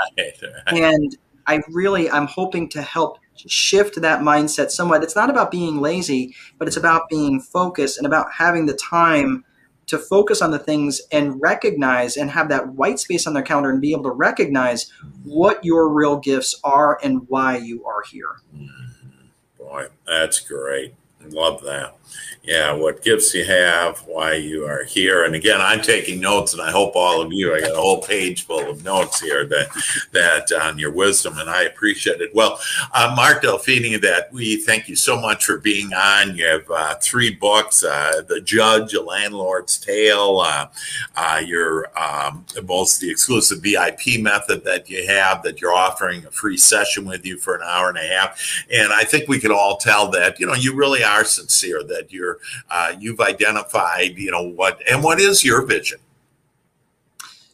And 0.66 1.16
I 1.46 1.60
really 1.70 2.10
I'm 2.10 2.26
hoping 2.26 2.68
to 2.70 2.82
help 2.82 3.18
shift 3.36 4.00
that 4.00 4.20
mindset 4.20 4.70
somewhat. 4.70 5.02
It's 5.02 5.16
not 5.16 5.30
about 5.30 5.50
being 5.50 5.80
lazy, 5.80 6.34
but 6.58 6.68
it's 6.68 6.76
about 6.76 7.08
being 7.08 7.40
focused 7.40 7.96
and 7.96 8.06
about 8.06 8.32
having 8.32 8.66
the 8.66 8.74
time 8.74 9.44
to 9.90 9.98
focus 9.98 10.40
on 10.40 10.52
the 10.52 10.58
things 10.58 11.00
and 11.10 11.42
recognize 11.42 12.16
and 12.16 12.30
have 12.30 12.48
that 12.48 12.68
white 12.74 13.00
space 13.00 13.26
on 13.26 13.34
their 13.34 13.42
calendar 13.42 13.70
and 13.70 13.80
be 13.80 13.90
able 13.90 14.04
to 14.04 14.10
recognize 14.12 14.92
what 15.24 15.64
your 15.64 15.88
real 15.88 16.16
gifts 16.16 16.60
are 16.62 16.96
and 17.02 17.28
why 17.28 17.56
you 17.56 17.84
are 17.84 18.02
here. 18.08 18.36
Mm-hmm. 18.54 19.26
Boy, 19.58 19.86
that's 20.06 20.38
great. 20.38 20.94
Love 21.28 21.62
that 21.64 21.94
yeah, 22.42 22.72
what 22.72 23.02
gifts 23.02 23.34
you 23.34 23.44
have, 23.44 23.98
why 24.06 24.34
you 24.34 24.64
are 24.64 24.82
here. 24.84 25.24
And 25.24 25.34
again, 25.34 25.60
I'm 25.60 25.82
taking 25.82 26.20
notes, 26.20 26.54
and 26.54 26.62
I 26.62 26.70
hope 26.70 26.96
all 26.96 27.20
of 27.20 27.32
you. 27.34 27.54
I 27.54 27.60
got 27.60 27.72
a 27.72 27.80
whole 27.80 28.00
page 28.00 28.46
full 28.46 28.70
of 28.70 28.82
notes 28.82 29.20
here 29.20 29.44
that 29.46 29.68
that 30.12 30.50
on 30.52 30.78
your 30.78 30.90
wisdom, 30.90 31.36
and 31.36 31.50
I 31.50 31.64
appreciate 31.64 32.22
it. 32.22 32.34
Well, 32.34 32.58
uh, 32.94 33.12
Mark 33.14 33.42
Delfini, 33.42 34.00
that 34.00 34.32
we 34.32 34.56
thank 34.56 34.88
you 34.88 34.96
so 34.96 35.20
much 35.20 35.44
for 35.44 35.58
being 35.58 35.92
on. 35.92 36.34
You 36.34 36.46
have 36.46 36.70
uh, 36.70 36.94
three 37.02 37.34
books: 37.34 37.84
uh, 37.84 38.22
"The 38.26 38.40
Judge," 38.40 38.94
"A 38.94 39.02
Landlord's 39.02 39.76
Tale," 39.76 40.42
uh, 40.42 40.68
uh, 41.16 41.42
your 41.44 41.90
um, 41.98 42.46
most 42.66 43.00
the 43.00 43.10
exclusive 43.10 43.62
VIP 43.62 44.18
method 44.18 44.64
that 44.64 44.88
you 44.88 45.06
have 45.06 45.42
that 45.42 45.60
you're 45.60 45.74
offering 45.74 46.24
a 46.24 46.30
free 46.30 46.56
session 46.56 47.04
with 47.04 47.26
you 47.26 47.36
for 47.36 47.54
an 47.54 47.62
hour 47.66 47.90
and 47.90 47.98
a 47.98 48.08
half. 48.08 48.64
And 48.72 48.94
I 48.94 49.04
think 49.04 49.28
we 49.28 49.38
can 49.38 49.52
all 49.52 49.76
tell 49.76 50.10
that 50.12 50.40
you 50.40 50.46
know 50.46 50.54
you 50.54 50.74
really 50.74 51.04
are 51.10 51.24
sincere 51.24 51.82
that 51.84 52.12
you're 52.12 52.38
uh, 52.70 52.94
you've 52.98 53.20
identified 53.20 54.16
you 54.16 54.30
know 54.30 54.42
what 54.42 54.80
and 54.90 55.02
what 55.02 55.20
is 55.20 55.44
your 55.44 55.64
vision 55.66 55.98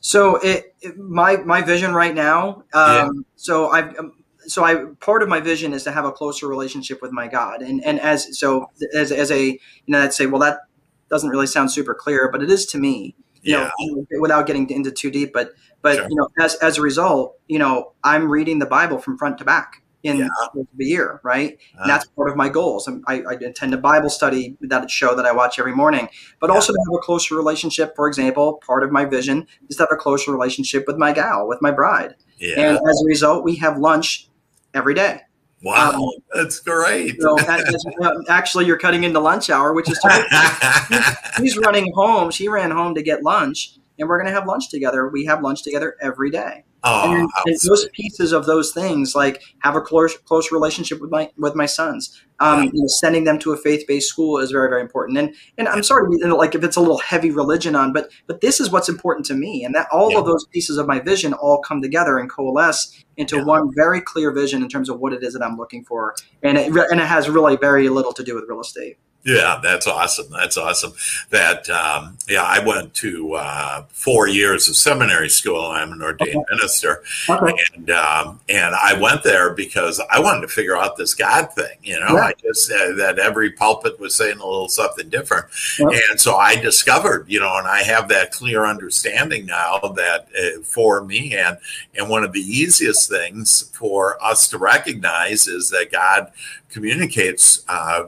so 0.00 0.36
it, 0.36 0.74
it 0.80 0.96
my 0.98 1.36
my 1.38 1.62
vision 1.62 1.92
right 1.94 2.14
now 2.14 2.62
um, 2.72 2.84
yeah. 2.84 3.08
so 3.36 3.70
i've 3.70 3.98
um, 3.98 4.12
so 4.46 4.64
I 4.64 4.86
part 5.00 5.22
of 5.22 5.28
my 5.28 5.40
vision 5.40 5.72
is 5.72 5.84
to 5.84 5.92
have 5.92 6.04
a 6.04 6.12
closer 6.12 6.46
relationship 6.48 7.02
with 7.02 7.12
my 7.12 7.28
God, 7.28 7.62
and 7.62 7.84
and 7.84 8.00
as 8.00 8.38
so 8.38 8.70
as 8.94 9.12
as 9.12 9.30
a 9.30 9.44
you 9.44 9.58
know, 9.88 10.02
I'd 10.02 10.14
say, 10.14 10.26
well, 10.26 10.40
that 10.40 10.60
doesn't 11.08 11.30
really 11.30 11.46
sound 11.46 11.70
super 11.70 11.94
clear, 11.94 12.30
but 12.30 12.42
it 12.42 12.50
is 12.50 12.66
to 12.66 12.78
me. 12.78 13.14
You 13.42 13.58
yeah. 13.58 13.70
know, 13.78 14.06
without 14.20 14.46
getting 14.46 14.68
into 14.70 14.90
too 14.90 15.10
deep, 15.10 15.32
but 15.32 15.52
but 15.82 15.96
sure. 15.96 16.08
you 16.08 16.16
know, 16.16 16.28
as 16.40 16.54
as 16.56 16.78
a 16.78 16.82
result, 16.82 17.38
you 17.48 17.58
know, 17.58 17.92
I'm 18.02 18.28
reading 18.28 18.58
the 18.58 18.66
Bible 18.66 18.98
from 18.98 19.18
front 19.18 19.38
to 19.38 19.44
back 19.44 19.82
in 20.06 20.18
yeah. 20.18 20.28
the 20.76 20.84
year, 20.84 21.20
right? 21.22 21.58
Uh, 21.76 21.82
and 21.82 21.90
that's 21.90 22.06
part 22.06 22.30
of 22.30 22.36
my 22.36 22.48
goals. 22.48 22.88
I, 23.06 23.22
I 23.22 23.32
attend 23.34 23.74
a 23.74 23.78
Bible 23.78 24.10
study 24.10 24.56
that 24.60 24.90
show 24.90 25.14
that 25.14 25.26
I 25.26 25.32
watch 25.32 25.58
every 25.58 25.74
morning, 25.74 26.08
but 26.40 26.48
yeah. 26.48 26.54
also 26.54 26.72
to 26.72 26.78
have 26.78 26.94
a 26.94 27.02
closer 27.02 27.36
relationship. 27.36 27.94
For 27.96 28.08
example, 28.08 28.60
part 28.66 28.82
of 28.82 28.90
my 28.90 29.04
vision 29.04 29.46
is 29.68 29.76
to 29.76 29.82
have 29.82 29.92
a 29.92 29.96
closer 29.96 30.32
relationship 30.32 30.84
with 30.86 30.96
my 30.96 31.12
gal, 31.12 31.46
with 31.46 31.60
my 31.60 31.70
bride. 31.70 32.14
Yeah. 32.38 32.60
And 32.60 32.78
as 32.88 33.02
a 33.02 33.06
result, 33.06 33.44
we 33.44 33.56
have 33.56 33.78
lunch 33.78 34.28
every 34.74 34.94
day. 34.94 35.20
Wow, 35.62 35.92
um, 35.92 36.10
that's 36.34 36.60
great. 36.60 37.20
So 37.20 37.34
that, 37.36 38.24
actually, 38.28 38.66
you're 38.66 38.78
cutting 38.78 39.04
into 39.04 39.20
lunch 39.20 39.48
hour, 39.48 39.72
which 39.72 39.90
is 39.90 39.98
she's 41.38 41.56
running 41.56 41.90
home. 41.94 42.30
She 42.30 42.46
ran 42.48 42.70
home 42.70 42.94
to 42.94 43.02
get 43.02 43.22
lunch, 43.22 43.78
and 43.98 44.08
we're 44.08 44.18
going 44.18 44.32
to 44.32 44.38
have 44.38 44.46
lunch 44.46 44.68
together. 44.70 45.08
We 45.08 45.24
have 45.24 45.42
lunch 45.42 45.62
together 45.62 45.96
every 46.00 46.30
day. 46.30 46.64
Oh, 46.88 47.12
and, 47.12 47.28
and 47.46 47.56
those 47.68 47.88
pieces 47.92 48.32
of 48.32 48.46
those 48.46 48.72
things, 48.72 49.16
like 49.16 49.42
have 49.60 49.74
a 49.74 49.80
close 49.80 50.16
close 50.18 50.52
relationship 50.52 51.00
with 51.00 51.10
my 51.10 51.30
with 51.36 51.56
my 51.56 51.66
sons, 51.66 52.22
um, 52.38 52.62
you 52.64 52.70
know, 52.74 52.86
sending 53.00 53.24
them 53.24 53.40
to 53.40 53.52
a 53.52 53.56
faith 53.56 53.84
based 53.88 54.08
school 54.08 54.38
is 54.38 54.52
very 54.52 54.68
very 54.68 54.82
important. 54.82 55.18
And 55.18 55.34
and 55.58 55.66
I'm 55.66 55.82
sorry, 55.82 56.06
you 56.12 56.26
know, 56.26 56.36
like 56.36 56.54
if 56.54 56.62
it's 56.62 56.76
a 56.76 56.80
little 56.80 56.98
heavy 56.98 57.32
religion 57.32 57.74
on, 57.74 57.92
but 57.92 58.10
but 58.28 58.40
this 58.40 58.60
is 58.60 58.70
what's 58.70 58.88
important 58.88 59.26
to 59.26 59.34
me, 59.34 59.64
and 59.64 59.74
that 59.74 59.88
all 59.90 60.12
yeah. 60.12 60.18
of 60.18 60.26
those 60.26 60.46
pieces 60.46 60.78
of 60.78 60.86
my 60.86 61.00
vision 61.00 61.32
all 61.32 61.60
come 61.60 61.82
together 61.82 62.18
and 62.18 62.30
coalesce 62.30 63.04
into 63.16 63.36
yeah. 63.36 63.44
one 63.44 63.74
very 63.74 64.00
clear 64.00 64.30
vision 64.30 64.62
in 64.62 64.68
terms 64.68 64.88
of 64.88 65.00
what 65.00 65.12
it 65.12 65.24
is 65.24 65.32
that 65.32 65.42
I'm 65.42 65.56
looking 65.56 65.84
for, 65.84 66.14
and 66.42 66.56
it 66.56 66.68
and 66.68 67.00
it 67.00 67.06
has 67.06 67.28
really 67.28 67.56
very 67.56 67.88
little 67.88 68.12
to 68.12 68.22
do 68.22 68.36
with 68.36 68.44
real 68.48 68.60
estate. 68.60 68.96
Yeah, 69.26 69.58
that's 69.60 69.88
awesome. 69.88 70.30
That's 70.30 70.56
awesome. 70.56 70.92
That 71.30 71.68
um, 71.68 72.16
yeah, 72.28 72.44
I 72.44 72.64
went 72.64 72.94
to 72.94 73.34
uh, 73.34 73.82
four 73.88 74.28
years 74.28 74.68
of 74.68 74.76
seminary 74.76 75.28
school. 75.28 75.66
I'm 75.66 75.90
an 75.90 76.00
ordained 76.00 76.36
okay. 76.36 76.44
minister, 76.48 77.02
okay. 77.28 77.52
and 77.74 77.90
um, 77.90 78.38
and 78.48 78.72
I 78.76 78.94
went 78.94 79.24
there 79.24 79.52
because 79.52 80.00
I 80.12 80.20
wanted 80.20 80.42
to 80.42 80.48
figure 80.48 80.76
out 80.76 80.96
this 80.96 81.12
God 81.12 81.52
thing. 81.52 81.76
You 81.82 81.98
know, 81.98 82.14
yeah. 82.14 82.20
I 82.20 82.34
just 82.40 82.70
uh, 82.70 82.92
that 82.98 83.18
every 83.18 83.50
pulpit 83.50 83.98
was 83.98 84.14
saying 84.14 84.38
a 84.38 84.46
little 84.46 84.68
something 84.68 85.08
different, 85.08 85.46
and 85.80 86.20
so 86.20 86.36
I 86.36 86.54
discovered, 86.54 87.24
you 87.28 87.40
know, 87.40 87.58
and 87.58 87.66
I 87.66 87.82
have 87.82 88.06
that 88.10 88.30
clear 88.30 88.64
understanding 88.64 89.44
now 89.44 89.80
that 89.96 90.28
uh, 90.38 90.62
for 90.62 91.02
me, 91.02 91.36
and 91.36 91.58
and 91.96 92.08
one 92.08 92.22
of 92.22 92.32
the 92.32 92.42
easiest 92.42 93.10
things 93.10 93.72
for 93.74 94.22
us 94.22 94.46
to 94.50 94.58
recognize 94.58 95.48
is 95.48 95.70
that 95.70 95.90
God 95.90 96.30
communicates 96.70 97.64
uh, 97.68 98.04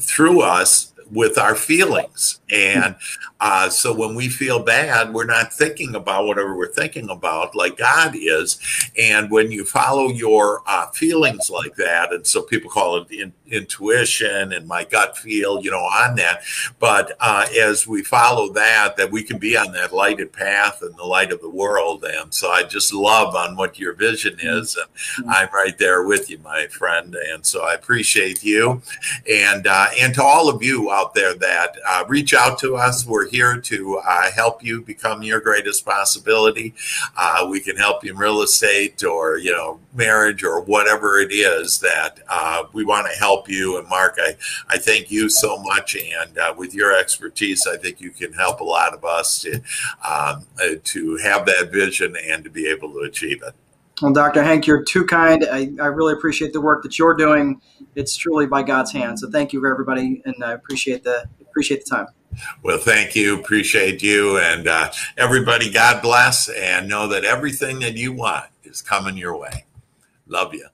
through 0.00 0.40
us 0.42 0.92
with 1.10 1.38
our 1.38 1.54
feelings. 1.54 2.40
And 2.50 2.96
uh, 3.40 3.68
so 3.68 3.94
when 3.94 4.14
we 4.14 4.28
feel 4.28 4.62
bad, 4.62 5.12
we're 5.12 5.26
not 5.26 5.52
thinking 5.52 5.94
about 5.94 6.26
whatever 6.26 6.56
we're 6.56 6.72
thinking 6.72 7.10
about 7.10 7.54
like 7.54 7.76
God 7.76 8.14
is. 8.14 8.58
And 8.98 9.30
when 9.30 9.50
you 9.50 9.64
follow 9.64 10.08
your 10.08 10.62
uh, 10.66 10.88
feelings 10.90 11.50
like 11.50 11.76
that, 11.76 12.12
and 12.12 12.26
so 12.26 12.42
people 12.42 12.70
call 12.70 12.96
it 12.96 13.10
in, 13.10 13.32
intuition 13.50 14.52
and 14.52 14.66
my 14.66 14.84
gut 14.84 15.16
feel, 15.16 15.62
you 15.62 15.70
know, 15.70 15.78
on 15.78 16.16
that. 16.16 16.42
But 16.78 17.16
uh, 17.20 17.46
as 17.60 17.86
we 17.86 18.02
follow 18.02 18.52
that, 18.52 18.96
that 18.96 19.10
we 19.10 19.22
can 19.22 19.38
be 19.38 19.56
on 19.56 19.72
that 19.72 19.92
lighted 19.92 20.32
path 20.32 20.82
and 20.82 20.96
the 20.96 21.04
light 21.04 21.32
of 21.32 21.40
the 21.40 21.50
world. 21.50 22.04
And 22.04 22.32
so 22.32 22.50
I 22.50 22.62
just 22.62 22.92
love 22.92 23.34
on 23.34 23.56
what 23.56 23.78
your 23.78 23.94
vision 23.94 24.36
is. 24.40 24.76
And 24.76 24.88
mm-hmm. 25.26 25.30
I'm 25.30 25.48
right 25.52 25.76
there 25.78 26.04
with 26.04 26.30
you, 26.30 26.38
my 26.38 26.66
friend. 26.68 27.14
And 27.14 27.44
so 27.44 27.64
I 27.64 27.74
appreciate 27.74 28.42
you. 28.42 28.82
And, 29.30 29.66
uh, 29.66 29.86
and 29.98 30.14
to 30.14 30.22
all 30.22 30.48
of 30.48 30.62
you 30.62 30.90
out 30.96 31.12
there 31.14 31.34
that 31.34 31.76
uh, 31.86 32.04
reach 32.08 32.32
out 32.32 32.58
to 32.58 32.76
us, 32.76 33.06
we're 33.06 33.28
here 33.28 33.60
to 33.60 33.78
uh, 33.98 34.30
help 34.30 34.64
you 34.64 34.80
become 34.80 35.22
your 35.22 35.40
greatest 35.40 35.84
possibility. 35.84 36.74
Uh, 37.16 37.46
we 37.50 37.60
can 37.60 37.76
help 37.76 38.02
you 38.02 38.12
in 38.12 38.16
real 38.16 38.40
estate 38.40 39.04
or, 39.04 39.38
you 39.38 39.52
know, 39.52 39.78
marriage 39.94 40.42
or 40.42 40.60
whatever 40.62 41.18
it 41.18 41.32
is 41.32 41.80
that 41.80 42.20
uh, 42.28 42.62
we 42.72 42.82
want 42.84 43.06
to 43.10 43.18
help 43.18 43.48
you. 43.48 43.78
And 43.78 43.88
Mark, 43.88 44.14
I, 44.18 44.36
I 44.68 44.78
thank 44.78 45.10
you 45.10 45.28
so 45.28 45.58
much. 45.70 45.96
And 45.96 46.38
uh, 46.38 46.54
with 46.56 46.72
your 46.74 46.96
expertise, 46.96 47.66
I 47.66 47.76
think 47.76 48.00
you 48.00 48.10
can 48.10 48.32
help 48.32 48.60
a 48.60 48.64
lot 48.64 48.94
of 48.94 49.04
us 49.04 49.40
to, 49.40 49.56
um, 50.12 50.46
uh, 50.60 50.76
to 50.82 51.16
have 51.18 51.44
that 51.46 51.70
vision 51.72 52.16
and 52.30 52.42
to 52.44 52.50
be 52.50 52.66
able 52.66 52.92
to 52.94 53.00
achieve 53.00 53.42
it. 53.42 53.54
Well, 54.02 54.12
Dr. 54.12 54.42
Hank, 54.42 54.66
you're 54.66 54.82
too 54.82 55.06
kind. 55.06 55.46
I, 55.50 55.70
I 55.80 55.86
really 55.86 56.12
appreciate 56.12 56.52
the 56.52 56.60
work 56.60 56.82
that 56.82 56.98
you're 56.98 57.14
doing. 57.14 57.60
It's 57.94 58.14
truly 58.14 58.46
by 58.46 58.62
God's 58.62 58.92
hand. 58.92 59.18
So 59.18 59.30
thank 59.30 59.52
you 59.54 59.60
for 59.60 59.70
everybody, 59.70 60.22
and 60.26 60.34
I 60.44 60.52
appreciate 60.52 61.02
the 61.02 61.26
appreciate 61.40 61.84
the 61.84 61.90
time. 61.90 62.06
Well, 62.62 62.78
thank 62.78 63.14
you. 63.14 63.38
Appreciate 63.38 64.02
you. 64.02 64.38
And 64.38 64.68
uh, 64.68 64.92
everybody, 65.16 65.70
God 65.70 66.02
bless 66.02 66.50
and 66.50 66.88
know 66.88 67.08
that 67.08 67.24
everything 67.24 67.78
that 67.80 67.96
you 67.96 68.12
want 68.12 68.46
is 68.62 68.82
coming 68.82 69.16
your 69.16 69.38
way. 69.38 69.64
Love 70.26 70.52
you. 70.52 70.66